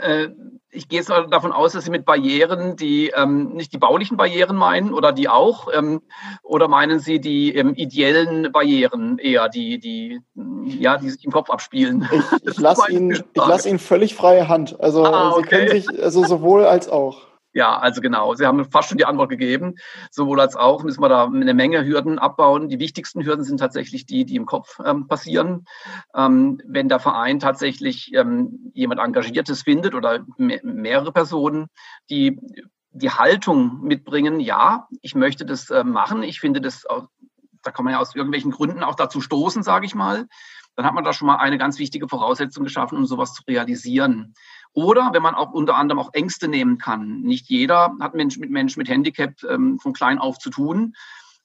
Äh, 0.00 0.28
ich 0.70 0.88
gehe 0.88 1.00
jetzt 1.00 1.10
davon 1.10 1.52
aus, 1.52 1.72
dass 1.72 1.84
Sie 1.84 1.90
mit 1.90 2.04
Barrieren 2.04 2.76
die 2.76 3.08
ähm, 3.08 3.54
nicht 3.54 3.72
die 3.72 3.78
baulichen 3.78 4.16
Barrieren 4.16 4.56
meinen 4.56 4.94
oder 4.94 5.12
die 5.12 5.28
auch, 5.28 5.68
ähm, 5.74 6.00
oder 6.42 6.68
meinen 6.68 7.00
Sie 7.00 7.20
die 7.20 7.54
ähm, 7.54 7.74
ideellen 7.74 8.52
Barrieren 8.52 9.18
eher, 9.18 9.48
die, 9.48 9.80
die, 9.80 10.20
ja, 10.64 10.96
die 10.96 11.10
sich 11.10 11.24
im 11.24 11.32
Kopf 11.32 11.50
abspielen? 11.50 12.08
Ich, 12.12 12.50
ich 12.50 12.58
lasse 12.58 12.90
Ihnen, 12.90 13.22
lass 13.34 13.66
Ihnen 13.66 13.80
völlig 13.80 14.14
freie 14.14 14.48
Hand. 14.48 14.78
Also 14.80 15.04
ah, 15.04 15.32
okay. 15.32 15.42
Sie 15.42 15.48
können 15.48 15.68
sich 15.70 16.02
also 16.02 16.24
sowohl 16.24 16.64
als 16.64 16.88
auch. 16.88 17.29
Ja, 17.52 17.78
also 17.78 18.00
genau. 18.00 18.34
Sie 18.34 18.46
haben 18.46 18.64
fast 18.70 18.88
schon 18.88 18.98
die 18.98 19.04
Antwort 19.04 19.28
gegeben. 19.28 19.74
Sowohl 20.10 20.40
als 20.40 20.54
auch 20.54 20.84
müssen 20.84 21.02
wir 21.02 21.08
da 21.08 21.24
eine 21.24 21.54
Menge 21.54 21.84
Hürden 21.84 22.18
abbauen. 22.18 22.68
Die 22.68 22.78
wichtigsten 22.78 23.24
Hürden 23.24 23.44
sind 23.44 23.58
tatsächlich 23.58 24.06
die, 24.06 24.24
die 24.24 24.36
im 24.36 24.46
Kopf 24.46 24.78
ähm, 24.84 25.08
passieren. 25.08 25.64
Ähm, 26.14 26.60
wenn 26.64 26.88
der 26.88 27.00
Verein 27.00 27.40
tatsächlich 27.40 28.14
ähm, 28.14 28.70
jemand 28.72 29.00
Engagiertes 29.00 29.62
findet 29.62 29.94
oder 29.94 30.24
me 30.36 30.60
mehrere 30.62 31.12
Personen, 31.12 31.66
die 32.08 32.38
die 32.92 33.10
Haltung 33.10 33.82
mitbringen, 33.82 34.40
ja, 34.40 34.88
ich 35.00 35.14
möchte 35.14 35.44
das 35.44 35.70
äh, 35.70 35.84
machen. 35.84 36.22
Ich 36.22 36.40
finde 36.40 36.60
das, 36.60 36.84
da 37.62 37.70
kann 37.70 37.84
man 37.84 37.94
ja 37.94 38.00
aus 38.00 38.14
irgendwelchen 38.14 38.50
Gründen 38.50 38.82
auch 38.82 38.94
dazu 38.94 39.20
stoßen, 39.20 39.62
sage 39.62 39.86
ich 39.86 39.94
mal. 39.94 40.26
Dann 40.76 40.86
hat 40.86 40.94
man 40.94 41.04
da 41.04 41.12
schon 41.12 41.26
mal 41.26 41.36
eine 41.36 41.58
ganz 41.58 41.78
wichtige 41.78 42.08
Voraussetzung 42.08 42.64
geschaffen, 42.64 42.96
um 42.96 43.06
sowas 43.06 43.34
zu 43.34 43.42
realisieren. 43.46 44.34
Oder 44.72 45.10
wenn 45.12 45.22
man 45.22 45.34
auch 45.34 45.52
unter 45.52 45.74
anderem 45.76 45.98
auch 45.98 46.14
Ängste 46.14 46.48
nehmen 46.48 46.78
kann. 46.78 47.20
Nicht 47.22 47.48
jeder 47.48 47.94
hat 48.00 48.14
Mensch 48.14 48.38
mit 48.38 48.50
Menschen 48.50 48.78
mit 48.78 48.88
Handicap 48.88 49.42
ähm, 49.44 49.78
von 49.78 49.92
klein 49.92 50.18
auf 50.18 50.38
zu 50.38 50.50
tun. 50.50 50.94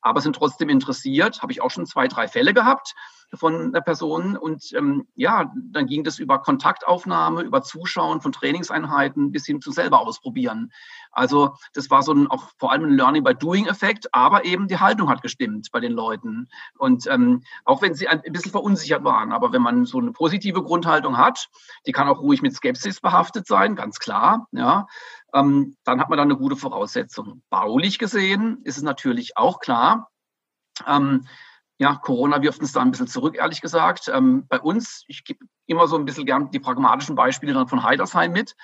aber 0.02 0.22
sind 0.22 0.36
trotzdem 0.36 0.70
interessiert. 0.70 1.42
Habe 1.42 1.52
ich 1.52 1.62
auch 1.62 1.72
schon 1.72 1.88
zwei, 1.88 2.08
drei 2.08 2.28
Fälle 2.28 2.54
gehabt 2.54 2.94
von 3.34 3.74
der 3.74 3.82
Person. 3.82 4.38
Und 4.38 4.72
ähm, 4.74 5.08
ja, 5.16 5.52
dann 5.56 5.88
ging 5.88 6.04
das 6.04 6.20
über 6.20 6.40
Kontaktaufnahme, 6.40 7.42
über 7.42 7.62
Zuschauen 7.62 8.22
von 8.22 8.32
Trainingseinheiten 8.32 9.32
bis 9.32 9.46
hin 9.46 9.62
zu 9.62 9.72
selber 9.72 10.02
ausprobieren. 10.02 10.72
Also 11.12 11.56
das 11.74 11.90
war 11.90 12.04
so 12.04 12.14
ein 12.14 12.28
auch 12.28 12.50
vor 12.58 12.72
allem 12.72 12.86
ein 12.86 12.98
Learning 12.98 13.24
by 13.24 13.34
Doing-Effekt, 13.34 14.14
aber 14.14 14.46
eben 14.46 14.68
die 14.68 14.80
Haltung 14.80 15.10
hat 15.10 15.22
gestimmt 15.22 15.70
bei 15.72 15.80
den 15.80 15.94
Leuten. 15.94 16.48
Und 16.78 17.08
ähm, 17.08 17.44
auch 17.64 17.82
wenn 17.82 17.96
sie 17.96 18.08
ein 18.08 18.22
bisschen 18.22 18.52
verunsichert 18.52 19.04
waren, 19.04 19.32
aber 19.32 19.52
wenn 19.54 19.62
man 19.62 19.86
so 19.86 20.00
eine 20.00 20.12
positive 20.12 20.62
Grundhaltung 20.62 21.18
hat, 21.18 21.48
die 21.88 21.92
kann 21.92 22.08
auch 22.08 22.20
ruhig 22.20 22.42
mit 22.42 22.54
Skepsis 22.54 23.00
behaftet 23.00 23.48
sein, 23.48 23.76
ganz 23.76 24.00
klar, 24.00 24.48
ja, 24.52 24.88
ähm, 25.34 25.76
dann 25.84 26.00
hat 26.00 26.10
man 26.10 26.18
dann 26.18 26.30
eine 26.30 26.38
gute 26.38 26.56
Voraussetzung. 26.56 27.42
Baulich 27.50 28.00
gesehen 28.00 28.60
ist 28.64 28.78
es 28.78 28.84
natürlich 28.84 29.38
auch 29.38 29.60
klar, 29.60 30.10
ähm, 30.88 31.26
ja, 31.78 31.96
Corona 31.96 32.42
wirft 32.42 32.62
uns 32.62 32.72
da 32.72 32.82
ein 32.82 32.92
bisschen 32.92 33.08
zurück, 33.08 33.36
ehrlich 33.38 33.62
gesagt. 33.62 34.10
Ähm, 34.14 34.48
bei 34.48 34.60
uns, 34.60 35.04
ich 35.08 35.26
gebe 35.26 35.46
immer 35.66 35.88
so 35.88 35.98
ein 35.98 36.06
bisschen 36.06 36.26
gern 36.26 36.50
die 36.52 36.60
pragmatischen 36.60 37.16
Beispiele 37.16 37.54
dann 37.54 37.68
von 37.68 37.84
Heidersheim 37.84 38.32
mit, 38.32 38.56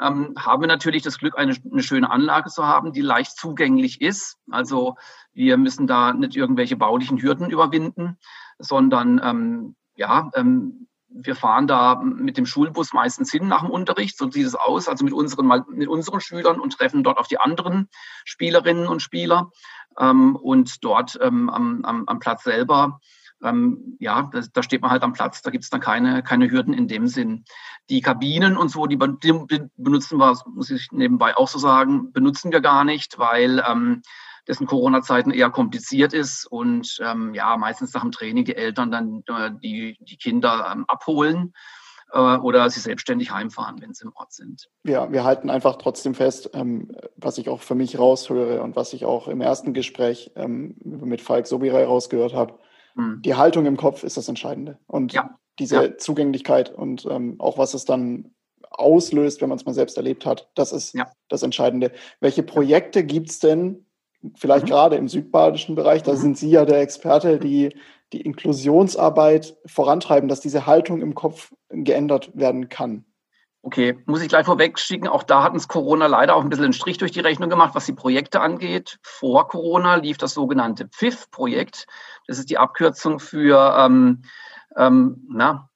ähm, 0.00 0.34
haben 0.38 0.62
wir 0.62 0.66
natürlich 0.66 1.02
das 1.02 1.18
Glück, 1.18 1.36
eine, 1.36 1.54
eine 1.70 1.82
schöne 1.82 2.10
Anlage 2.10 2.48
zu 2.48 2.66
haben, 2.66 2.92
die 2.92 3.02
leicht 3.02 3.36
zugänglich 3.36 4.00
ist. 4.00 4.38
Also 4.50 4.96
wir 5.34 5.58
müssen 5.58 5.86
da 5.86 6.14
nicht 6.14 6.36
irgendwelche 6.36 6.76
baulichen 6.76 7.20
Hürden 7.20 7.50
überwinden, 7.50 8.18
sondern 8.58 9.20
ähm, 9.22 9.76
ja, 9.96 10.30
ähm, 10.34 10.86
wir 11.16 11.36
fahren 11.36 11.68
da 11.68 11.94
mit 12.02 12.36
dem 12.36 12.44
Schulbus 12.44 12.92
meistens 12.92 13.30
hin 13.30 13.46
nach 13.46 13.60
dem 13.60 13.70
Unterricht, 13.70 14.18
so 14.18 14.28
sieht 14.30 14.46
es 14.46 14.56
aus, 14.56 14.88
also 14.88 15.04
mit 15.04 15.14
unseren, 15.14 15.46
mit 15.68 15.88
unseren 15.88 16.20
Schülern 16.20 16.58
und 16.58 16.72
treffen 16.72 17.04
dort 17.04 17.18
auf 17.18 17.28
die 17.28 17.38
anderen 17.38 17.88
Spielerinnen 18.24 18.88
und 18.88 19.00
Spieler. 19.00 19.52
Ähm, 19.98 20.36
und 20.36 20.84
dort 20.84 21.18
ähm, 21.20 21.48
am, 21.50 21.84
am, 21.84 22.04
am 22.06 22.18
Platz 22.18 22.44
selber, 22.44 23.00
ähm, 23.42 23.96
ja, 24.00 24.28
das, 24.32 24.52
da 24.52 24.62
steht 24.62 24.82
man 24.82 24.90
halt 24.90 25.02
am 25.02 25.12
Platz, 25.12 25.42
da 25.42 25.50
gibt 25.50 25.64
es 25.64 25.70
dann 25.70 25.80
keine, 25.80 26.22
keine 26.22 26.50
Hürden 26.50 26.74
in 26.74 26.88
dem 26.88 27.06
Sinn. 27.06 27.44
Die 27.90 28.00
Kabinen 28.00 28.56
und 28.56 28.70
so, 28.70 28.86
die, 28.86 28.98
die 28.98 29.68
benutzen 29.76 30.18
wir, 30.18 30.38
muss 30.46 30.70
ich 30.70 30.88
nebenbei 30.92 31.36
auch 31.36 31.48
so 31.48 31.58
sagen, 31.58 32.12
benutzen 32.12 32.52
wir 32.52 32.60
gar 32.60 32.84
nicht, 32.84 33.18
weil 33.18 33.62
ähm, 33.68 34.02
das 34.46 34.58
Corona-Zeiten 34.58 35.30
eher 35.30 35.50
kompliziert 35.50 36.12
ist 36.12 36.46
und 36.46 36.98
ähm, 37.00 37.34
ja, 37.34 37.56
meistens 37.56 37.94
nach 37.94 38.02
dem 38.02 38.12
Training 38.12 38.44
die 38.44 38.56
Eltern 38.56 38.90
dann 38.90 39.22
äh, 39.26 39.50
die, 39.62 39.96
die 40.00 40.16
Kinder 40.16 40.70
ähm, 40.72 40.84
abholen 40.86 41.52
oder 42.14 42.68
sie 42.70 42.80
selbstständig 42.80 43.32
heimfahren, 43.32 43.80
wenn 43.80 43.92
sie 43.92 44.04
im 44.04 44.12
Ort 44.14 44.32
sind. 44.32 44.68
Ja, 44.84 45.10
wir 45.10 45.24
halten 45.24 45.50
einfach 45.50 45.76
trotzdem 45.76 46.14
fest, 46.14 46.50
ähm, 46.54 46.92
was 47.16 47.38
ich 47.38 47.48
auch 47.48 47.60
für 47.60 47.74
mich 47.74 47.98
raushöre 47.98 48.62
und 48.62 48.76
was 48.76 48.92
ich 48.92 49.04
auch 49.04 49.28
im 49.28 49.40
ersten 49.40 49.72
Gespräch 49.72 50.30
ähm, 50.36 50.76
mit 50.84 51.20
Falk 51.20 51.46
Sobirei 51.46 51.84
rausgehört 51.84 52.34
habe. 52.34 52.58
Mhm. 52.94 53.20
Die 53.22 53.34
Haltung 53.34 53.66
im 53.66 53.76
Kopf 53.76 54.04
ist 54.04 54.16
das 54.16 54.28
Entscheidende. 54.28 54.78
Und 54.86 55.12
ja. 55.12 55.38
diese 55.58 55.76
ja. 55.76 55.98
Zugänglichkeit 55.98 56.72
und 56.72 57.06
ähm, 57.10 57.36
auch 57.38 57.58
was 57.58 57.74
es 57.74 57.84
dann 57.84 58.30
auslöst, 58.70 59.40
wenn 59.40 59.48
man 59.48 59.58
es 59.58 59.66
mal 59.66 59.74
selbst 59.74 59.96
erlebt 59.96 60.26
hat, 60.26 60.48
das 60.54 60.72
ist 60.72 60.94
ja. 60.94 61.10
das 61.28 61.42
Entscheidende. 61.42 61.92
Welche 62.20 62.42
Projekte 62.42 63.04
gibt 63.04 63.30
es 63.30 63.38
denn, 63.38 63.86
vielleicht 64.36 64.66
mhm. 64.66 64.70
gerade 64.70 64.96
im 64.96 65.08
südbadischen 65.08 65.74
Bereich, 65.74 66.02
da 66.02 66.12
mhm. 66.12 66.16
sind 66.16 66.38
Sie 66.38 66.50
ja 66.50 66.64
der 66.64 66.80
Experte, 66.80 67.38
die 67.38 67.74
die 68.12 68.20
Inklusionsarbeit 68.20 69.56
vorantreiben, 69.66 70.28
dass 70.28 70.40
diese 70.40 70.66
Haltung 70.66 71.00
im 71.00 71.14
Kopf 71.14 71.52
geändert 71.68 72.30
werden 72.34 72.68
kann. 72.68 73.04
Okay, 73.62 73.98
muss 74.04 74.22
ich 74.22 74.28
gleich 74.28 74.44
vorweg 74.44 74.78
schicken. 74.78 75.08
Auch 75.08 75.22
da 75.22 75.42
hat 75.42 75.54
uns 75.54 75.68
Corona 75.68 76.06
leider 76.06 76.36
auch 76.36 76.42
ein 76.42 76.50
bisschen 76.50 76.66
einen 76.66 76.74
Strich 76.74 76.98
durch 76.98 77.12
die 77.12 77.20
Rechnung 77.20 77.48
gemacht, 77.48 77.74
was 77.74 77.86
die 77.86 77.94
Projekte 77.94 78.40
angeht. 78.40 78.98
Vor 79.02 79.48
Corona 79.48 79.94
lief 79.94 80.18
das 80.18 80.34
sogenannte 80.34 80.86
PFIF-Projekt. 80.86 81.86
Das 82.26 82.38
ist 82.38 82.50
die 82.50 82.58
Abkürzung 82.58 83.20
für 83.20 83.74
ähm, 83.78 84.22
ähm, 84.76 85.26
na, 85.30 85.70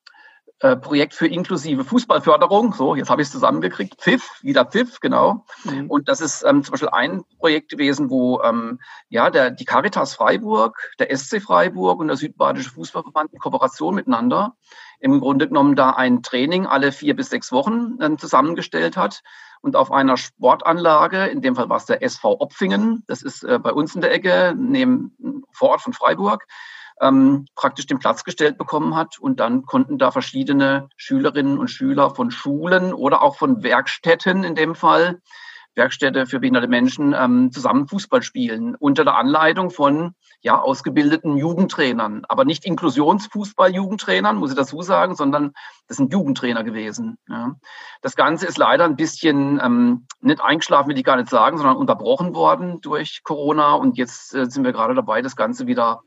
äh, 0.60 0.76
Projekt 0.76 1.14
für 1.14 1.26
inklusive 1.26 1.84
Fußballförderung. 1.84 2.72
So, 2.72 2.94
jetzt 2.94 3.10
habe 3.10 3.22
ich 3.22 3.28
es 3.28 3.32
zusammengekriegt. 3.32 4.00
Pfiff, 4.00 4.40
wieder 4.42 4.64
Pfiff, 4.64 5.00
genau. 5.00 5.44
Mhm. 5.64 5.90
Und 5.90 6.08
das 6.08 6.20
ist 6.20 6.42
ähm, 6.42 6.64
zum 6.64 6.72
Beispiel 6.72 6.88
ein 6.90 7.22
Projekt 7.38 7.70
gewesen, 7.70 8.10
wo 8.10 8.40
ähm, 8.42 8.80
ja 9.08 9.30
der, 9.30 9.50
die 9.50 9.64
Caritas 9.64 10.14
Freiburg, 10.14 10.90
der 10.98 11.16
SC 11.16 11.40
Freiburg 11.40 12.00
und 12.00 12.08
der 12.08 12.16
Südbadische 12.16 12.70
Fußballverband 12.70 13.32
in 13.32 13.38
Kooperation 13.38 13.94
miteinander 13.94 14.54
im 15.00 15.20
Grunde 15.20 15.48
genommen 15.48 15.76
da 15.76 15.90
ein 15.90 16.22
Training 16.22 16.66
alle 16.66 16.92
vier 16.92 17.14
bis 17.14 17.30
sechs 17.30 17.52
Wochen 17.52 17.98
ähm, 18.00 18.18
zusammengestellt 18.18 18.96
hat 18.96 19.22
und 19.60 19.76
auf 19.76 19.90
einer 19.90 20.16
Sportanlage, 20.16 21.26
in 21.26 21.40
dem 21.40 21.56
Fall 21.56 21.68
war 21.68 21.76
es 21.76 21.86
der 21.86 22.02
SV 22.02 22.40
Opfingen, 22.40 23.04
das 23.06 23.22
ist 23.22 23.44
äh, 23.44 23.58
bei 23.58 23.72
uns 23.72 23.94
in 23.94 24.00
der 24.00 24.12
Ecke, 24.12 24.54
neben 24.56 25.44
vor 25.52 25.70
Ort 25.70 25.82
von 25.82 25.92
Freiburg, 25.92 26.46
ähm, 27.00 27.46
praktisch 27.54 27.86
den 27.86 27.98
Platz 27.98 28.24
gestellt 28.24 28.58
bekommen 28.58 28.96
hat. 28.96 29.18
Und 29.18 29.40
dann 29.40 29.62
konnten 29.62 29.98
da 29.98 30.10
verschiedene 30.10 30.88
Schülerinnen 30.96 31.58
und 31.58 31.68
Schüler 31.68 32.14
von 32.14 32.30
Schulen 32.30 32.92
oder 32.92 33.22
auch 33.22 33.36
von 33.36 33.62
Werkstätten 33.62 34.44
in 34.44 34.54
dem 34.54 34.74
Fall, 34.74 35.20
Werkstätte 35.78 36.26
für 36.26 36.40
behinderte 36.40 36.68
Menschen, 36.68 37.14
ähm, 37.16 37.50
zusammen 37.52 37.86
Fußball 37.88 38.22
spielen 38.22 38.74
unter 38.74 39.04
der 39.04 39.16
Anleitung 39.16 39.70
von 39.70 40.14
ja, 40.40 40.60
ausgebildeten 40.60 41.36
Jugendtrainern, 41.36 42.24
aber 42.28 42.44
nicht 42.44 42.64
Inklusionsfußball-Jugendtrainern, 42.64 44.36
muss 44.36 44.50
ich 44.50 44.56
dazu 44.56 44.82
sagen, 44.82 45.14
sondern 45.14 45.52
das 45.86 45.96
sind 45.96 46.12
Jugendtrainer 46.12 46.64
gewesen. 46.64 47.16
Ja. 47.28 47.56
Das 48.02 48.14
Ganze 48.14 48.46
ist 48.46 48.58
leider 48.58 48.84
ein 48.84 48.96
bisschen 48.96 49.60
ähm, 49.62 50.06
nicht 50.20 50.40
eingeschlafen, 50.40 50.90
will 50.90 50.98
ich 50.98 51.04
gar 51.04 51.16
nicht 51.16 51.30
sagen, 51.30 51.56
sondern 51.56 51.76
unterbrochen 51.76 52.34
worden 52.34 52.80
durch 52.82 53.22
Corona 53.22 53.74
und 53.74 53.96
jetzt 53.96 54.34
äh, 54.34 54.46
sind 54.50 54.64
wir 54.64 54.72
gerade 54.72 54.94
dabei, 54.94 55.22
das 55.22 55.36
Ganze 55.36 55.66
wieder 55.66 56.02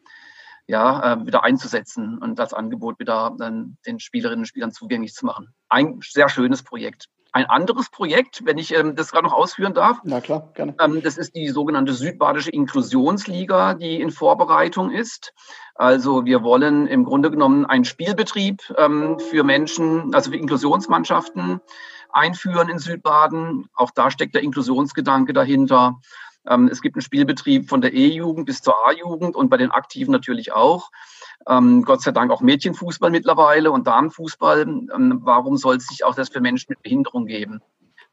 ja, 0.67 1.13
äh, 1.13 1.25
wieder 1.25 1.43
einzusetzen 1.43 2.17
und 2.17 2.39
das 2.39 2.53
Angebot 2.53 2.99
wieder 2.99 3.35
dann 3.37 3.77
den 3.85 3.99
Spielerinnen 3.99 4.41
und 4.41 4.47
Spielern 4.47 4.71
zugänglich 4.71 5.13
zu 5.13 5.25
machen. 5.25 5.53
Ein 5.69 5.99
sehr 6.01 6.29
schönes 6.29 6.63
Projekt. 6.63 7.07
Ein 7.33 7.45
anderes 7.45 7.89
Projekt, 7.89 8.41
wenn 8.43 8.57
ich 8.57 8.75
ähm, 8.75 8.95
das 8.95 9.11
gerade 9.11 9.25
noch 9.25 9.33
ausführen 9.33 9.73
darf. 9.73 9.99
Na 10.03 10.19
klar, 10.19 10.49
gerne. 10.53 10.75
Ähm, 10.81 11.01
das 11.01 11.17
ist 11.17 11.33
die 11.33 11.47
sogenannte 11.47 11.93
Südbadische 11.93 12.49
Inklusionsliga, 12.49 13.73
die 13.73 14.01
in 14.01 14.11
Vorbereitung 14.11 14.91
ist. 14.91 15.33
Also 15.75 16.25
wir 16.25 16.43
wollen 16.43 16.87
im 16.87 17.05
Grunde 17.05 17.31
genommen 17.31 17.65
einen 17.65 17.85
Spielbetrieb 17.85 18.61
ähm, 18.77 19.17
für 19.17 19.45
Menschen, 19.45 20.13
also 20.13 20.31
für 20.31 20.37
Inklusionsmannschaften 20.37 21.61
einführen 22.11 22.67
in 22.67 22.79
Südbaden. 22.79 23.69
Auch 23.75 23.91
da 23.91 24.11
steckt 24.11 24.35
der 24.35 24.43
Inklusionsgedanke 24.43 25.31
dahinter. 25.31 26.01
Ähm, 26.47 26.67
es 26.71 26.81
gibt 26.81 26.95
einen 26.95 27.01
Spielbetrieb 27.01 27.69
von 27.69 27.81
der 27.81 27.93
E-Jugend 27.93 28.45
bis 28.45 28.61
zur 28.61 28.75
A-Jugend 28.87 29.35
und 29.35 29.49
bei 29.49 29.57
den 29.57 29.71
Aktiven 29.71 30.11
natürlich 30.11 30.53
auch. 30.53 30.91
Ähm, 31.47 31.83
Gott 31.83 32.01
sei 32.01 32.11
Dank 32.11 32.31
auch 32.31 32.41
Mädchenfußball 32.41 33.09
mittlerweile 33.09 33.71
und 33.71 33.87
Damenfußball. 33.87 34.61
Ähm, 34.61 35.19
warum 35.23 35.57
soll 35.57 35.77
es 35.77 35.89
nicht 35.89 36.03
auch 36.03 36.15
das 36.15 36.29
für 36.29 36.41
Menschen 36.41 36.67
mit 36.69 36.81
Behinderung 36.81 37.25
geben? 37.25 37.61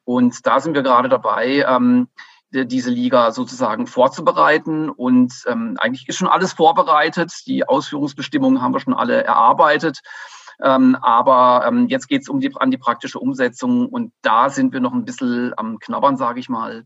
Und 0.05 0.47
da 0.47 0.61
sind 0.61 0.75
wir 0.75 0.83
gerade 0.83 1.09
dabei, 1.09 1.65
ähm, 1.69 2.09
diese 2.51 2.91
Liga 2.91 3.31
sozusagen 3.31 3.87
vorzubereiten. 3.87 4.89
Und 4.89 5.45
ähm, 5.47 5.77
eigentlich 5.79 6.09
ist 6.09 6.17
schon 6.17 6.29
alles 6.29 6.55
vorbereitet. 6.55 7.33
Die 7.47 7.69
Ausführungsbestimmungen 7.69 8.63
haben 8.63 8.73
wir 8.73 8.81
schon 8.81 8.95
alle 8.95 9.23
erarbeitet. 9.25 10.01
Ähm, 10.63 10.97
aber 11.03 11.67
ähm, 11.67 11.89
jetzt 11.89 12.09
geht 12.09 12.23
es 12.23 12.29
um 12.29 12.41
die, 12.41 12.51
an 12.57 12.71
die 12.71 12.79
praktische 12.79 13.19
Umsetzung 13.19 13.89
und 13.89 14.13
da 14.23 14.51
sind 14.51 14.73
wir 14.73 14.81
noch 14.81 14.93
ein 14.93 15.05
bisschen 15.05 15.53
am 15.57 15.79
Knabbern, 15.79 16.17
sage 16.17 16.41
ich 16.41 16.49
mal 16.49 16.85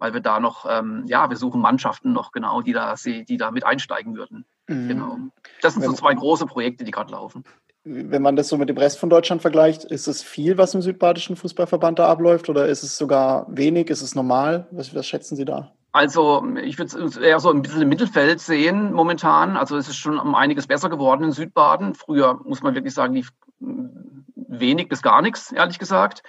weil 0.00 0.14
wir 0.14 0.20
da 0.20 0.40
noch, 0.40 0.66
ähm, 0.68 1.04
ja, 1.06 1.30
wir 1.30 1.36
suchen 1.36 1.60
Mannschaften 1.60 2.12
noch 2.12 2.32
genau, 2.32 2.62
die 2.62 2.72
da, 2.72 2.94
die 3.04 3.36
da 3.36 3.50
mit 3.50 3.64
einsteigen 3.64 4.16
würden. 4.16 4.44
Mhm. 4.66 4.88
Genau. 4.88 5.16
Das 5.62 5.74
sind 5.74 5.84
so 5.84 5.92
zwei 5.92 6.14
große 6.14 6.46
Projekte, 6.46 6.84
die 6.84 6.90
gerade 6.90 7.12
laufen. 7.12 7.44
Wenn 7.84 8.22
man 8.22 8.36
das 8.36 8.48
so 8.48 8.58
mit 8.58 8.68
dem 8.68 8.76
Rest 8.76 8.98
von 8.98 9.08
Deutschland 9.08 9.40
vergleicht, 9.40 9.84
ist 9.84 10.06
es 10.06 10.22
viel, 10.22 10.58
was 10.58 10.74
im 10.74 10.82
südbadischen 10.82 11.36
Fußballverband 11.36 11.98
da 11.98 12.08
abläuft 12.08 12.48
oder 12.48 12.66
ist 12.66 12.82
es 12.82 12.98
sogar 12.98 13.46
wenig? 13.48 13.88
Ist 13.88 14.02
es 14.02 14.14
normal? 14.14 14.66
Was, 14.70 14.94
was 14.94 15.06
schätzen 15.06 15.36
Sie 15.36 15.46
da? 15.46 15.72
Also 15.92 16.44
ich 16.62 16.78
würde 16.78 17.04
es 17.04 17.16
eher 17.16 17.40
so 17.40 17.50
ein 17.50 17.62
bisschen 17.62 17.82
im 17.82 17.88
Mittelfeld 17.88 18.40
sehen 18.40 18.92
momentan. 18.92 19.56
Also 19.56 19.76
es 19.76 19.88
ist 19.88 19.96
schon 19.96 20.18
um 20.18 20.34
einiges 20.34 20.66
besser 20.66 20.88
geworden 20.88 21.24
in 21.24 21.32
Südbaden. 21.32 21.94
Früher 21.94 22.38
muss 22.44 22.62
man 22.62 22.74
wirklich 22.74 22.94
sagen, 22.94 23.14
lief 23.14 23.32
wenig 23.58 24.88
bis 24.88 25.02
gar 25.02 25.22
nichts, 25.22 25.50
ehrlich 25.50 25.78
gesagt. 25.78 26.22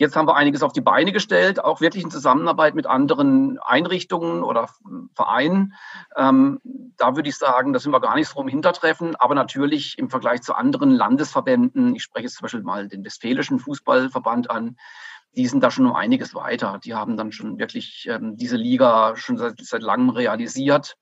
Jetzt 0.00 0.16
haben 0.16 0.26
wir 0.26 0.34
einiges 0.34 0.62
auf 0.62 0.72
die 0.72 0.80
Beine 0.80 1.12
gestellt, 1.12 1.62
auch 1.62 1.82
wirklich 1.82 2.02
in 2.02 2.10
Zusammenarbeit 2.10 2.74
mit 2.74 2.86
anderen 2.86 3.58
Einrichtungen 3.58 4.42
oder 4.42 4.70
Vereinen. 5.12 5.74
Ähm, 6.16 6.58
da 6.96 7.16
würde 7.16 7.28
ich 7.28 7.36
sagen, 7.36 7.74
da 7.74 7.80
sind 7.80 7.92
wir 7.92 8.00
gar 8.00 8.14
nicht 8.14 8.28
so 8.28 8.40
im 8.40 8.48
Hintertreffen, 8.48 9.14
aber 9.16 9.34
natürlich 9.34 9.98
im 9.98 10.08
Vergleich 10.08 10.40
zu 10.40 10.54
anderen 10.54 10.90
Landesverbänden, 10.90 11.94
ich 11.94 12.02
spreche 12.02 12.24
jetzt 12.24 12.36
zum 12.36 12.44
Beispiel 12.44 12.62
mal 12.62 12.88
den 12.88 13.04
Westfälischen 13.04 13.58
Fußballverband 13.58 14.48
an, 14.48 14.78
die 15.36 15.46
sind 15.46 15.62
da 15.62 15.70
schon 15.70 15.84
um 15.84 15.94
einiges 15.94 16.34
weiter. 16.34 16.80
Die 16.82 16.94
haben 16.94 17.18
dann 17.18 17.30
schon 17.30 17.58
wirklich 17.58 18.08
ähm, 18.08 18.38
diese 18.38 18.56
Liga 18.56 19.16
schon 19.16 19.36
seit, 19.36 19.60
seit 19.60 19.82
langem 19.82 20.08
realisiert 20.08 20.96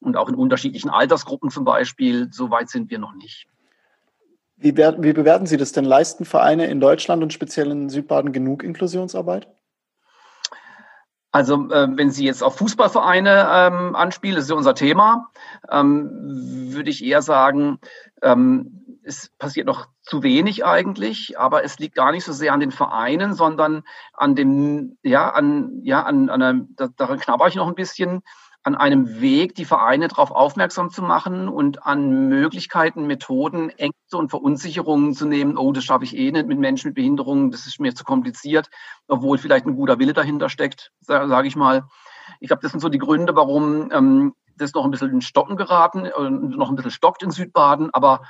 und 0.00 0.16
auch 0.16 0.28
in 0.28 0.34
unterschiedlichen 0.34 0.90
Altersgruppen 0.90 1.50
zum 1.50 1.64
Beispiel. 1.64 2.26
So 2.32 2.50
weit 2.50 2.70
sind 2.70 2.90
wir 2.90 2.98
noch 2.98 3.14
nicht. 3.14 3.46
Wie, 4.62 4.76
wie 4.76 5.12
bewerten 5.12 5.46
Sie 5.46 5.56
das 5.56 5.72
denn? 5.72 5.84
Leisten 5.84 6.24
Vereine 6.24 6.66
in 6.66 6.78
Deutschland 6.78 7.22
und 7.22 7.32
speziell 7.32 7.72
in 7.72 7.88
Südbaden 7.88 8.32
genug 8.32 8.62
Inklusionsarbeit? 8.62 9.48
Also 11.32 11.68
äh, 11.70 11.88
wenn 11.96 12.12
Sie 12.12 12.24
jetzt 12.24 12.44
auf 12.44 12.58
Fußballvereine 12.58 13.48
ähm, 13.50 13.96
anspielen, 13.96 14.36
das 14.36 14.44
ist 14.44 14.50
ja 14.50 14.56
unser 14.56 14.76
Thema, 14.76 15.30
ähm, 15.68 16.10
würde 16.72 16.90
ich 16.90 17.04
eher 17.04 17.22
sagen, 17.22 17.80
ähm, 18.22 19.00
es 19.02 19.30
passiert 19.36 19.66
noch 19.66 19.88
zu 20.02 20.22
wenig 20.22 20.64
eigentlich, 20.64 21.36
aber 21.38 21.64
es 21.64 21.80
liegt 21.80 21.96
gar 21.96 22.12
nicht 22.12 22.24
so 22.24 22.32
sehr 22.32 22.52
an 22.52 22.60
den 22.60 22.70
Vereinen, 22.70 23.34
sondern 23.34 23.82
an 24.12 24.36
dem, 24.36 24.96
ja, 25.02 25.30
an, 25.30 25.80
ja, 25.82 26.04
an, 26.04 26.28
an 26.28 26.40
einem, 26.40 26.68
da, 26.76 26.88
daran 26.96 27.18
knabber 27.18 27.48
ich 27.48 27.56
noch 27.56 27.66
ein 27.66 27.74
bisschen, 27.74 28.22
an 28.64 28.74
einem 28.74 29.20
Weg, 29.20 29.54
die 29.54 29.64
Vereine 29.64 30.08
darauf 30.08 30.30
aufmerksam 30.30 30.90
zu 30.90 31.02
machen 31.02 31.48
und 31.48 31.84
an 31.84 32.28
Möglichkeiten, 32.28 33.06
Methoden, 33.06 33.70
Ängste 33.70 34.16
und 34.16 34.30
Verunsicherungen 34.30 35.14
zu 35.14 35.26
nehmen. 35.26 35.56
Oh, 35.56 35.72
das 35.72 35.84
schaffe 35.84 36.04
ich 36.04 36.16
eh 36.16 36.30
nicht 36.30 36.46
mit 36.46 36.58
Menschen 36.58 36.88
mit 36.88 36.94
Behinderungen, 36.94 37.50
das 37.50 37.66
ist 37.66 37.80
mir 37.80 37.94
zu 37.94 38.04
kompliziert, 38.04 38.70
obwohl 39.08 39.38
vielleicht 39.38 39.66
ein 39.66 39.74
guter 39.74 39.98
Wille 39.98 40.12
dahinter 40.12 40.48
steckt, 40.48 40.92
sage 41.00 41.48
ich 41.48 41.56
mal. 41.56 41.84
Ich 42.38 42.48
glaube, 42.48 42.62
das 42.62 42.70
sind 42.70 42.80
so 42.80 42.88
die 42.88 42.98
Gründe, 42.98 43.34
warum 43.34 43.90
ähm, 43.90 44.34
das 44.56 44.74
noch 44.74 44.84
ein 44.84 44.90
bisschen 44.90 45.10
in 45.10 45.22
Stocken 45.22 45.56
geraten, 45.56 46.04
äh, 46.04 46.30
noch 46.30 46.70
ein 46.70 46.76
bisschen 46.76 46.92
stockt 46.92 47.22
in 47.22 47.30
Südbaden. 47.30 47.90
Aber 47.92 48.22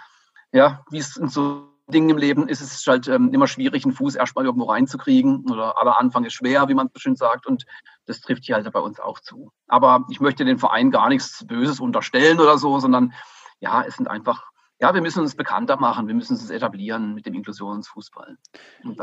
ja, 0.52 0.84
wie 0.90 0.98
es 0.98 1.16
in 1.16 1.28
so 1.28 1.71
Dingen 1.88 2.10
im 2.10 2.18
Leben 2.18 2.48
ist 2.48 2.60
es 2.60 2.86
halt 2.86 3.08
ähm, 3.08 3.30
immer 3.32 3.46
schwierig, 3.46 3.84
einen 3.84 3.92
Fuß 3.92 4.14
erstmal 4.14 4.44
irgendwo 4.44 4.66
reinzukriegen. 4.66 5.50
Oder 5.50 5.78
aller 5.80 5.98
Anfang 5.98 6.24
ist 6.24 6.34
schwer, 6.34 6.68
wie 6.68 6.74
man 6.74 6.86
es 6.86 6.92
bestimmt 6.92 7.18
sagt. 7.18 7.46
Und 7.46 7.64
das 8.06 8.20
trifft 8.20 8.44
hier 8.44 8.54
halt 8.54 8.70
bei 8.72 8.80
uns 8.80 9.00
auch 9.00 9.20
zu. 9.20 9.50
Aber 9.66 10.04
ich 10.10 10.20
möchte 10.20 10.44
den 10.44 10.58
Verein 10.58 10.90
gar 10.90 11.08
nichts 11.08 11.46
Böses 11.46 11.80
unterstellen 11.80 12.40
oder 12.40 12.58
so, 12.58 12.78
sondern 12.78 13.12
ja, 13.60 13.84
es 13.86 13.96
sind 13.96 14.08
einfach, 14.08 14.44
ja, 14.80 14.92
wir 14.94 15.02
müssen 15.02 15.20
uns 15.20 15.36
bekannter 15.36 15.76
machen, 15.76 16.08
wir 16.08 16.14
müssen 16.14 16.32
uns 16.32 16.50
etablieren 16.50 17.14
mit 17.14 17.26
dem 17.26 17.34
Inklusionsfußball. 17.34 18.36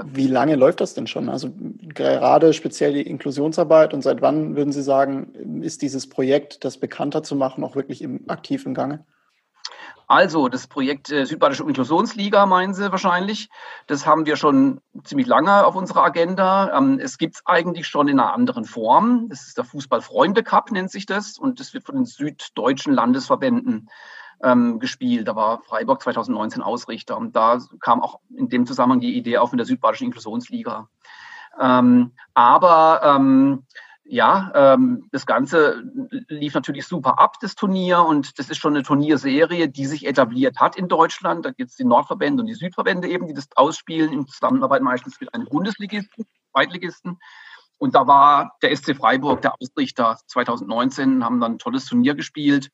Wie 0.05 0.27
lange 0.27 0.55
läuft 0.55 0.81
das 0.81 0.93
denn 0.93 1.07
schon? 1.07 1.29
Also 1.29 1.53
gerade 1.79 2.53
speziell 2.53 2.93
die 2.93 3.07
Inklusionsarbeit 3.07 3.93
und 3.93 4.01
seit 4.01 4.21
wann 4.21 4.57
würden 4.57 4.73
Sie 4.73 4.83
sagen, 4.83 5.61
ist 5.63 5.81
dieses 5.81 6.09
Projekt, 6.09 6.65
das 6.65 6.77
bekannter 6.77 7.23
zu 7.23 7.35
machen, 7.35 7.63
auch 7.63 7.75
wirklich 7.75 8.01
im, 8.01 8.29
aktiv 8.29 8.65
im 8.65 8.73
Gange? 8.73 9.05
Also 10.09 10.49
das 10.49 10.65
Projekt 10.65 11.11
äh, 11.11 11.23
Südbadische 11.23 11.61
Inklusionsliga 11.61 12.47
meinen 12.47 12.73
Sie 12.73 12.91
wahrscheinlich. 12.91 13.47
Das 13.85 14.07
haben 14.07 14.25
wir 14.25 14.37
schon 14.37 14.81
ziemlich 15.03 15.27
lange 15.27 15.63
auf 15.63 15.75
unserer 15.75 16.03
Agenda. 16.03 16.75
Ähm, 16.75 16.99
es 16.99 17.19
gibt 17.19 17.35
es 17.35 17.41
eigentlich 17.45 17.85
schon 17.85 18.07
in 18.07 18.19
einer 18.19 18.33
anderen 18.33 18.65
Form. 18.65 19.27
Das 19.29 19.45
ist 19.45 19.57
der 19.59 19.65
Fußballfreunde 19.65 20.41
Cup, 20.41 20.71
nennt 20.71 20.89
sich 20.89 21.05
das. 21.05 21.37
Und 21.37 21.59
das 21.59 21.75
wird 21.75 21.85
von 21.85 21.93
den 21.93 22.05
süddeutschen 22.05 22.91
Landesverbänden 22.91 23.91
ähm, 24.41 24.79
gespielt. 24.79 25.27
Da 25.27 25.35
war 25.35 25.61
Freiburg 25.61 26.01
2019 26.01 26.63
Ausrichter. 26.63 27.15
Und 27.15 27.35
da 27.35 27.59
kam 27.79 28.01
auch 28.01 28.19
in 28.35 28.49
dem 28.49 28.65
Zusammenhang 28.65 29.01
die 29.01 29.15
Idee 29.15 29.37
auf 29.37 29.51
mit 29.51 29.59
der 29.59 29.67
Südbadischen 29.67 30.05
Inklusionsliga. 30.05 30.89
Ähm, 31.61 32.13
aber 32.33 33.01
ähm, 33.03 33.63
ja, 34.11 34.51
ähm, 34.55 35.07
das 35.11 35.27
Ganze 35.27 35.83
lief 36.27 36.55
natürlich 36.55 36.87
super 36.87 37.19
ab, 37.19 37.35
das 37.41 37.53
Turnier. 37.53 37.99
Und 37.99 38.39
das 38.39 38.49
ist 38.49 38.57
schon 38.57 38.73
eine 38.73 38.81
Turnierserie, 38.81 39.69
die 39.69 39.85
sich 39.85 40.07
etabliert 40.07 40.59
hat 40.59 40.75
in 40.75 40.87
Deutschland. 40.87 41.45
Da 41.45 41.51
gibt 41.51 41.69
es 41.69 41.77
die 41.77 41.83
Nordverbände 41.83 42.41
und 42.41 42.47
die 42.47 42.55
Südverbände 42.55 43.07
eben, 43.07 43.27
die 43.27 43.35
das 43.35 43.47
ausspielen 43.55 44.11
in 44.11 44.27
Zusammenarbeit 44.27 44.81
meistens 44.81 45.19
mit 45.21 45.31
einem 45.33 45.45
Bundesligisten, 45.45 46.25
Zweitligisten. 46.51 47.19
Und 47.77 47.93
da 47.93 48.07
war 48.07 48.57
der 48.63 48.75
SC 48.75 48.95
Freiburg 48.95 49.43
der 49.43 49.53
Ausrichter 49.61 50.17
2019, 50.25 51.23
haben 51.23 51.39
dann 51.39 51.53
ein 51.53 51.59
tolles 51.59 51.85
Turnier 51.85 52.15
gespielt 52.15 52.71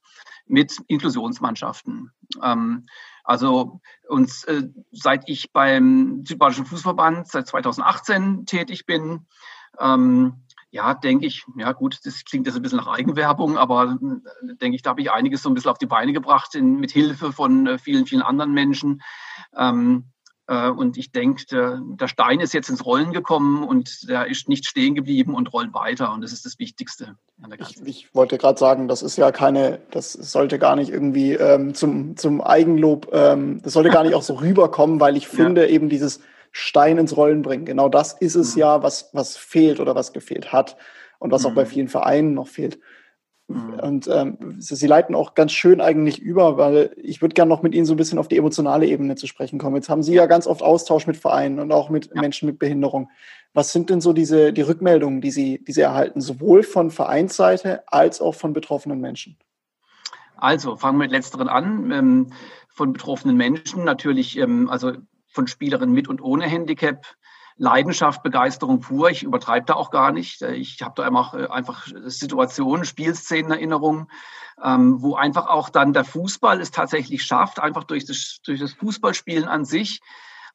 mit 0.48 0.82
Inklusionsmannschaften. 0.88 2.12
Ähm, 2.42 2.88
also 3.26 3.82
uns, 4.08 4.46
äh, 4.46 4.70
seit 4.94 5.28
ich 5.28 5.52
beim 5.52 6.24
Südbadischen 6.26 6.66
Fußverband 6.66 7.28
seit 7.28 7.48
2018 7.48 8.46
tätig 8.46 8.86
bin, 8.86 9.28
ähm, 9.80 10.45
ja, 10.76 10.94
denke 10.94 11.26
ich, 11.26 11.46
ja 11.56 11.72
gut, 11.72 12.00
das 12.04 12.26
klingt 12.26 12.46
jetzt 12.48 12.58
ein 12.58 12.62
bisschen 12.62 12.80
nach 12.80 12.88
Eigenwerbung, 12.88 13.58
aber 13.58 13.98
äh, 14.02 14.56
denke 14.56 14.76
ich, 14.76 14.82
da 14.82 14.90
habe 14.90 15.02
ich 15.02 15.10
einiges 15.10 15.42
so 15.42 15.50
ein 15.50 15.54
bisschen 15.54 15.72
auf 15.72 15.78
die 15.78 15.86
Beine 15.86 16.12
gebracht 16.12 16.54
in, 16.54 16.82
mit 16.82 16.92
Hilfe 16.92 17.32
von 17.32 17.66
äh, 17.66 17.78
vielen, 17.78 18.06
vielen 18.06 18.22
anderen 18.22 18.52
Menschen. 18.52 19.02
Ähm, 19.58 20.12
äh, 20.48 20.68
und 20.68 20.98
ich 20.98 21.14
denke, 21.14 21.46
der, 21.46 21.80
der, 21.82 22.10
Stein 22.10 22.42
ist 22.42 22.54
jetzt 22.54 22.70
ins 22.70 22.86
Rollen 22.86 23.14
gekommen 23.14 23.64
und 23.64 24.10
der 24.10 24.28
ist 24.28 24.50
nicht 24.50 24.66
stehen 24.68 24.96
geblieben 24.96 25.34
und 25.34 25.54
rollt 25.54 25.74
weiter. 25.74 26.12
Und 26.12 26.20
das 26.20 26.34
ist 26.34 26.46
das 26.46 26.60
Wichtigste. 26.60 27.16
Ich, 27.58 27.82
ich, 27.82 28.14
wollte 28.14 28.38
gerade 28.38 28.60
sagen, 28.60 28.90
das 28.90 29.02
ist 29.02 29.18
ja 29.18 29.32
keine, 29.32 29.80
das 29.92 30.12
sollte 30.12 30.60
gar 30.60 30.76
nicht 30.76 30.92
irgendwie 30.92 31.36
ähm, 31.36 31.74
zum, 31.74 32.18
zum 32.18 32.42
Eigenlob, 32.42 33.08
ähm, 33.14 33.62
das 33.62 33.72
sollte 33.72 33.92
gar 33.92 34.04
nicht 34.04 34.14
auch 34.14 34.24
so 34.24 34.34
rüberkommen, 34.34 35.00
weil 35.00 35.16
ich 35.16 35.30
finde 35.30 35.62
ja. 35.62 35.70
eben 35.70 35.88
dieses 35.88 36.20
Stein 36.58 36.98
ins 36.98 37.18
Rollen 37.18 37.42
bringen. 37.42 37.66
Genau 37.66 37.90
das 37.90 38.14
ist 38.14 38.36
es 38.36 38.56
mhm. 38.56 38.62
ja, 38.62 38.82
was, 38.82 39.10
was 39.12 39.36
fehlt 39.36 39.82
oder 39.82 39.94
was 39.94 40.14
gefehlt 40.14 40.54
hat 40.54 40.78
und 41.20 41.30
was 41.30 41.44
mhm. 41.44 41.50
auch 41.50 41.54
bei 41.54 41.66
mhm. 41.66 41.68
vielen 41.68 41.88
Vereinen 41.90 42.34
noch 42.34 42.48
fehlt. 42.48 42.80
Mhm. 43.50 43.74
Und 43.74 44.08
ähm, 44.08 44.56
sie 44.58 44.88
leiten 44.88 45.16
auch 45.16 45.34
ganz 45.34 45.52
schön 45.52 45.82
eigentlich 45.82 46.18
über, 46.22 46.56
weil 46.56 46.96
ich 46.96 47.22
würde 47.22 47.34
gerne 47.34 47.50
noch 47.50 47.62
mit 47.62 47.76
Ihnen 47.76 47.86
so 47.86 47.94
ein 47.94 47.98
bisschen 47.98 48.20
auf 48.20 48.30
die 48.30 48.38
emotionale 48.38 48.86
Ebene 48.86 49.16
zu 49.16 49.28
sprechen 49.28 49.60
kommen. 49.60 49.76
Jetzt 49.76 49.90
haben 49.90 50.02
Sie 50.02 50.14
ja 50.14 50.28
ganz 50.28 50.48
oft 50.48 50.64
Austausch 50.64 51.08
mit 51.08 51.18
Vereinen 51.18 51.60
und 51.60 51.74
auch 51.74 51.90
mit 51.90 52.10
ja. 52.16 52.22
Menschen 52.22 52.46
mit 52.46 52.58
Behinderung. 52.58 53.10
Was 53.54 53.74
sind 53.74 53.90
denn 53.90 54.00
so 54.00 54.14
diese 54.14 54.54
die 54.54 54.62
Rückmeldungen, 54.62 55.20
die 55.20 55.32
Sie, 55.32 55.62
die 55.62 55.74
Sie 55.74 55.82
erhalten, 55.82 56.22
sowohl 56.22 56.64
von 56.64 56.90
Vereinsseite 56.90 57.84
als 57.88 58.22
auch 58.22 58.34
von 58.34 58.54
betroffenen 58.54 59.02
Menschen? 59.02 59.38
Also 60.38 60.78
fangen 60.78 61.00
wir 61.00 61.04
mit 61.04 61.12
letzteren 61.12 61.50
an. 61.50 61.92
Ähm, 61.92 62.28
von 62.70 62.94
betroffenen 62.94 63.36
Menschen 63.36 63.84
natürlich, 63.84 64.38
ähm, 64.38 64.70
also 64.70 64.94
von 65.36 65.48
Spielerinnen 65.48 65.94
mit 65.94 66.08
und 66.08 66.22
ohne 66.22 66.46
Handicap. 66.46 67.06
Leidenschaft, 67.58 68.22
Begeisterung 68.22 68.82
pur. 68.82 69.10
Ich 69.10 69.24
übertreibe 69.24 69.66
da 69.66 69.76
auch 69.76 69.90
gar 69.90 70.12
nicht. 70.12 70.42
Ich 70.42 70.82
habe 70.82 70.94
da 70.98 71.04
einfach, 71.04 71.34
äh, 71.34 71.48
einfach 71.48 71.88
Situationen, 72.06 72.86
Spielszenen, 72.86 73.52
Erinnerungen, 73.52 74.08
ähm, 74.62 75.02
wo 75.02 75.16
einfach 75.16 75.48
auch 75.48 75.70
dann 75.70 75.94
der 75.94 76.04
Fußball 76.04 76.60
es 76.60 76.72
tatsächlich 76.72 77.24
schafft, 77.24 77.60
einfach 77.60 77.86
durch 77.86 78.06
das, 78.06 78.40
durch 78.46 78.60
das 78.60 78.74
Fußballspielen 78.74 79.48
an 79.48 79.64
sich 79.66 80.02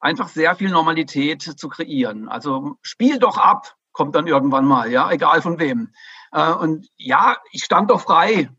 einfach 0.00 0.28
sehr 0.28 0.54
viel 0.56 0.70
Normalität 0.70 1.42
zu 1.42 1.68
kreieren. 1.68 2.28
Also 2.28 2.76
spiel 2.82 3.18
doch 3.18 3.38
ab, 3.38 3.76
kommt 3.92 4.14
dann 4.14 4.26
irgendwann 4.26 4.64
mal, 4.64 4.90
ja, 4.90 5.10
egal 5.10 5.42
von 5.42 5.58
wem. 5.58 5.92
Äh, 6.32 6.52
und 6.52 6.88
ja, 6.96 7.36
ich 7.50 7.64
stand 7.64 7.90
doch 7.90 8.02
frei. 8.02 8.50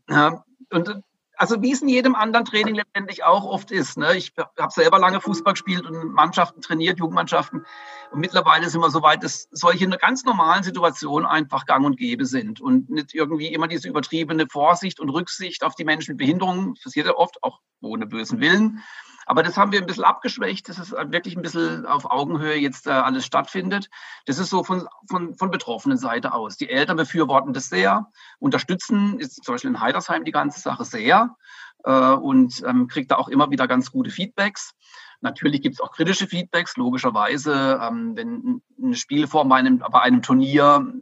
Und 0.70 1.02
also 1.42 1.60
wie 1.60 1.72
es 1.72 1.82
in 1.82 1.88
jedem 1.88 2.14
anderen 2.14 2.44
Training 2.44 2.76
letztendlich 2.76 3.24
auch 3.24 3.44
oft 3.44 3.72
ist. 3.72 3.98
Ne? 3.98 4.16
Ich 4.16 4.32
habe 4.38 4.72
selber 4.72 5.00
lange 5.00 5.20
Fußball 5.20 5.54
gespielt 5.54 5.84
und 5.84 6.12
Mannschaften 6.12 6.60
trainiert, 6.60 7.00
Jugendmannschaften. 7.00 7.66
Und 8.12 8.20
mittlerweile 8.20 8.70
sind 8.70 8.80
wir 8.80 8.90
so 8.90 9.02
weit, 9.02 9.24
dass 9.24 9.48
solche 9.50 9.88
ganz 9.88 10.24
normalen 10.24 10.62
Situation 10.62 11.26
einfach 11.26 11.66
gang 11.66 11.84
und 11.84 11.96
gäbe 11.96 12.26
sind 12.26 12.60
und 12.60 12.90
nicht 12.90 13.12
irgendwie 13.12 13.48
immer 13.48 13.66
diese 13.66 13.88
übertriebene 13.88 14.46
Vorsicht 14.46 15.00
und 15.00 15.08
Rücksicht 15.08 15.64
auf 15.64 15.74
die 15.74 15.84
Menschen 15.84 16.12
mit 16.12 16.18
Behinderungen. 16.18 16.74
Das 16.74 16.84
passiert 16.84 17.06
ja 17.06 17.16
oft 17.16 17.42
auch 17.42 17.58
ohne 17.80 18.06
bösen 18.06 18.38
Willen. 18.38 18.84
Aber 19.26 19.42
das 19.42 19.56
haben 19.56 19.72
wir 19.72 19.80
ein 19.80 19.86
bisschen 19.86 20.04
abgeschwächt, 20.04 20.68
dass 20.68 20.78
es 20.78 20.92
wirklich 20.92 21.36
ein 21.36 21.42
bisschen 21.42 21.86
auf 21.86 22.10
Augenhöhe 22.10 22.56
jetzt 22.56 22.86
äh, 22.86 22.90
alles 22.90 23.24
stattfindet. 23.24 23.88
Das 24.26 24.38
ist 24.38 24.50
so 24.50 24.64
von, 24.64 24.86
von, 25.08 25.34
von 25.36 25.50
betroffenen 25.50 25.98
Seite 25.98 26.32
aus. 26.32 26.56
Die 26.56 26.68
Eltern 26.68 26.96
befürworten 26.96 27.52
das 27.52 27.68
sehr, 27.68 28.10
unterstützen 28.38 29.18
ist 29.18 29.44
zum 29.44 29.54
Beispiel 29.54 29.70
in 29.70 29.80
Heidersheim 29.80 30.24
die 30.24 30.32
ganze 30.32 30.60
Sache 30.60 30.84
sehr 30.84 31.36
äh, 31.84 32.12
und 32.12 32.62
ähm, 32.66 32.88
kriegt 32.88 33.10
da 33.10 33.16
auch 33.16 33.28
immer 33.28 33.50
wieder 33.50 33.68
ganz 33.68 33.90
gute 33.90 34.10
Feedbacks. 34.10 34.74
Natürlich 35.20 35.62
gibt 35.62 35.76
es 35.76 35.80
auch 35.80 35.92
kritische 35.92 36.26
Feedbacks, 36.26 36.76
logischerweise. 36.76 37.80
Ähm, 37.80 38.16
wenn 38.16 38.60
eine 38.82 38.96
Spielform 38.96 39.48
bei 39.48 39.56
einem, 39.56 39.78
bei 39.78 40.00
einem 40.00 40.20
Turnier 40.20 40.92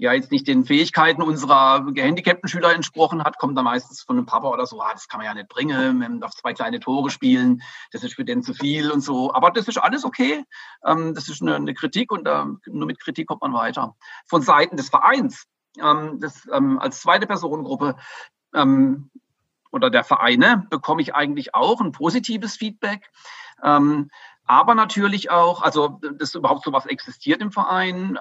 ja 0.00 0.14
jetzt 0.14 0.32
nicht 0.32 0.48
den 0.48 0.64
Fähigkeiten 0.64 1.22
unserer 1.22 1.84
gehandicapten 1.92 2.48
Schüler 2.48 2.74
entsprochen 2.74 3.22
hat, 3.22 3.38
kommt 3.38 3.56
dann 3.56 3.66
meistens 3.66 4.00
von 4.00 4.16
einem 4.16 4.24
Papa 4.24 4.48
oder 4.48 4.64
so, 4.64 4.80
ah, 4.80 4.92
das 4.92 5.08
kann 5.08 5.18
man 5.18 5.26
ja 5.26 5.34
nicht 5.34 5.48
bringen, 5.48 5.98
man 5.98 6.20
darf 6.20 6.34
zwei 6.34 6.54
kleine 6.54 6.80
Tore 6.80 7.10
spielen, 7.10 7.62
das 7.92 8.02
ist 8.02 8.14
für 8.14 8.24
den 8.24 8.42
zu 8.42 8.54
viel 8.54 8.90
und 8.90 9.02
so. 9.02 9.32
Aber 9.34 9.50
das 9.50 9.68
ist 9.68 9.76
alles 9.76 10.04
okay. 10.04 10.42
Ähm, 10.86 11.14
das 11.14 11.28
ist 11.28 11.42
eine, 11.42 11.56
eine 11.56 11.74
Kritik 11.74 12.12
und 12.12 12.26
äh, 12.26 12.44
nur 12.66 12.86
mit 12.86 12.98
Kritik 12.98 13.26
kommt 13.28 13.42
man 13.42 13.52
weiter. 13.52 13.94
Von 14.26 14.40
Seiten 14.40 14.78
des 14.78 14.88
Vereins, 14.88 15.44
ähm, 15.78 16.18
das, 16.18 16.48
ähm, 16.50 16.78
als 16.78 17.02
zweite 17.02 17.26
Personengruppe, 17.26 17.96
ähm, 18.54 19.10
oder 19.70 19.90
der 19.90 20.02
Vereine 20.02 20.66
bekomme 20.70 21.02
ich 21.02 21.14
eigentlich 21.14 21.54
auch 21.54 21.80
ein 21.80 21.92
positives 21.92 22.56
Feedback. 22.56 23.10
Ähm, 23.62 24.10
aber 24.46 24.74
natürlich 24.74 25.30
auch, 25.30 25.62
also 25.62 26.00
dass 26.18 26.34
überhaupt 26.34 26.64
sowas 26.64 26.86
existiert 26.86 27.40
im 27.40 27.52
Verein. 27.52 28.18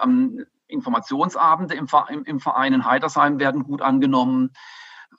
Informationsabende 0.69 1.75
im, 1.75 1.87
im, 2.09 2.23
im, 2.23 2.39
Verein 2.39 2.73
in 2.73 2.85
Heidersheim 2.85 3.39
werden 3.39 3.63
gut 3.63 3.81
angenommen. 3.81 4.51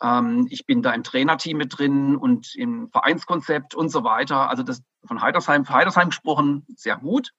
Ähm, 0.02 0.46
ich 0.50 0.66
bin 0.66 0.82
da 0.82 0.92
im 0.92 1.02
Trainerteam 1.02 1.58
mit 1.58 1.78
drin 1.78 2.16
und 2.16 2.54
im 2.54 2.90
Vereinskonzept 2.90 3.74
und 3.74 3.90
so 3.90 4.04
weiter. 4.04 4.48
Also 4.48 4.62
das 4.62 4.82
von 5.04 5.20
Heidersheim 5.20 5.68
Heidersheim 5.68 6.08
gesprochen, 6.08 6.64
sehr 6.76 6.96
gut. 6.96 7.32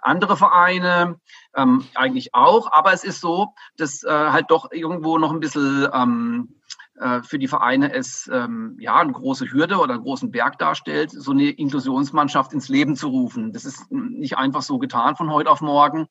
Andere 0.00 0.36
Vereine 0.36 1.18
ähm, 1.56 1.84
eigentlich 1.94 2.34
auch, 2.34 2.70
aber 2.70 2.92
es 2.92 3.02
ist 3.02 3.20
so, 3.20 3.54
dass 3.76 4.04
äh, 4.04 4.10
halt 4.10 4.50
doch 4.50 4.70
irgendwo 4.70 5.18
noch 5.18 5.32
ein 5.32 5.40
bisschen 5.40 5.88
ähm, 5.92 6.60
äh, 7.00 7.22
für 7.22 7.38
die 7.38 7.48
Vereine 7.48 7.92
es 7.92 8.28
ähm, 8.32 8.76
ja 8.80 8.96
eine 8.96 9.12
große 9.12 9.50
Hürde 9.50 9.78
oder 9.78 9.94
einen 9.94 10.02
großen 10.02 10.30
Berg 10.30 10.58
darstellt, 10.58 11.10
so 11.10 11.32
eine 11.32 11.50
Inklusionsmannschaft 11.50 12.52
ins 12.52 12.68
Leben 12.68 12.96
zu 12.96 13.08
rufen. 13.08 13.52
Das 13.52 13.64
ist 13.64 13.90
nicht 13.90 14.36
einfach 14.36 14.62
so 14.62 14.78
getan 14.78 15.16
von 15.16 15.30
heute 15.30 15.50
auf 15.50 15.60
morgen. 15.60 16.08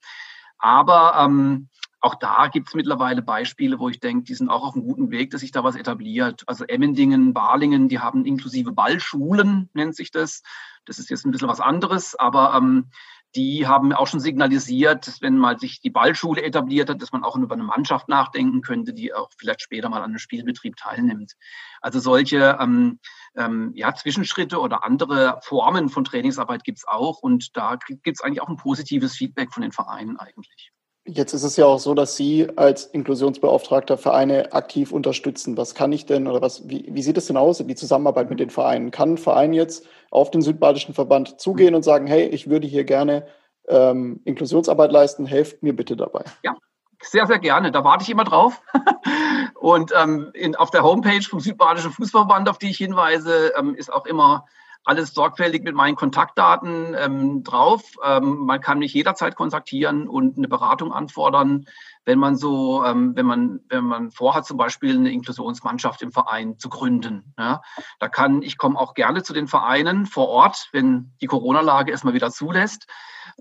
Aber 0.59 1.15
ähm, 1.19 1.69
auch 1.99 2.15
da 2.15 2.47
gibt 2.47 2.69
es 2.69 2.75
mittlerweile 2.75 3.21
Beispiele, 3.21 3.79
wo 3.79 3.89
ich 3.89 3.99
denke, 3.99 4.23
die 4.23 4.35
sind 4.35 4.49
auch 4.49 4.63
auf 4.63 4.75
einem 4.75 4.85
guten 4.85 5.11
Weg, 5.11 5.31
dass 5.31 5.41
sich 5.41 5.51
da 5.51 5.63
was 5.63 5.75
etabliert. 5.75 6.43
Also 6.45 6.63
Emmendingen, 6.65 7.33
Balingen, 7.33 7.89
die 7.89 7.99
haben 7.99 8.25
inklusive 8.25 8.71
Ballschulen, 8.71 9.69
nennt 9.73 9.95
sich 9.95 10.11
das. 10.11 10.43
Das 10.85 10.99
ist 10.99 11.09
jetzt 11.09 11.25
ein 11.25 11.31
bisschen 11.31 11.49
was 11.49 11.59
anderes, 11.59 12.15
aber 12.15 12.53
ähm, 12.55 12.91
die 13.35 13.67
haben 13.67 13.93
auch 13.93 14.07
schon 14.07 14.19
signalisiert, 14.19 15.07
dass 15.07 15.21
wenn 15.21 15.37
mal 15.37 15.59
sich 15.59 15.81
die 15.81 15.89
Ballschule 15.89 16.41
etabliert 16.41 16.89
hat, 16.89 17.01
dass 17.01 17.11
man 17.11 17.23
auch 17.23 17.35
über 17.35 17.55
eine 17.55 17.63
Mannschaft 17.63 18.07
nachdenken 18.07 18.61
könnte, 18.61 18.93
die 18.93 19.13
auch 19.13 19.29
vielleicht 19.37 19.61
später 19.61 19.89
mal 19.89 19.97
an 19.97 20.05
einem 20.05 20.19
Spielbetrieb 20.19 20.75
teilnimmt. 20.75 21.33
Also 21.81 21.99
solche 21.99 22.57
ähm, 22.59 22.99
ähm, 23.35 23.71
ja, 23.75 23.93
Zwischenschritte 23.93 24.59
oder 24.59 24.83
andere 24.83 25.39
Formen 25.43 25.89
von 25.89 26.03
Trainingsarbeit 26.03 26.63
gibt 26.63 26.79
es 26.79 26.87
auch 26.87 27.19
und 27.19 27.55
da 27.55 27.75
gibt 27.75 28.07
es 28.07 28.21
eigentlich 28.21 28.41
auch 28.41 28.49
ein 28.49 28.57
positives 28.57 29.15
Feedback 29.15 29.53
von 29.53 29.61
den 29.61 29.71
Vereinen 29.71 30.17
eigentlich. 30.17 30.71
Jetzt 31.09 31.33
ist 31.33 31.43
es 31.43 31.55
ja 31.55 31.65
auch 31.65 31.79
so, 31.79 31.93
dass 31.93 32.17
Sie 32.17 32.49
als 32.57 32.85
Inklusionsbeauftragter 32.85 33.97
Vereine 33.97 34.51
aktiv 34.51 34.91
unterstützen. 34.91 35.55
Was 35.55 35.73
kann 35.73 35.93
ich 35.93 36.05
denn 36.05 36.27
oder 36.27 36.41
was, 36.41 36.67
wie, 36.67 36.85
wie 36.89 37.01
sieht 37.01 37.17
es 37.17 37.27
denn 37.27 37.37
aus, 37.37 37.59
die 37.59 37.75
Zusammenarbeit 37.75 38.29
mit 38.29 38.41
den 38.41 38.49
Vereinen? 38.49 38.91
Kann 38.91 39.13
ein 39.13 39.17
Verein 39.17 39.53
jetzt 39.53 39.85
auf 40.11 40.31
den 40.31 40.41
Südbadischen 40.41 40.93
Verband 40.93 41.39
zugehen 41.39 41.75
und 41.75 41.83
sagen, 41.83 42.07
hey, 42.07 42.25
ich 42.27 42.49
würde 42.49 42.67
hier 42.67 42.83
gerne 42.83 43.25
ähm, 43.69 44.19
Inklusionsarbeit 44.25 44.91
leisten, 44.91 45.25
helft 45.25 45.63
mir 45.63 45.73
bitte 45.73 45.95
dabei? 45.95 46.25
Ja, 46.43 46.57
sehr, 47.01 47.25
sehr 47.25 47.39
gerne. 47.39 47.71
Da 47.71 47.85
warte 47.85 48.03
ich 48.03 48.09
immer 48.09 48.25
drauf. 48.25 48.61
und 49.55 49.93
ähm, 49.97 50.31
in, 50.33 50.57
auf 50.57 50.71
der 50.71 50.83
Homepage 50.83 51.21
vom 51.21 51.39
Südbadischen 51.39 51.91
Fußballverband, 51.91 52.49
auf 52.49 52.57
die 52.57 52.69
ich 52.69 52.77
hinweise, 52.77 53.53
ähm, 53.57 53.75
ist 53.75 53.93
auch 53.93 54.05
immer 54.05 54.45
alles 54.87 55.13
sorgfältig 55.13 55.63
mit 55.63 55.75
meinen 55.75 55.95
Kontaktdaten 55.95 56.95
ähm, 56.97 57.43
drauf. 57.43 57.83
Ähm, 58.03 58.37
man 58.45 58.61
kann 58.61 58.79
mich 58.79 58.93
jederzeit 58.93 59.35
kontaktieren 59.35 60.07
und 60.07 60.37
eine 60.37 60.47
Beratung 60.47 60.93
anfordern, 60.93 61.65
wenn 62.07 62.19
man 62.19 62.37
so, 62.37 62.85
ähm, 62.85 63.17
wenn 63.17 63.25
man, 63.25 63.59
wenn 63.67 63.83
man 63.83 64.11
vorhat, 64.11 64.45
zum 64.45 64.55
Beispiel 64.55 64.95
eine 64.95 65.11
Inklusionsmannschaft 65.11 66.01
im 66.01 66.13
Verein 66.13 66.57
zu 66.57 66.69
gründen. 66.69 67.33
Ja. 67.37 67.61
Da 67.99 68.07
kann, 68.07 68.41
ich 68.41 68.57
komme 68.57 68.79
auch 68.79 68.93
gerne 68.93 69.23
zu 69.23 69.33
den 69.33 69.47
Vereinen 69.47 70.05
vor 70.05 70.29
Ort, 70.29 70.69
wenn 70.71 71.11
die 71.19 71.25
Corona-Lage 71.25 71.91
es 71.91 72.05
mal 72.05 72.13
wieder 72.13 72.31
zulässt. 72.31 72.87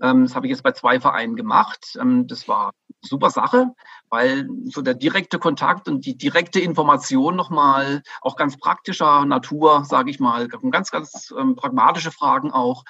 Ähm, 0.01 0.25
das 0.25 0.35
habe 0.35 0.47
ich 0.47 0.51
jetzt 0.51 0.63
bei 0.63 0.73
zwei 0.73 0.99
Vereinen 0.99 1.37
gemacht. 1.37 1.97
Ähm, 1.97 2.27
das 2.27 2.49
war 2.49 2.71
super 2.99 3.29
Sache, 3.29 3.73
weil 4.09 4.49
so 4.65 4.81
der 4.81 4.95
direkte 4.95 5.39
Kontakt 5.39 5.87
und 5.87 6.05
die 6.05 6.17
direkte 6.17 6.59
Information 6.59 7.37
nochmal, 7.37 8.03
auch 8.19 8.35
ganz 8.35 8.57
praktischer 8.57 9.23
Natur, 9.23 9.85
sage 9.85 10.09
ich 10.09 10.19
mal, 10.19 10.49
ganz, 10.49 10.91
ganz 10.91 11.33
ähm, 11.39 11.55
pragmatische 11.55 12.11
Fragen 12.11 12.51
auch. 12.51 12.83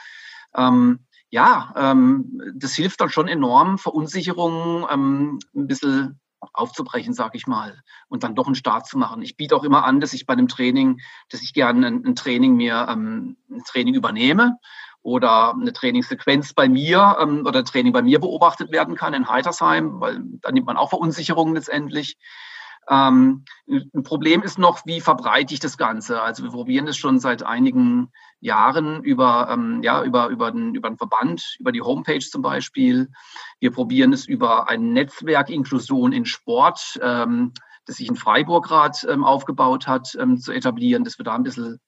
Ähm, 0.56 1.06
ja, 1.30 1.74
ähm, 1.76 2.42
das 2.56 2.74
hilft 2.74 3.02
dann 3.02 3.10
schon 3.10 3.28
enorm, 3.28 3.78
Verunsicherungen 3.78 4.86
ähm, 4.90 5.40
ein 5.56 5.68
bisschen 5.68 6.20
aufzubrechen, 6.54 7.14
sage 7.14 7.38
ich 7.38 7.48
mal, 7.48 7.82
und 8.10 8.24
dann 8.24 8.36
doch 8.36 8.46
einen 8.46 8.56
Start 8.56 8.88
zu 8.88 8.98
machen. 8.98 9.22
Ich 9.22 9.38
biete 9.38 9.56
auch 9.56 9.64
immer 9.64 9.86
an, 9.86 10.00
dass 10.00 10.14
ich 10.14 10.26
bei 10.26 10.34
einem 10.34 10.48
Training, 10.48 11.00
dass 11.30 11.42
ich 11.42 11.54
gerne 11.54 11.88
ein, 11.88 12.06
ein 12.06 12.16
Training 12.16 12.56
mir 12.56 12.88
ähm, 12.90 13.38
ein 13.50 13.64
Training 13.66 13.96
übernehme 13.96 14.58
oder 15.02 15.54
eine 15.54 15.74
Trainingssequenz 15.74 16.54
bei 16.54 16.70
mir 16.70 17.18
ähm, 17.20 17.46
oder 17.46 17.64
Training 17.64 17.94
bei 17.94 18.02
mir 18.02 18.20
beobachtet 18.20 18.72
werden 18.72 18.96
kann 18.96 19.14
in 19.14 19.30
Heitersheim, 19.30 20.00
weil 20.00 20.22
da 20.42 20.52
nimmt 20.52 20.68
man 20.68 20.78
auch 20.78 20.90
Verunsicherungen 20.90 21.56
letztendlich. 21.56 22.18
Ähm, 22.90 23.44
ein 23.68 24.04
Problem 24.04 24.44
ist 24.44 24.58
noch, 24.58 24.86
wie 24.86 25.02
verbreite 25.02 25.54
ich 25.54 25.60
das 25.60 25.78
Ganze? 25.78 26.22
Also 26.22 26.44
wir 26.44 26.52
probieren 26.52 26.86
das 26.86 26.96
schon 26.96 27.20
seit 27.20 27.44
einigen 27.44 28.12
Jahren 28.40 29.04
über, 29.04 29.50
ähm, 29.52 29.82
ja, 29.84 30.04
über, 30.04 30.28
über, 30.28 30.52
den, 30.52 30.74
über 30.74 30.90
den 30.90 30.98
Verband, 30.98 31.58
über 31.60 31.72
die 31.72 31.82
Homepage 31.82 32.20
zum 32.20 32.42
Beispiel. 32.42 33.10
Wir 33.60 33.72
probieren 33.72 34.14
es 34.14 34.26
über 34.26 34.70
ein 34.70 34.94
Netzwerk 34.94 35.50
Inklusion 35.50 36.14
in 36.14 36.26
Sport, 36.26 37.00
ähm, 37.02 37.54
das 37.86 37.98
sich 37.98 38.08
in 38.08 38.16
Freiburg 38.16 38.66
gerade 38.66 38.98
ähm, 39.10 39.24
aufgebaut 39.24 39.88
hat, 39.88 40.16
ähm, 40.20 40.38
zu 40.40 40.52
etablieren, 40.52 41.04
dass 41.04 41.18
wir 41.18 41.26
da 41.26 41.36
ein 41.36 41.44
bisschen 41.44 41.80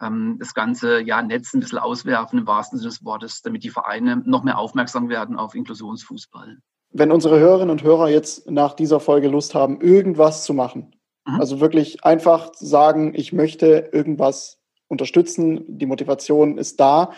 ähm, 0.00 0.36
das 0.38 0.54
ganze 0.54 1.00
ja, 1.00 1.22
Netz 1.22 1.54
ein 1.54 1.60
bisschen 1.60 1.78
auswerfen 1.78 2.38
im 2.38 2.46
wahrsten 2.46 2.78
Sinne 2.78 2.90
des 2.90 3.04
Wortes, 3.04 3.42
damit 3.42 3.64
die 3.64 3.70
Vereine 3.70 4.22
noch 4.24 4.44
mehr 4.44 4.58
aufmerksam 4.58 5.08
werden 5.08 5.36
auf 5.36 5.54
Inklusionsfußball. 5.54 6.58
Wenn 6.98 7.12
unsere 7.12 7.38
Hörerinnen 7.38 7.70
und 7.70 7.82
Hörer 7.82 8.08
jetzt 8.08 8.50
nach 8.50 8.72
dieser 8.72 9.00
Folge 9.00 9.28
Lust 9.28 9.54
haben, 9.54 9.82
irgendwas 9.82 10.44
zu 10.44 10.54
machen, 10.54 10.96
mhm. 11.26 11.40
also 11.40 11.60
wirklich 11.60 12.04
einfach 12.04 12.52
sagen, 12.54 13.12
ich 13.14 13.34
möchte 13.34 13.90
irgendwas 13.92 14.58
unterstützen, 14.88 15.64
die 15.68 15.84
Motivation 15.84 16.56
ist 16.56 16.80
da, 16.80 17.12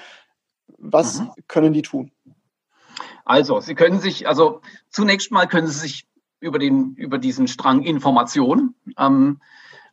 was 0.79 1.20
mhm. 1.20 1.31
können 1.47 1.72
die 1.72 1.83
tun? 1.83 2.11
Also, 3.24 3.61
Sie 3.61 3.76
können 3.76 4.01
sich, 4.01 4.26
also 4.26 4.62
zunächst 4.91 5.31
mal 5.31 5.47
können 5.47 5.68
Sie 5.68 5.79
sich 5.79 6.09
über, 6.41 6.59
den, 6.59 6.95
über 6.95 7.18
diesen 7.18 7.47
Strang 7.47 7.83
Information 7.83 8.74
ähm, 8.97 9.41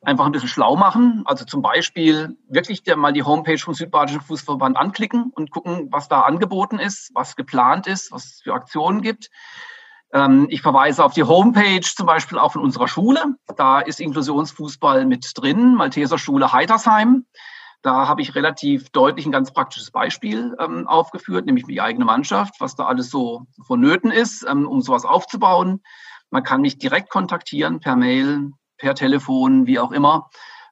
einfach 0.02 0.26
ein 0.26 0.32
bisschen 0.32 0.50
schlau 0.50 0.76
machen. 0.76 1.22
Also 1.26 1.46
zum 1.46 1.62
Beispiel 1.62 2.38
wirklich 2.48 2.82
der, 2.82 2.96
mal 2.96 3.14
die 3.14 3.24
Homepage 3.24 3.58
vom 3.58 3.76
Südbadischen 3.76 4.22
Fußballverband 4.22 4.78
anklicken 4.78 5.32
und 5.36 5.52
gucken, 5.52 5.90
was 5.92 6.08
da 6.08 6.22
angeboten 6.22 6.80
ist, 6.80 7.12
was 7.14 7.36
geplant 7.36 7.86
ist, 7.86 8.12
was 8.12 8.26
es 8.26 8.42
für 8.42 8.54
Aktionen 8.54 9.02
gibt. 9.02 9.30
Ähm, 10.14 10.48
ich 10.50 10.62
verweise 10.62 11.04
auf 11.04 11.14
die 11.14 11.24
Homepage 11.24 11.82
zum 11.82 12.06
Beispiel 12.06 12.38
auch 12.38 12.54
von 12.54 12.62
unserer 12.62 12.88
Schule. 12.88 13.36
Da 13.58 13.80
ist 13.80 14.00
Inklusionsfußball 14.00 15.06
mit 15.06 15.32
drin, 15.36 15.76
Malteser 15.76 16.18
Schule 16.18 16.54
Heitersheim. 16.54 17.26
Da 17.82 18.08
habe 18.08 18.24
ich 18.24 18.34
relativ 18.34 18.90
deutlich 18.90 19.28
ein 19.28 19.32
ganz 19.32 19.54
praktisches 19.54 19.92
Beispiel 19.92 20.56
ähm, 20.60 20.88
aufgeführt, 20.88 21.46
nämlich 21.46 21.66
die 21.66 21.82
eigene 21.82 22.06
Mannschaft, 22.06 22.56
was 22.60 22.76
da 22.76 22.86
alles 22.86 23.12
so 23.12 23.46
vonnöten 23.64 24.10
ist, 24.10 24.44
ähm, 24.50 24.68
um 24.68 24.82
sowas 24.82 25.06
aufzubauen. 25.06 25.84
Man 26.32 26.44
kann 26.44 26.62
mich 26.62 26.80
direkt 26.80 27.12
kontaktieren 27.12 27.80
per 27.80 27.96
Mail, 27.96 28.52
per 28.78 28.96
Telefon, 28.96 29.68
wie 29.68 29.78
auch 29.78 29.92
immer, 29.92 30.30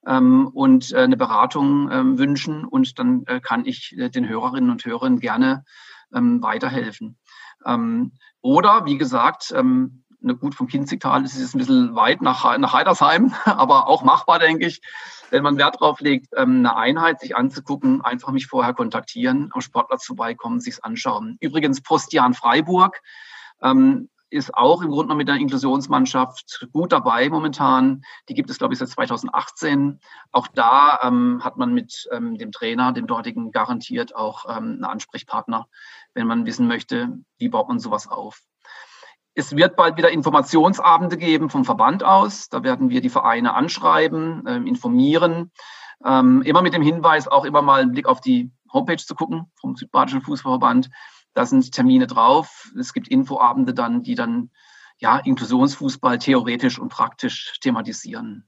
ähm, 0.08 0.48
und 0.48 0.92
äh, 0.92 1.02
eine 1.02 1.16
Beratung 1.16 1.92
ähm, 1.92 2.18
wünschen. 2.18 2.66
Und 2.66 2.98
dann 2.98 3.24
äh, 3.28 3.40
kann 3.40 3.66
ich 3.66 3.96
äh, 3.96 4.10
den 4.10 4.28
Hörerinnen 4.28 4.72
und 4.72 4.84
Hörern 4.84 5.20
gerne 5.20 5.66
ähm, 6.16 6.42
weiterhelfen. 6.42 7.20
Oder, 8.44 8.86
wie 8.86 8.98
gesagt, 8.98 9.54
ähm, 9.56 10.04
eine 10.22 10.36
gut 10.36 10.54
vom 10.54 10.68
Kinzigtal 10.68 11.24
ist 11.24 11.38
es 11.38 11.54
ein 11.54 11.58
bisschen 11.58 11.96
weit 11.96 12.22
nach, 12.22 12.58
nach 12.58 12.74
Heidersheim, 12.74 13.34
aber 13.46 13.88
auch 13.88 14.04
machbar, 14.04 14.38
denke 14.38 14.68
ich. 14.68 14.82
Wenn 15.30 15.44
man 15.44 15.58
Wert 15.58 15.80
drauf 15.80 16.02
legt, 16.02 16.28
ähm, 16.36 16.58
eine 16.58 16.76
Einheit 16.76 17.22
sich 17.22 17.36
anzugucken, 17.36 18.02
einfach 18.02 18.32
mich 18.32 18.48
vorher 18.48 18.74
kontaktieren, 18.74 19.50
am 19.54 19.62
Sportplatz 19.62 20.06
vorbeikommen, 20.06 20.60
sich's 20.60 20.82
anschauen. 20.82 21.38
Übrigens 21.40 21.82
Postian 21.82 22.34
Freiburg 22.34 23.02
ähm, 23.62 24.10
ist 24.34 24.56
auch 24.56 24.82
im 24.82 24.90
Grunde 24.90 25.16
mit 25.16 25.28
der 25.28 25.36
Inklusionsmannschaft 25.36 26.68
gut 26.74 26.92
dabei 26.92 27.30
momentan. 27.30 28.04
Die 28.28 28.34
gibt 28.34 28.50
es, 28.50 28.58
glaube 28.58 28.74
ich, 28.74 28.80
seit 28.80 28.90
2018. 28.90 30.00
Auch 30.32 30.48
da 30.48 31.00
ähm, 31.04 31.42
hat 31.44 31.58
man 31.58 31.74
mit 31.74 32.10
ähm, 32.12 32.38
dem 32.38 32.52
Trainer, 32.52 32.92
dem 32.92 33.08
dortigen, 33.08 33.52
garantiert 33.52 34.16
auch 34.16 34.46
ähm, 34.50 34.64
einen 34.64 34.84
Ansprechpartner, 34.86 35.68
wenn 36.14 36.28
man 36.28 36.46
wissen 36.46 36.68
möchte, 36.68 37.20
wie 37.38 37.50
baut 37.50 37.68
man 37.68 37.80
sowas 37.80 38.08
auf. 38.08 38.42
Es 39.36 39.56
wird 39.56 39.76
bald 39.76 39.98
wieder 39.98 40.12
Informationsabende 40.12 41.18
geben 41.18 41.50
vom 41.50 41.64
Verband 41.64 42.04
aus. 42.04 42.50
Da 42.50 42.64
werden 42.64 42.90
wir 42.90 43.02
die 43.02 43.10
Vereine 43.10 43.54
anschreiben, 43.54 44.46
äh, 44.48 44.58
informieren. 44.58 45.52
Ähm, 46.04 46.42
immer 46.42 46.62
mit 46.62 46.74
dem 46.74 46.82
Hinweis, 46.82 47.28
auch 47.28 47.46
immer 47.46 47.62
mal 47.62 47.82
einen 47.82 47.92
Blick 47.92 48.08
auf 48.08 48.20
die 48.20 48.52
Homepage 48.74 48.98
zu 48.98 49.14
gucken 49.16 49.52
vom 49.60 49.76
Südbadischen 49.76 50.22
Fußballverband 50.22 50.90
da 51.34 51.46
sind 51.46 51.72
Termine 51.72 52.08
drauf. 52.08 52.72
Es 52.80 52.94
gibt 52.94 53.08
Infoabende 53.08 53.74
dann, 53.74 54.04
die 54.04 54.16
dann 54.16 54.52
ja 54.98 55.18
Inklusionsfußball 55.18 56.20
theoretisch 56.20 56.80
und 56.80 56.90
praktisch 56.90 57.60
thematisieren. 57.62 58.48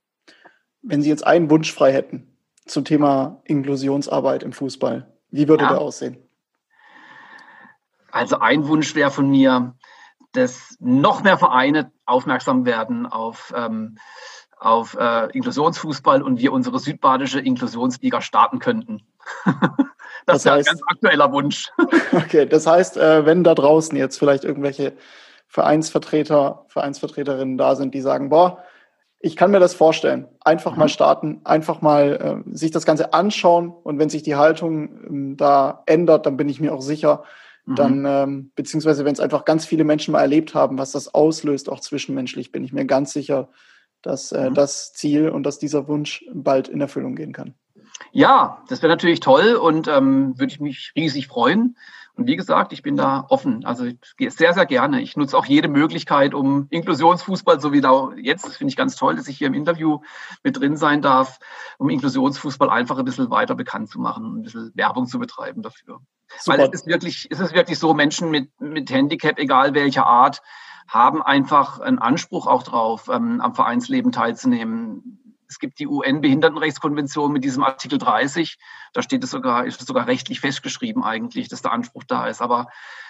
Wenn 0.82 1.02
Sie 1.02 1.10
jetzt 1.10 1.26
einen 1.26 1.50
Wunsch 1.50 1.74
frei 1.74 1.92
hätten 1.92 2.38
zum 2.66 2.86
Thema 2.86 3.42
Inklusionsarbeit 3.46 4.44
im 4.44 4.54
Fußball, 4.54 5.12
wie 5.32 5.48
würde 5.48 5.64
ja. 5.64 5.72
der 5.72 5.82
aussehen? 5.82 6.18
Also 8.12 8.40
ein 8.40 8.68
Wunsch 8.68 8.96
wäre 8.96 9.12
von 9.12 9.30
mir, 9.30 9.76
dass 10.32 10.76
noch 10.80 11.24
mehr 11.24 11.38
Vereine 11.38 11.92
aufmerksam 12.06 12.66
werden 12.66 13.06
auf, 13.06 13.54
ähm, 13.56 13.98
auf 14.60 14.96
äh, 15.00 15.32
Inklusionsfußball 15.32 16.22
und 16.22 16.40
wir 16.40 16.54
unsere 16.54 16.80
südbadische 16.80 17.40
Inklusionsliga 17.40 18.22
starten 18.22 18.60
könnten. 18.60 19.02
Das, 20.28 20.42
das 20.42 20.54
heißt, 20.54 20.62
ist 20.62 20.68
ein 20.68 20.78
ganz 20.78 20.82
aktueller 20.88 21.32
Wunsch. 21.32 21.72
Okay, 22.14 22.48
das 22.48 22.66
heißt, 22.66 22.98
äh, 22.98 23.26
wenn 23.28 23.44
da 23.44 23.54
draußen 23.54 23.96
jetzt 23.96 24.18
vielleicht 24.18 24.44
irgendwelche 24.44 24.94
Vereinsvertreter, 25.48 26.66
Vereinsvertreterinnen 26.68 27.58
da 27.58 27.76
sind, 27.76 27.94
die 27.94 28.02
sagen, 28.02 28.30
boah, 28.30 28.64
ich 29.20 29.36
kann 29.36 29.52
mir 29.52 29.60
das 29.60 29.74
vorstellen. 29.74 30.28
Einfach 30.42 30.74
mhm. 30.74 30.80
mal 30.80 30.90
starten, 30.90 31.42
einfach 31.44 31.82
mal 31.82 32.44
äh, 32.48 32.56
sich 32.56 32.72
das 32.72 32.86
Ganze 32.86 33.14
anschauen 33.14 33.74
und 33.84 34.00
wenn 34.00 34.10
sich 34.10 34.24
die 34.24 34.36
Haltung 34.36 35.06
ähm, 35.08 35.38
da 35.38 35.84
ändert, 35.86 36.26
dann 36.26 36.38
bin 36.38 36.50
ich 36.50 36.60
mir 36.60 36.74
auch 36.74 36.82
sicher, 36.82 37.24
mhm. 37.66 37.76
dann, 37.76 38.06
ähm, 38.06 38.52
beziehungsweise 38.56 39.06
wenn 39.06 39.14
es 39.14 39.20
einfach 39.20 39.46
ganz 39.46 39.66
viele 39.66 39.84
Menschen 39.84 40.12
mal 40.12 40.22
erlebt 40.22 40.56
haben, 40.56 40.78
was 40.78 40.92
das 40.92 41.14
auslöst, 41.14 41.70
auch 41.70 41.80
zwischenmenschlich, 41.80 42.52
bin 42.52 42.64
ich 42.64 42.74
mir 42.74 42.86
ganz 42.86 43.14
sicher, 43.14 43.50
dass 44.06 44.32
äh, 44.32 44.50
mhm. 44.50 44.54
das 44.54 44.94
Ziel 44.94 45.30
und 45.30 45.44
dass 45.44 45.60
dieser 45.60 45.88
Wunsch 45.88 46.24
bald 46.34 46.68
in 46.68 46.82
Erfüllung 46.82 47.16
gehen 47.16 47.34
kann. 47.34 47.56
Ja, 48.12 48.64
das 48.68 48.82
wäre 48.82 48.92
natürlich 48.92 49.20
toll 49.20 49.56
und 49.56 49.88
ähm, 49.88 50.38
würde 50.38 50.52
ich 50.52 50.60
mich 50.60 50.92
riesig 50.96 51.28
freuen. 51.28 51.78
Und 52.18 52.28
wie 52.28 52.38
gesagt, 52.38 52.72
ich 52.72 52.82
bin 52.82 52.96
da 52.96 53.26
offen. 53.28 53.66
Also 53.66 53.86
ich 53.86 53.98
gehe 54.16 54.32
sehr, 54.32 54.54
sehr 54.54 54.66
gerne. 54.66 55.02
Ich 55.02 55.18
nutze 55.18 55.38
auch 55.38 55.46
jede 55.46 55.68
Möglichkeit, 55.68 56.34
um 56.34 56.68
Inklusionsfußball, 56.70 57.60
so 57.60 57.74
wie 57.74 57.82
da 57.82 58.12
jetzt, 58.16 58.46
das 58.46 58.56
finde 58.56 58.70
ich 58.70 58.78
ganz 58.78 58.96
toll, 58.96 59.18
dass 59.18 59.28
ich 59.28 59.38
hier 59.38 59.48
im 59.48 59.54
Interview 59.54 60.00
mit 60.42 60.58
drin 60.58 60.78
sein 60.78 61.02
darf, 61.02 61.40
um 61.78 61.90
Inklusionsfußball 61.90 62.70
einfach 62.70 62.98
ein 62.98 63.06
bisschen 63.06 63.30
weiter 63.32 63.56
bekannt 63.56 63.90
zu 63.90 64.00
machen, 64.00 64.40
ein 64.40 64.44
bisschen 64.44 64.72
Werbung 64.76 65.08
zu 65.08 65.20
betreiben 65.20 65.62
dafür. 65.62 66.00
Super. 66.38 66.58
Weil 66.58 66.68
es 66.68 66.82
ist 66.82 66.88
wirklich, 66.88 67.28
es 67.30 67.42
ist 67.42 67.54
wirklich 67.54 67.80
so, 67.80 67.94
Menschen 67.94 68.32
mit, 68.32 68.50
mit 68.62 68.90
Handicap, 68.90 69.38
egal 69.38 69.74
welcher 69.74 70.06
Art, 70.06 70.42
haben 70.88 71.22
einfach 71.22 71.80
einen 71.80 72.00
Anspruch 72.00 72.48
auch 72.48 72.64
drauf, 72.64 73.10
ähm, 73.12 73.42
am 73.42 73.56
Vereinsleben 73.56 74.12
teilzunehmen 74.12 75.22
es 75.48 75.60
gibt 75.60 75.80
die 75.80 75.88
UN-Behindertenrechtskonvention 75.88 77.32
mit 77.32 77.44
diesem 77.44 77.64
Artikel 77.64 77.98
30. 77.98 78.58
Da 78.94 79.02
steht 79.02 79.24
es 79.24 79.32
sogar, 79.32 79.66
ist 79.66 79.80
es 79.80 79.88
sogar 79.88 80.08
rechtlich 80.08 80.40
festgeschrieben 80.40 81.04
eigentlich, 81.04 81.50
dass 81.50 81.62
der 81.62 81.72
Anspruch 81.72 82.04
da 82.04 82.28
ist. 82.28 82.42
Aber 82.42 82.68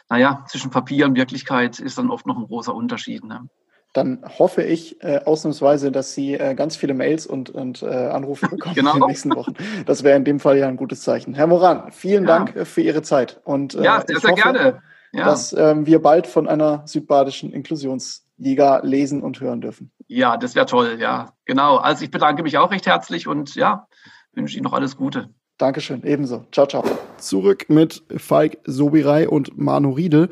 naja, 0.10 0.44
zwischen 0.48 0.72
Papier 0.72 1.06
und 1.06 1.16
Wirklichkeit 1.16 1.80
ist 1.80 1.98
dann 1.98 2.12
oft 2.12 2.26
noch 2.26 2.38
ein 2.38 2.46
großer 2.46 2.74
Unterschied. 2.74 3.24
Ne? 3.24 3.48
Dann 3.94 4.24
hoffe 4.38 4.62
ich 4.62 5.02
äh, 5.04 5.22
ausnahmsweise, 5.24 5.92
dass 5.92 6.14
Sie 6.14 6.34
äh, 6.34 6.54
ganz 6.54 6.76
viele 6.76 6.94
Mails 6.94 7.26
und, 7.26 7.50
und 7.50 7.82
äh, 7.82 7.88
Anrufe 7.88 8.48
bekommen 8.50 8.76
genau. 8.76 8.94
in 8.94 9.00
den 9.02 9.08
nächsten 9.08 9.36
Wochen. 9.36 9.54
Das 9.86 10.04
wäre 10.04 10.18
in 10.18 10.26
dem 10.26 10.40
Fall 10.40 10.58
ja 10.58 10.68
ein 10.68 10.78
gutes 10.78 11.02
Zeichen. 11.02 11.34
Herr 11.34 11.48
Moran, 11.48 11.92
vielen 11.92 12.28
ja. 12.28 12.40
Dank 12.40 12.68
für 12.68 12.82
Ihre 12.82 13.02
Zeit. 13.02 13.40
Und, 13.44 13.76
äh, 13.76 13.84
ja, 13.84 14.04
sehr, 14.06 14.20
sehr 14.20 14.32
hoffe, 14.32 14.42
gerne. 14.42 14.82
Ja. 15.16 15.26
Dass 15.26 15.54
ähm, 15.54 15.86
wir 15.86 16.02
bald 16.02 16.28
von 16.28 16.46
einer 16.46 16.84
südbadischen 16.86 17.54
Inklusionsliga 17.54 18.82
lesen 18.84 19.24
und 19.24 19.40
hören 19.40 19.62
dürfen. 19.62 19.92
Ja, 20.08 20.36
das 20.36 20.56
wäre 20.56 20.66
toll, 20.66 20.98
ja. 21.00 21.34
Genau. 21.46 21.78
Also 21.78 22.04
ich 22.04 22.12
bedanke 22.12 22.44
mich 22.44 22.58
auch 22.58 22.70
recht 22.72 22.86
herzlich 22.86 23.26
und 23.26 23.56
ja, 23.56 23.88
wünsche 24.34 24.58
Ihnen 24.58 24.66
noch 24.66 24.74
alles 24.74 24.98
Gute. 24.98 25.30
Dankeschön, 25.58 26.04
ebenso. 26.04 26.46
Ciao, 26.52 26.68
ciao. 26.68 26.84
Zurück 27.18 27.68
mit 27.70 28.04
Falk 28.18 28.58
Sobirei 28.66 29.30
und 29.30 29.58
Manu 29.58 29.92
Riedel. 29.92 30.30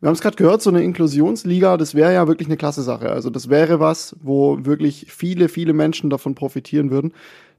Wir 0.00 0.08
haben 0.08 0.14
es 0.14 0.22
gerade 0.22 0.36
gehört, 0.36 0.60
so 0.60 0.70
eine 0.70 0.82
Inklusionsliga, 0.82 1.76
das 1.76 1.94
wäre 1.94 2.12
ja 2.12 2.26
wirklich 2.26 2.48
eine 2.48 2.56
klasse 2.56 2.82
Sache. 2.82 3.10
Also 3.10 3.30
das 3.30 3.48
wäre 3.48 3.78
was, 3.78 4.16
wo 4.20 4.64
wirklich 4.64 5.06
viele, 5.12 5.48
viele 5.48 5.72
Menschen 5.72 6.10
davon 6.10 6.34
profitieren 6.34 6.90
würden. 6.90 7.12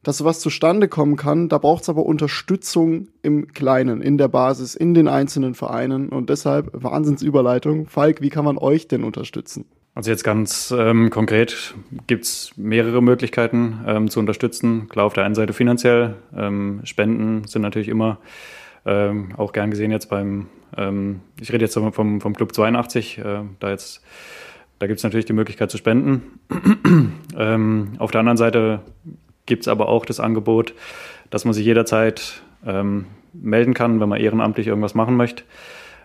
Dass 0.03 0.17
sowas 0.17 0.39
zustande 0.39 0.87
kommen 0.87 1.15
kann, 1.15 1.47
da 1.47 1.59
braucht 1.59 1.83
es 1.83 1.89
aber 1.89 2.05
Unterstützung 2.05 3.09
im 3.21 3.53
Kleinen, 3.53 4.01
in 4.01 4.17
der 4.17 4.29
Basis, 4.29 4.73
in 4.73 4.95
den 4.95 5.07
einzelnen 5.07 5.53
Vereinen. 5.53 6.09
Und 6.09 6.31
deshalb 6.31 6.71
Wahnsinnsüberleitung. 6.73 7.87
Falk, 7.87 8.21
wie 8.21 8.29
kann 8.29 8.45
man 8.45 8.57
euch 8.57 8.87
denn 8.87 9.03
unterstützen? 9.03 9.65
Also 9.93 10.09
jetzt 10.09 10.23
ganz 10.23 10.73
ähm, 10.75 11.09
konkret 11.09 11.75
gibt 12.07 12.23
es 12.23 12.53
mehrere 12.55 13.03
Möglichkeiten 13.03 13.81
ähm, 13.85 14.09
zu 14.09 14.19
unterstützen. 14.19 14.87
Klar, 14.89 15.05
auf 15.05 15.13
der 15.13 15.25
einen 15.25 15.35
Seite 15.35 15.53
finanziell. 15.53 16.15
Ähm, 16.35 16.79
Spenden 16.83 17.45
sind 17.45 17.61
natürlich 17.61 17.89
immer 17.89 18.17
ähm, 18.85 19.33
auch 19.37 19.51
gern 19.51 19.69
gesehen 19.69 19.91
jetzt 19.91 20.09
beim, 20.09 20.47
ähm, 20.77 21.19
ich 21.39 21.51
rede 21.51 21.65
jetzt 21.65 21.73
vom, 21.75 22.21
vom 22.21 22.33
Club 22.33 22.55
82, 22.55 23.19
äh, 23.19 23.41
da 23.59 23.69
jetzt, 23.69 24.01
da 24.79 24.87
gibt 24.87 24.97
es 24.97 25.03
natürlich 25.03 25.25
die 25.25 25.33
Möglichkeit 25.33 25.69
zu 25.69 25.77
spenden. 25.77 26.39
Ähm, 27.33 27.93
auf 27.97 28.11
der 28.11 28.19
anderen 28.19 28.35
Seite 28.35 28.81
gibt 29.45 29.61
es 29.63 29.67
aber 29.67 29.89
auch 29.89 30.05
das 30.05 30.19
Angebot, 30.19 30.73
dass 31.29 31.45
man 31.45 31.53
sich 31.53 31.65
jederzeit 31.65 32.41
melden 33.33 33.73
kann, 33.73 33.99
wenn 33.99 34.09
man 34.09 34.19
ehrenamtlich 34.19 34.67
irgendwas 34.67 34.93
machen 34.93 35.15
möchte. 35.15 35.43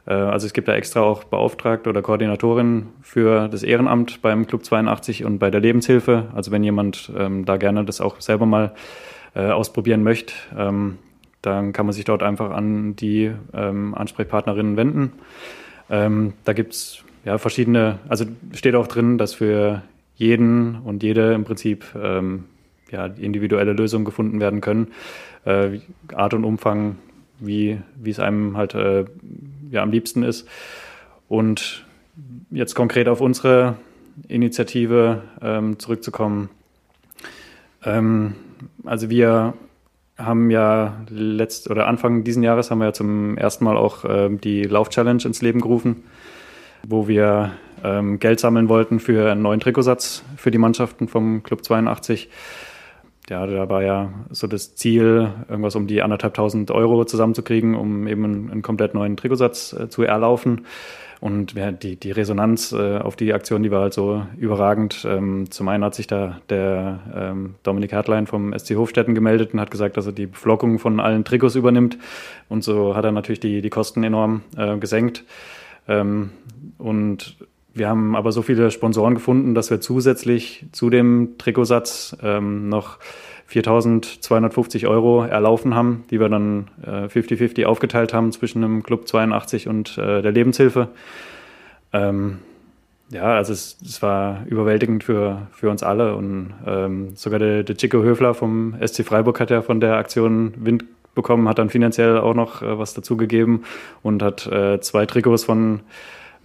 Äh, 0.06 0.14
also 0.14 0.46
es 0.46 0.52
gibt 0.52 0.68
da 0.68 0.74
extra 0.74 1.00
auch 1.00 1.24
Beauftragte 1.24 1.90
oder 1.90 2.02
Koordinatorin 2.02 2.88
für 3.02 3.48
das 3.48 3.62
Ehrenamt 3.62 4.22
beim 4.22 4.46
Club 4.46 4.64
82 4.64 5.24
und 5.24 5.38
bei 5.38 5.50
der 5.50 5.60
Lebenshilfe. 5.60 6.28
Also 6.34 6.50
wenn 6.50 6.64
jemand 6.64 7.10
ähm, 7.16 7.44
da 7.44 7.56
gerne 7.56 7.84
das 7.84 8.00
auch 8.00 8.20
selber 8.20 8.46
mal 8.46 8.74
äh, 9.34 9.50
ausprobieren 9.50 10.02
möchte, 10.02 10.34
ähm, 10.56 10.98
dann 11.42 11.72
kann 11.72 11.86
man 11.86 11.92
sich 11.92 12.04
dort 12.04 12.22
einfach 12.22 12.50
an 12.50 12.96
die 12.96 13.30
ähm, 13.52 13.94
Ansprechpartnerinnen 13.94 14.76
wenden. 14.76 15.12
Ähm, 15.90 16.32
da 16.44 16.52
gibt 16.52 16.72
es 16.72 17.04
ja 17.24 17.38
verschiedene, 17.38 17.98
also 18.08 18.24
steht 18.52 18.74
auch 18.74 18.86
drin, 18.86 19.18
dass 19.18 19.34
für 19.34 19.82
jeden 20.16 20.76
und 20.76 21.02
jede 21.02 21.34
im 21.34 21.44
Prinzip 21.44 21.84
ähm, 21.94 22.44
ja, 22.90 23.06
individuelle 23.06 23.72
Lösungen 23.72 24.04
gefunden 24.04 24.40
werden 24.40 24.60
können. 24.60 24.88
Äh, 25.44 25.80
Art 26.14 26.34
und 26.34 26.44
Umfang, 26.44 26.96
wie, 27.38 27.78
wie 27.96 28.10
es 28.10 28.20
einem 28.20 28.56
halt 28.56 28.74
äh, 28.74 29.04
ja, 29.70 29.82
am 29.82 29.90
liebsten 29.90 30.22
ist. 30.22 30.48
Und 31.28 31.84
jetzt 32.50 32.74
konkret 32.74 33.08
auf 33.08 33.20
unsere 33.20 33.76
Initiative 34.28 35.22
ähm, 35.42 35.78
zurückzukommen. 35.78 36.48
Ähm, 37.84 38.34
also 38.84 39.10
wir 39.10 39.54
haben 40.16 40.50
ja 40.50 41.04
letzt 41.10 41.70
oder 41.70 41.86
Anfang 41.86 42.24
diesen 42.24 42.42
Jahres 42.42 42.70
haben 42.70 42.78
wir 42.78 42.86
ja 42.86 42.92
zum 42.92 43.36
ersten 43.36 43.64
Mal 43.64 43.76
auch 43.76 44.04
ähm, 44.08 44.40
die 44.40 44.62
Lauf-Challenge 44.62 45.22
ins 45.24 45.42
Leben 45.42 45.60
gerufen, 45.60 46.04
wo 46.86 47.06
wir 47.06 47.52
ähm, 47.84 48.18
Geld 48.18 48.40
sammeln 48.40 48.68
wollten 48.70 48.98
für 48.98 49.30
einen 49.30 49.42
neuen 49.42 49.60
Trikotsatz 49.60 50.24
für 50.36 50.50
die 50.50 50.58
Mannschaften 50.58 51.08
vom 51.08 51.42
Club 51.42 51.64
82 51.64 52.30
ja, 53.28 53.46
da 53.46 53.68
war 53.68 53.82
ja 53.82 54.12
so 54.30 54.46
das 54.46 54.74
Ziel, 54.76 55.30
irgendwas 55.48 55.76
um 55.76 55.86
die 55.86 56.02
anderthalbtausend 56.02 56.70
Euro 56.70 57.04
zusammenzukriegen, 57.04 57.74
um 57.74 58.06
eben 58.06 58.24
einen, 58.24 58.50
einen 58.50 58.62
komplett 58.62 58.94
neuen 58.94 59.16
Trikotsatz 59.16 59.72
äh, 59.72 59.88
zu 59.88 60.02
erlaufen. 60.02 60.66
Und 61.20 61.54
ja, 61.54 61.72
die, 61.72 61.96
die 61.96 62.10
Resonanz 62.10 62.72
äh, 62.72 62.98
auf 62.98 63.16
die 63.16 63.32
Aktion, 63.32 63.62
die 63.62 63.70
war 63.70 63.82
halt 63.82 63.94
so 63.94 64.26
überragend. 64.36 65.06
Ähm, 65.08 65.50
zum 65.50 65.68
einen 65.68 65.82
hat 65.82 65.94
sich 65.94 66.06
da 66.06 66.40
der 66.50 67.00
ähm, 67.14 67.54
Dominik 67.62 67.94
Hartlein 67.94 68.26
vom 68.26 68.56
SC 68.56 68.76
Hofstetten 68.76 69.14
gemeldet 69.14 69.54
und 69.54 69.60
hat 69.60 69.70
gesagt, 69.70 69.96
dass 69.96 70.06
er 70.06 70.12
die 70.12 70.26
Beflockung 70.26 70.78
von 70.78 71.00
allen 71.00 71.24
Trikots 71.24 71.54
übernimmt. 71.54 71.98
Und 72.48 72.64
so 72.64 72.94
hat 72.94 73.04
er 73.04 73.12
natürlich 73.12 73.40
die, 73.40 73.62
die 73.62 73.70
Kosten 73.70 74.04
enorm 74.04 74.42
äh, 74.56 74.76
gesenkt. 74.76 75.24
Ähm, 75.88 76.30
und 76.78 77.36
wir 77.76 77.88
haben 77.88 78.16
aber 78.16 78.32
so 78.32 78.40
viele 78.42 78.70
Sponsoren 78.70 79.14
gefunden, 79.14 79.54
dass 79.54 79.70
wir 79.70 79.80
zusätzlich 79.80 80.66
zu 80.72 80.88
dem 80.88 81.36
Trikotsatz 81.36 82.16
ähm, 82.22 82.68
noch 82.70 82.98
4.250 83.50 84.88
Euro 84.88 85.24
erlaufen 85.24 85.74
haben, 85.74 86.04
die 86.10 86.18
wir 86.18 86.28
dann 86.28 86.68
50-50 86.84 87.60
äh, 87.60 87.64
aufgeteilt 87.66 88.12
haben 88.12 88.32
zwischen 88.32 88.62
dem 88.62 88.82
Club 88.82 89.06
82 89.06 89.68
und 89.68 89.98
äh, 89.98 90.22
der 90.22 90.32
Lebenshilfe. 90.32 90.88
Ähm, 91.92 92.38
ja, 93.10 93.36
also 93.36 93.52
es, 93.52 93.78
es, 93.84 94.02
war 94.02 94.44
überwältigend 94.46 95.04
für, 95.04 95.46
für 95.52 95.70
uns 95.70 95.82
alle 95.82 96.16
und 96.16 96.54
ähm, 96.66 97.10
sogar 97.14 97.38
der, 97.38 97.62
der 97.62 97.76
Chico 97.76 98.02
Höfler 98.02 98.34
vom 98.34 98.74
SC 98.84 99.04
Freiburg 99.04 99.38
hat 99.38 99.50
ja 99.50 99.62
von 99.62 99.80
der 99.80 99.96
Aktion 99.96 100.54
Wind 100.56 100.84
bekommen, 101.14 101.48
hat 101.48 101.58
dann 101.58 101.70
finanziell 101.70 102.18
auch 102.18 102.34
noch 102.34 102.62
äh, 102.62 102.78
was 102.78 102.94
dazugegeben 102.94 103.64
und 104.02 104.22
hat 104.22 104.46
äh, 104.46 104.80
zwei 104.80 105.06
Trikots 105.06 105.44
von 105.44 105.80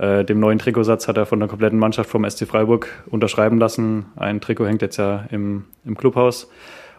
äh, 0.02 0.26
dem 0.26 0.40
neuen 0.40 0.58
Trikotsatz 0.58 1.08
hat 1.08 1.18
er 1.18 1.28
von 1.28 1.40
der 1.40 1.48
kompletten 1.48 1.78
Mannschaft 1.78 2.10
vom 2.10 2.28
SC 2.28 2.48
Freiburg 2.48 2.88
unterschreiben 3.06 3.60
lassen. 3.60 4.08
Ein 4.16 4.42
Trikot 4.42 4.66
hängt 4.66 4.82
jetzt 4.82 4.98
ja 4.98 5.26
im, 5.30 5.66
im 5.86 5.96
Clubhaus 5.96 6.50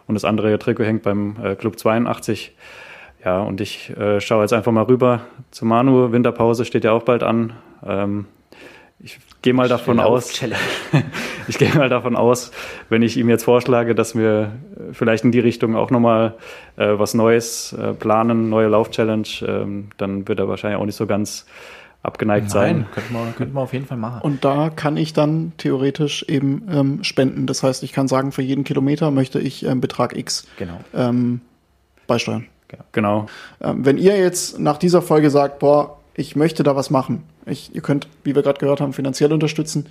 und 0.07 0.15
das 0.15 0.23
andere 0.23 0.57
Trikot 0.57 0.85
hängt 0.85 1.03
beim 1.03 1.35
äh, 1.43 1.55
Club 1.55 1.77
82. 1.77 2.55
Ja, 3.25 3.41
und 3.41 3.59
ich 3.59 3.89
äh, 3.97 4.21
schaue 4.21 4.43
jetzt 4.43 4.53
einfach 4.53 4.71
mal 4.71 4.83
rüber 4.83 5.21
zu 5.51 5.65
Manu. 5.65 6.13
Winterpause 6.13 6.63
steht 6.63 6.85
ja 6.85 6.93
auch 6.93 7.03
bald 7.03 7.23
an. 7.23 7.51
Ähm, 7.85 8.25
ich 8.99 9.19
gehe 9.41 9.53
mal 9.53 9.67
davon 9.67 9.99
aus, 9.99 10.41
ich 11.49 11.57
gehe 11.57 11.75
mal 11.75 11.89
davon 11.89 12.15
aus, 12.15 12.51
wenn 12.87 13.01
ich 13.01 13.17
ihm 13.17 13.27
jetzt 13.27 13.43
vorschlage, 13.43 13.95
dass 13.95 14.17
wir 14.17 14.53
vielleicht 14.93 15.25
in 15.25 15.33
die 15.33 15.41
Richtung 15.41 15.75
auch 15.75 15.91
nochmal 15.91 16.35
äh, 16.77 16.87
was 16.97 17.13
Neues 17.13 17.73
äh, 17.73 17.91
planen, 17.91 18.49
neue 18.49 18.69
Lauf-Challenge, 18.69 19.27
ähm, 19.45 19.89
dann 19.97 20.25
wird 20.25 20.39
er 20.39 20.47
wahrscheinlich 20.47 20.79
auch 20.79 20.85
nicht 20.85 20.95
so 20.95 21.05
ganz 21.05 21.45
abgeneigt 22.03 22.47
Nein, 22.47 22.51
sein. 22.51 22.85
Könnte 22.93 23.13
man, 23.13 23.35
könnte 23.35 23.53
man 23.53 23.63
auf 23.63 23.73
jeden 23.73 23.85
Fall 23.85 23.97
machen. 23.97 24.21
Und 24.21 24.45
da 24.45 24.69
kann 24.69 24.97
ich 24.97 25.13
dann 25.13 25.53
theoretisch 25.57 26.23
eben 26.27 26.67
ähm, 26.69 27.03
spenden. 27.03 27.47
Das 27.47 27.63
heißt, 27.63 27.81
ich 27.81 27.93
kann 27.93 28.07
sagen, 28.07 28.31
für 28.31 28.41
jeden 28.41 28.65
Kilometer 28.65 29.09
möchte 29.09 29.39
ich 29.39 29.65
ähm, 29.65 29.81
Betrag 29.81 30.15
X 30.15 30.45
genau. 30.57 30.79
ähm, 30.93 31.41
beisteuern. 32.05 32.45
Genau. 32.67 32.83
genau. 32.91 33.25
Ähm, 33.61 33.85
wenn 33.85 33.97
ihr 33.97 34.17
jetzt 34.17 34.59
nach 34.59 34.77
dieser 34.77 35.01
Folge 35.01 35.29
sagt, 35.29 35.59
boah, 35.59 35.97
ich 36.15 36.35
möchte 36.35 36.63
da 36.63 36.75
was 36.75 36.89
machen, 36.89 37.23
ich, 37.45 37.73
ihr 37.73 37.81
könnt, 37.81 38.07
wie 38.23 38.35
wir 38.35 38.43
gerade 38.43 38.59
gehört 38.59 38.81
haben, 38.81 38.93
finanziell 38.93 39.31
unterstützen, 39.31 39.87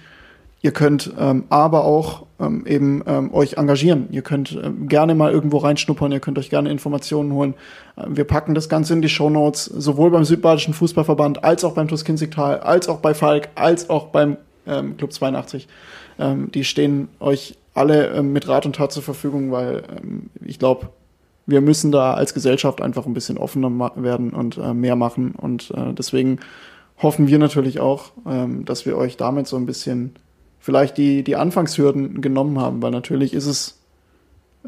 Ihr 0.64 0.70
könnt 0.70 1.12
ähm, 1.18 1.44
aber 1.48 1.84
auch 1.84 2.26
ähm, 2.38 2.64
eben 2.66 3.02
ähm, 3.06 3.34
euch 3.34 3.54
engagieren. 3.54 4.06
Ihr 4.12 4.22
könnt 4.22 4.56
ähm, 4.62 4.88
gerne 4.88 5.16
mal 5.16 5.32
irgendwo 5.32 5.58
reinschnuppern. 5.58 6.12
Ihr 6.12 6.20
könnt 6.20 6.38
euch 6.38 6.50
gerne 6.50 6.70
Informationen 6.70 7.32
holen. 7.32 7.54
Äh, 7.96 8.04
wir 8.08 8.24
packen 8.24 8.54
das 8.54 8.68
Ganze 8.68 8.92
in 8.92 9.02
die 9.02 9.08
Show 9.08 9.28
Notes, 9.28 9.64
sowohl 9.64 10.12
beim 10.12 10.24
Südbadischen 10.24 10.72
Fußballverband 10.72 11.42
als 11.42 11.64
auch 11.64 11.74
beim 11.74 11.88
TuS 11.88 12.04
Kinzigtal, 12.04 12.60
als 12.60 12.88
auch 12.88 12.98
bei 12.98 13.12
Falk, 13.12 13.48
als 13.56 13.90
auch 13.90 14.06
beim 14.08 14.36
ähm, 14.66 14.96
Club 14.96 15.12
82. 15.12 15.66
Ähm, 16.20 16.52
die 16.52 16.62
stehen 16.62 17.08
euch 17.18 17.56
alle 17.74 18.08
ähm, 18.10 18.32
mit 18.32 18.46
Rat 18.46 18.64
und 18.64 18.76
Tat 18.76 18.92
zur 18.92 19.02
Verfügung, 19.02 19.50
weil 19.50 19.82
ähm, 19.96 20.30
ich 20.44 20.60
glaube, 20.60 20.90
wir 21.46 21.60
müssen 21.60 21.90
da 21.90 22.14
als 22.14 22.34
Gesellschaft 22.34 22.80
einfach 22.80 23.06
ein 23.06 23.14
bisschen 23.14 23.36
offener 23.36 23.92
werden 23.96 24.30
und 24.30 24.58
äh, 24.58 24.74
mehr 24.74 24.94
machen. 24.94 25.32
Und 25.32 25.72
äh, 25.72 25.92
deswegen 25.92 26.38
hoffen 26.98 27.26
wir 27.26 27.40
natürlich 27.40 27.80
auch, 27.80 28.12
ähm, 28.28 28.64
dass 28.64 28.86
wir 28.86 28.96
euch 28.96 29.16
damit 29.16 29.48
so 29.48 29.56
ein 29.56 29.66
bisschen 29.66 30.14
vielleicht 30.62 30.96
die, 30.96 31.24
die 31.24 31.36
Anfangshürden 31.36 32.22
genommen 32.22 32.58
haben, 32.58 32.80
weil 32.82 32.92
natürlich 32.92 33.34
ist 33.34 33.46
es 33.46 33.80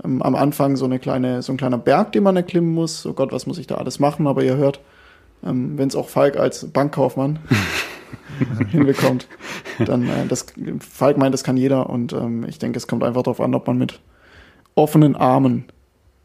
ähm, 0.04 0.20
am 0.22 0.34
Anfang 0.34 0.76
so 0.76 0.84
eine 0.84 0.98
kleine, 0.98 1.40
so 1.40 1.52
ein 1.52 1.56
kleiner 1.56 1.78
Berg, 1.78 2.12
den 2.12 2.24
man 2.24 2.36
erklimmen 2.36 2.74
muss. 2.74 3.06
Oh 3.06 3.14
Gott, 3.14 3.32
was 3.32 3.46
muss 3.46 3.58
ich 3.58 3.68
da 3.68 3.76
alles 3.76 4.00
machen? 4.00 4.26
Aber 4.26 4.42
ihr 4.42 4.56
hört, 4.56 4.80
ähm, 5.46 5.78
wenn 5.78 5.88
es 5.88 5.94
auch 5.94 6.08
Falk 6.08 6.36
als 6.36 6.66
Bankkaufmann 6.66 7.38
hinbekommt, 8.70 9.28
dann 9.78 10.08
äh, 10.08 10.26
das 10.28 10.46
Falk 10.80 11.16
meint, 11.16 11.32
das 11.32 11.44
kann 11.44 11.56
jeder 11.56 11.88
und 11.88 12.12
ähm, 12.12 12.44
ich 12.48 12.58
denke, 12.58 12.76
es 12.76 12.88
kommt 12.88 13.04
einfach 13.04 13.22
darauf 13.22 13.40
an, 13.40 13.54
ob 13.54 13.68
man 13.68 13.78
mit 13.78 14.00
offenen 14.74 15.14
Armen 15.14 15.66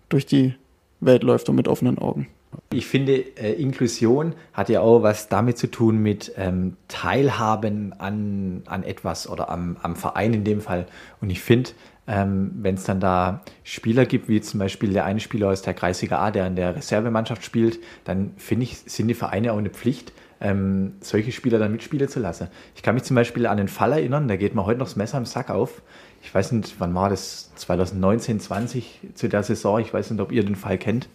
durch 0.09 0.26
die 0.26 0.55
Welt 0.99 1.22
läuft 1.22 1.47
und 1.47 1.55
mit 1.55 1.67
offenen 1.67 1.99
Augen. 1.99 2.28
Ich 2.71 2.87
finde, 2.87 3.13
äh, 3.13 3.53
Inklusion 3.53 4.33
hat 4.53 4.69
ja 4.69 4.81
auch 4.81 5.03
was 5.03 5.27
damit 5.29 5.57
zu 5.57 5.67
tun 5.67 5.97
mit 5.97 6.33
ähm, 6.37 6.77
Teilhaben 6.87 7.93
an, 7.93 8.63
an 8.65 8.83
etwas 8.83 9.29
oder 9.29 9.49
am, 9.49 9.77
am 9.81 9.95
Verein 9.95 10.33
in 10.33 10.43
dem 10.43 10.61
Fall. 10.61 10.87
Und 11.21 11.29
ich 11.29 11.41
finde, 11.41 11.71
ähm, 12.07 12.51
wenn 12.55 12.75
es 12.75 12.83
dann 12.83 12.99
da 12.99 13.41
Spieler 13.63 14.05
gibt, 14.05 14.29
wie 14.29 14.41
zum 14.41 14.59
Beispiel 14.59 14.91
der 14.93 15.05
eine 15.05 15.19
Spieler 15.19 15.49
aus 15.49 15.61
der 15.61 15.75
Kreisliga 15.75 16.17
A, 16.19 16.31
der 16.31 16.47
in 16.47 16.55
der 16.55 16.75
Reservemannschaft 16.75 17.43
spielt, 17.43 17.79
dann 18.03 18.33
finde 18.37 18.63
ich, 18.63 18.77
sind 18.79 19.07
die 19.07 19.13
Vereine 19.13 19.53
auch 19.53 19.57
eine 19.57 19.69
Pflicht, 19.69 20.11
ähm, 20.41 20.93
solche 21.01 21.31
Spieler 21.31 21.59
dann 21.59 21.71
mitspielen 21.71 22.07
zu 22.07 22.19
lassen. 22.19 22.47
Ich 22.75 22.81
kann 22.81 22.95
mich 22.95 23.03
zum 23.03 23.15
Beispiel 23.15 23.45
an 23.45 23.57
den 23.57 23.67
Fall 23.67 23.91
erinnern, 23.91 24.27
da 24.27 24.37
geht 24.37 24.55
mir 24.55 24.65
heute 24.65 24.79
noch 24.79 24.87
das 24.87 24.95
Messer 24.95 25.19
im 25.19 25.25
Sack 25.25 25.51
auf. 25.51 25.83
Ich 26.23 26.33
weiß 26.33 26.51
nicht, 26.53 26.75
wann 26.79 26.95
war 26.95 27.09
das? 27.09 27.51
2019, 27.55 28.39
20 28.39 28.99
zu 29.13 29.29
der 29.29 29.43
Saison. 29.43 29.79
Ich 29.79 29.93
weiß 29.93 30.09
nicht, 30.11 30.19
ob 30.19 30.31
ihr 30.31 30.43
den 30.43 30.55
Fall 30.55 30.77
kennt, 30.77 31.09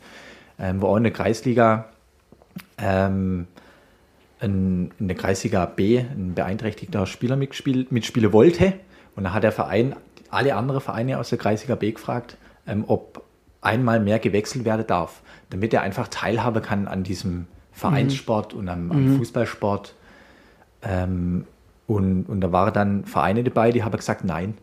ähm, 0.59 0.81
wo 0.81 0.89
auch 0.89 0.97
in 0.97 1.05
der 1.05 1.13
Kreisliga 1.13 1.87
ähm, 2.79 3.47
in, 4.41 4.91
in 4.99 5.09
der 5.09 5.17
Kreisliga 5.17 5.67
B 5.67 5.99
ein 5.99 6.35
beeinträchtigter 6.35 7.07
Spieler 7.07 7.37
mitspiel, 7.37 7.87
mitspielen 7.91 8.33
wollte. 8.33 8.75
Und 9.17 9.25
da 9.25 9.33
hat 9.33 9.43
der 9.43 9.53
Verein 9.53 9.95
alle 10.31 10.57
anderen 10.57 10.81
Vereine 10.81 11.19
aus 11.19 11.31
der 11.31 11.39
Kreisliga 11.39 11.77
B 11.77 11.93
gefragt, 11.93 12.37
ähm, 12.67 12.85
ob 12.87 13.25
einmal 13.61 14.01
mehr 14.01 14.19
gewechselt 14.19 14.65
werden 14.65 14.87
darf, 14.87 15.23
damit 15.51 15.73
er 15.73 15.83
einfach 15.83 16.09
teilhaben 16.09 16.63
kann 16.63 16.87
an 16.87 17.03
diesem 17.03 17.47
Vereinssport 17.73 18.53
mhm. 18.53 18.61
und 18.61 18.69
am, 18.69 18.91
am 18.91 19.05
mhm. 19.05 19.19
Fußballsport. 19.19 19.95
Ähm, 20.83 21.47
und, 21.87 22.25
und 22.25 22.41
da 22.41 22.53
waren 22.53 22.73
dann 22.73 23.05
Vereine 23.05 23.45
dabei, 23.45 23.71
die 23.71 23.83
haben 23.83 23.97
gesagt, 23.97 24.25
nein. 24.25 24.55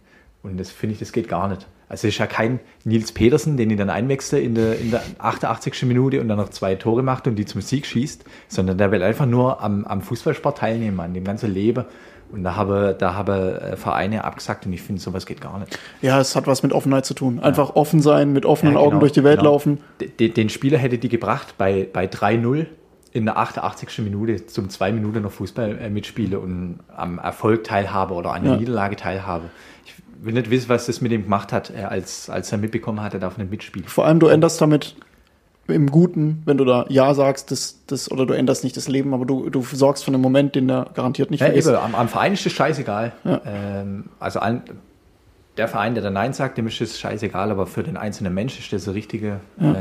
Und 0.44 0.60
das 0.60 0.72
finde 0.72 0.94
ich, 0.94 1.00
das 1.00 1.12
geht 1.12 1.28
gar 1.28 1.48
nicht. 1.48 1.68
Also 1.92 2.08
es 2.08 2.14
ist 2.14 2.20
ja 2.20 2.26
kein 2.26 2.62
Nils 2.86 3.12
Petersen, 3.12 3.58
den 3.58 3.70
ich 3.70 3.78
dann 3.78 3.90
einwechsle 3.90 4.40
in 4.40 4.56
der, 4.56 4.80
in 4.80 4.92
der 4.92 5.04
88. 5.18 5.84
Minute 5.84 6.22
und 6.22 6.30
dann 6.30 6.38
noch 6.38 6.48
zwei 6.48 6.76
Tore 6.76 7.04
macht 7.04 7.28
und 7.28 7.36
die 7.36 7.46
zum 7.46 7.60
Sieg 7.60 7.86
schießt, 7.86 8.24
sondern 8.48 8.78
der 8.78 8.92
will 8.94 9.04
einfach 9.04 9.26
nur 9.26 9.62
am, 9.62 9.84
am 9.84 10.02
Fußballsport 10.02 10.60
teilnehmen, 10.60 11.02
an 11.02 11.14
dem 11.14 11.26
ganzen 11.26 11.54
Leben. 11.54 11.84
Und 12.32 12.46
da 12.46 12.56
habe, 12.56 12.96
da 12.98 13.16
habe 13.16 13.60
äh, 13.74 13.76
Vereine 13.76 14.24
abgesagt 14.24 14.66
und 14.66 14.72
ich 14.72 14.82
finde, 14.82 15.02
sowas 15.02 15.26
geht 15.26 15.42
gar 15.42 15.60
nicht. 15.60 15.78
Ja, 16.02 16.18
es 16.22 16.34
hat 16.34 16.48
was 16.48 16.64
mit 16.64 16.72
Offenheit 16.72 17.06
zu 17.06 17.14
tun. 17.14 17.42
Einfach 17.42 17.72
ja. 17.72 17.76
offen 17.76 18.00
sein, 18.00 18.32
mit 18.32 18.46
offenen 18.46 18.76
ja, 18.76 18.80
genau, 18.80 18.88
Augen 18.90 19.00
durch 19.02 19.12
die 19.12 19.26
Welt 19.26 19.40
genau. 19.40 19.52
laufen. 19.52 19.80
Den, 20.18 20.34
den 20.34 20.48
Spieler 20.48 20.78
hätte 20.78 20.98
die 20.98 21.10
gebracht 21.10 21.56
bei, 21.58 21.90
bei 21.92 22.06
3-0 22.06 22.68
in 23.12 23.26
der 23.26 23.38
88. 23.38 24.00
Minute 24.00 24.46
zum 24.46 24.70
zwei 24.70 24.94
Minuten 24.94 25.24
noch 25.24 25.32
Fußball 25.34 25.78
äh, 25.78 25.90
mitspiele 25.90 26.40
und 26.40 26.80
am 26.96 27.20
Erfolg 27.20 27.66
teilhabe 27.66 28.14
oder 28.14 28.32
an 28.32 28.44
der 28.44 28.54
ja. 28.54 28.60
Niederlage 28.60 28.96
teilhabe. 28.96 29.50
Ich 29.86 29.96
will 30.22 30.34
nicht 30.34 30.50
wissen, 30.50 30.70
was 30.70 30.86
das 30.86 31.02
mit 31.02 31.12
ihm 31.12 31.24
gemacht 31.24 31.52
hat, 31.52 31.72
äh, 31.72 31.84
als, 31.84 32.30
als 32.30 32.52
er 32.52 32.58
mitbekommen 32.58 33.02
hat, 33.02 33.14
er 33.14 33.20
darf 33.20 33.38
nicht 33.38 33.52
mitspielen. 33.52 33.88
Vor 33.88 34.06
allem, 34.06 34.20
du 34.20 34.28
änderst 34.28 34.62
damit 34.62 34.96
im 35.68 35.90
Guten, 35.90 36.42
wenn 36.46 36.58
du 36.58 36.66
da 36.66 36.86
Ja 36.90 37.14
sagst, 37.14 37.52
das, 37.52 37.80
das, 37.88 38.12
oder 38.12 38.26
du 38.26 38.34
änderst 38.34 38.64
nicht 38.64 38.76
das 38.78 38.88
Leben, 38.88 39.14
aber 39.14 39.26
du, 39.26 39.50
du 39.50 39.64
sorgst 39.64 40.04
für 40.04 40.12
einen 40.12 40.22
Moment, 40.22 40.56
den 40.56 40.70
er 40.70 40.88
garantiert 40.94 41.32
nicht 41.32 41.40
ja, 41.40 41.48
vergisst. 41.48 41.70
Eben, 41.70 41.78
am, 41.78 41.96
am 41.96 42.08
Verein 42.08 42.34
ist 42.34 42.46
das 42.46 42.54
scheißegal. 42.54 43.14
Ja. 43.24 43.42
Ähm, 43.46 44.06
also 44.20 44.40
an, 44.40 44.64
der 45.58 45.68
Verein, 45.68 45.94
der 45.94 46.04
da 46.04 46.10
Nein 46.10 46.34
sagt, 46.34 46.58
dem 46.58 46.68
ist 46.68 46.80
das 46.82 47.00
scheißegal, 47.00 47.52
aber 47.52 47.68
für 47.68 47.84
den 47.84 47.98
einzelnen 47.98 48.34
Mensch 48.34 48.58
ist 48.60 48.72
das 48.74 48.86
der 48.86 48.94
richtige 48.94 49.40
ja. 49.60 49.72
äh, 49.72 49.76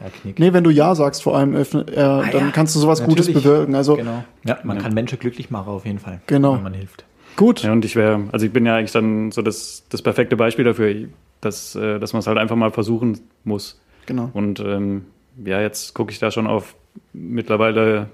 ja, 0.00 0.10
Knick. 0.20 0.38
Nee, 0.38 0.52
wenn 0.52 0.64
du 0.64 0.70
Ja 0.70 0.94
sagst, 0.94 1.22
vor 1.22 1.36
allem, 1.36 1.54
äh, 1.54 1.62
äh 1.62 2.00
ah, 2.00 2.24
dann 2.30 2.52
kannst 2.52 2.74
du 2.74 2.80
sowas 2.80 3.02
Gutes 3.02 3.32
bewirken. 3.32 3.74
Also, 3.74 3.96
genau. 3.96 4.24
Ja, 4.44 4.58
man 4.62 4.78
kann 4.78 4.92
Menschen 4.92 5.18
glücklich 5.18 5.50
machen 5.50 5.68
auf 5.68 5.86
jeden 5.86 5.98
Fall, 5.98 6.20
genau. 6.26 6.54
wenn 6.54 6.62
man 6.62 6.74
hilft. 6.74 7.04
Gut. 7.36 7.62
Ja, 7.62 7.72
und 7.72 7.84
ich 7.84 7.96
wäre, 7.96 8.24
also 8.32 8.46
ich 8.46 8.52
bin 8.52 8.64
ja 8.66 8.76
eigentlich 8.76 8.92
dann 8.92 9.30
so 9.30 9.42
das, 9.42 9.84
das 9.90 10.02
perfekte 10.02 10.36
Beispiel 10.36 10.64
dafür, 10.64 11.08
dass, 11.40 11.74
äh, 11.74 11.98
dass 11.98 12.12
man 12.12 12.20
es 12.20 12.26
halt 12.26 12.38
einfach 12.38 12.56
mal 12.56 12.70
versuchen 12.70 13.20
muss. 13.44 13.80
Genau. 14.06 14.30
Und 14.32 14.60
ähm, 14.60 15.06
ja, 15.44 15.60
jetzt 15.60 15.94
gucke 15.94 16.12
ich 16.12 16.18
da 16.18 16.30
schon 16.30 16.46
auf 16.46 16.74
mittlerweile 17.12 18.08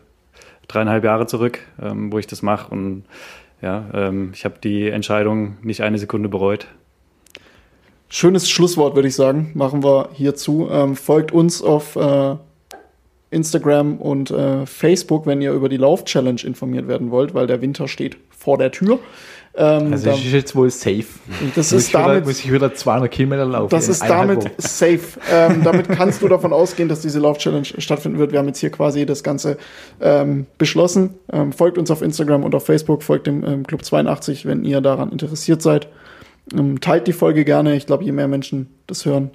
dreieinhalb 0.67 1.05
Jahre 1.05 1.27
zurück, 1.27 1.61
ähm, 1.81 2.13
wo 2.13 2.19
ich 2.19 2.27
das 2.27 2.43
mache. 2.43 2.73
Und 2.73 3.05
ja, 3.61 3.85
ähm, 3.95 4.33
ich 4.35 4.45
habe 4.45 4.57
die 4.63 4.89
Entscheidung 4.89 5.57
nicht 5.63 5.83
eine 5.83 5.99
Sekunde 5.99 6.29
bereut. 6.29 6.67
Schönes 8.09 8.51
Schlusswort, 8.51 8.95
würde 8.95 9.09
ich 9.09 9.15
sagen, 9.15 9.53
machen 9.55 9.85
wir 9.85 10.11
hierzu. 10.13 10.69
Ähm, 10.71 10.97
folgt 10.97 11.33
uns 11.33 11.63
auf 11.63 11.97
äh, 11.97 12.37
Instagram 13.33 13.97
und 13.97 14.31
äh, 14.31 14.67
Facebook, 14.67 15.27
wenn 15.27 15.41
ihr 15.41 15.53
über 15.53 15.69
die 15.69 15.79
Lauf-Challenge 15.79 16.41
informiert 16.45 16.87
werden 16.87 17.11
wollt, 17.11 17.35
weil 17.35 17.47
der 17.47 17.61
Winter 17.61 17.89
steht 17.89 18.17
vor 18.31 18.59
der 18.59 18.71
Tür. 18.71 18.99
Ähm, 19.55 19.93
also 19.93 20.07
da, 20.07 20.15
ist 20.15 20.25
jetzt 20.25 20.57
wohl 20.57 20.71
safe. 20.71 21.05
Das 21.55 21.73
muss 21.73 21.85
ist 21.85 21.95
damit, 21.95 22.17
wieder, 22.17 22.27
muss 22.27 22.41
ich 22.41 22.53
wieder 22.53 22.75
200 22.75 23.11
Kilometer 23.11 23.45
laufen. 23.45 23.71
Das 23.71 23.89
ist 23.89 24.03
damit 24.03 24.45
Woche. 24.45 24.51
safe. 24.59 25.01
Ähm, 25.31 25.61
damit 25.65 25.89
kannst 25.89 26.23
du 26.23 26.29
davon 26.29 26.53
ausgehen, 26.53 26.89
dass 26.89 27.01
diese 27.01 27.19
Lauf-Challenge 27.21 27.67
stattfinden 27.79 28.19
wird. 28.19 28.33
Wir 28.33 28.39
haben 28.39 28.47
jetzt 28.47 28.61
hier 28.61 28.71
quasi 28.71 29.05
das 29.05 29.23
Ganze 29.23 29.59
ähm, 30.01 30.47
beschlossen. 30.57 31.15
Ähm, 31.31 31.53
folgt 31.53 31.77
uns 31.77 31.91
auf 31.91 32.01
Instagram 32.01 32.45
und 32.45 32.55
auf 32.55 32.65
Facebook, 32.65 33.03
folgt 33.03 33.27
dem 33.27 33.45
ähm, 33.45 33.67
Club 33.67 33.85
82, 33.85 34.47
wenn 34.47 34.65
ihr 34.65 34.81
daran 34.81 35.13
interessiert 35.13 35.61
seid. 35.61 35.89
Ähm, 36.53 36.81
teilt 36.81 37.07
die 37.07 37.13
Folge 37.13 37.45
gerne. 37.45 37.77
Ich 37.77 37.87
glaube, 37.87 38.05
je 38.05 38.13
mehr 38.13 38.29
Menschen 38.29 38.69
das 38.87 39.05
hören, 39.05 39.33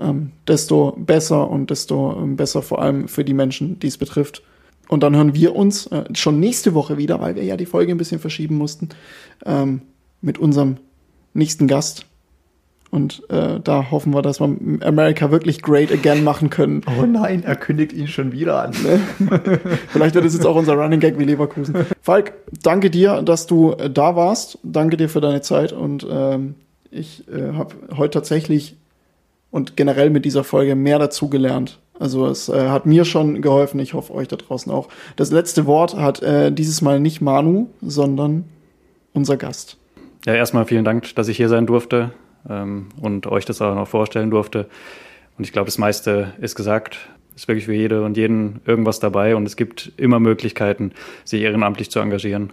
ähm, 0.00 0.32
desto 0.48 0.92
besser 0.96 1.48
und 1.48 1.70
desto 1.70 2.16
ähm, 2.16 2.36
besser 2.36 2.62
vor 2.62 2.82
allem 2.82 3.08
für 3.08 3.24
die 3.24 3.34
Menschen, 3.34 3.78
die 3.78 3.88
es 3.88 3.98
betrifft. 3.98 4.42
Und 4.88 5.02
dann 5.02 5.14
hören 5.14 5.34
wir 5.34 5.54
uns 5.54 5.86
äh, 5.86 6.04
schon 6.14 6.40
nächste 6.40 6.74
Woche 6.74 6.96
wieder, 6.96 7.20
weil 7.20 7.36
wir 7.36 7.44
ja 7.44 7.56
die 7.56 7.66
Folge 7.66 7.92
ein 7.92 7.98
bisschen 7.98 8.20
verschieben 8.20 8.56
mussten, 8.56 8.88
ähm, 9.46 9.82
mit 10.20 10.38
unserem 10.38 10.78
nächsten 11.32 11.68
Gast. 11.68 12.06
Und 12.90 13.22
äh, 13.30 13.60
da 13.62 13.92
hoffen 13.92 14.12
wir, 14.12 14.20
dass 14.20 14.40
wir 14.40 14.46
America 14.84 15.30
wirklich 15.30 15.62
great 15.62 15.92
again 15.92 16.24
machen 16.24 16.50
können. 16.50 16.82
Oh 16.98 17.06
nein, 17.06 17.44
er 17.44 17.54
kündigt 17.54 17.92
ihn 17.92 18.08
schon 18.08 18.32
wieder 18.32 18.64
an. 18.64 18.72
Vielleicht 19.88 20.16
wird 20.16 20.24
es 20.24 20.34
jetzt 20.34 20.44
auch 20.44 20.56
unser 20.56 20.74
Running 20.74 20.98
Gag 20.98 21.16
wie 21.16 21.24
Leverkusen. 21.24 21.86
Falk, 22.02 22.32
danke 22.64 22.90
dir, 22.90 23.22
dass 23.22 23.46
du 23.46 23.72
äh, 23.74 23.88
da 23.88 24.16
warst. 24.16 24.58
Danke 24.64 24.96
dir 24.96 25.08
für 25.08 25.20
deine 25.20 25.40
Zeit. 25.40 25.72
Und 25.72 26.04
ähm, 26.10 26.56
ich 26.90 27.28
äh, 27.28 27.52
habe 27.52 27.76
heute 27.96 28.10
tatsächlich 28.10 28.76
und 29.50 29.76
generell 29.76 30.10
mit 30.10 30.24
dieser 30.24 30.44
Folge 30.44 30.74
mehr 30.74 30.98
dazu 30.98 31.28
gelernt. 31.28 31.78
Also 31.98 32.26
es 32.26 32.48
äh, 32.48 32.68
hat 32.68 32.86
mir 32.86 33.04
schon 33.04 33.42
geholfen. 33.42 33.78
Ich 33.78 33.92
hoffe 33.92 34.14
euch 34.14 34.26
da 34.26 34.36
draußen 34.36 34.72
auch. 34.72 34.88
Das 35.16 35.30
letzte 35.30 35.66
Wort 35.66 35.96
hat 35.96 36.22
äh, 36.22 36.50
dieses 36.50 36.80
Mal 36.80 36.98
nicht 36.98 37.20
Manu, 37.20 37.68
sondern 37.82 38.44
unser 39.12 39.36
Gast. 39.36 39.76
Ja, 40.24 40.34
erstmal 40.34 40.64
vielen 40.64 40.84
Dank, 40.84 41.14
dass 41.14 41.28
ich 41.28 41.36
hier 41.36 41.48
sein 41.48 41.66
durfte 41.66 42.12
ähm, 42.48 42.88
und 43.00 43.26
euch 43.26 43.44
das 43.44 43.60
auch 43.60 43.74
noch 43.74 43.88
vorstellen 43.88 44.30
durfte. 44.30 44.66
Und 45.36 45.44
ich 45.44 45.52
glaube, 45.52 45.66
das 45.66 45.78
meiste 45.78 46.32
ist 46.40 46.54
gesagt. 46.54 46.98
Es 47.30 47.42
Ist 47.44 47.48
wirklich 47.48 47.66
für 47.66 47.74
jede 47.74 48.02
und 48.02 48.16
jeden 48.16 48.60
irgendwas 48.66 49.00
dabei 49.00 49.36
und 49.36 49.46
es 49.46 49.56
gibt 49.56 49.92
immer 49.96 50.20
Möglichkeiten, 50.20 50.92
sich 51.24 51.42
ehrenamtlich 51.42 51.90
zu 51.90 52.00
engagieren. 52.00 52.52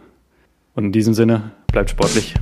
Und 0.76 0.86
in 0.86 0.92
diesem 0.92 1.14
Sinne, 1.14 1.52
bleibt 1.72 1.90
sportlich. 1.90 2.36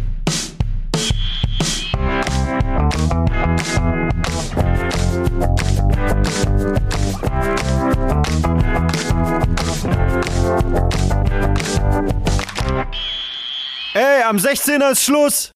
Ey, 13.97 14.23
am 14.23 14.35
16er 14.35 14.91
ist 14.91 15.05
Schluss! 15.05 15.54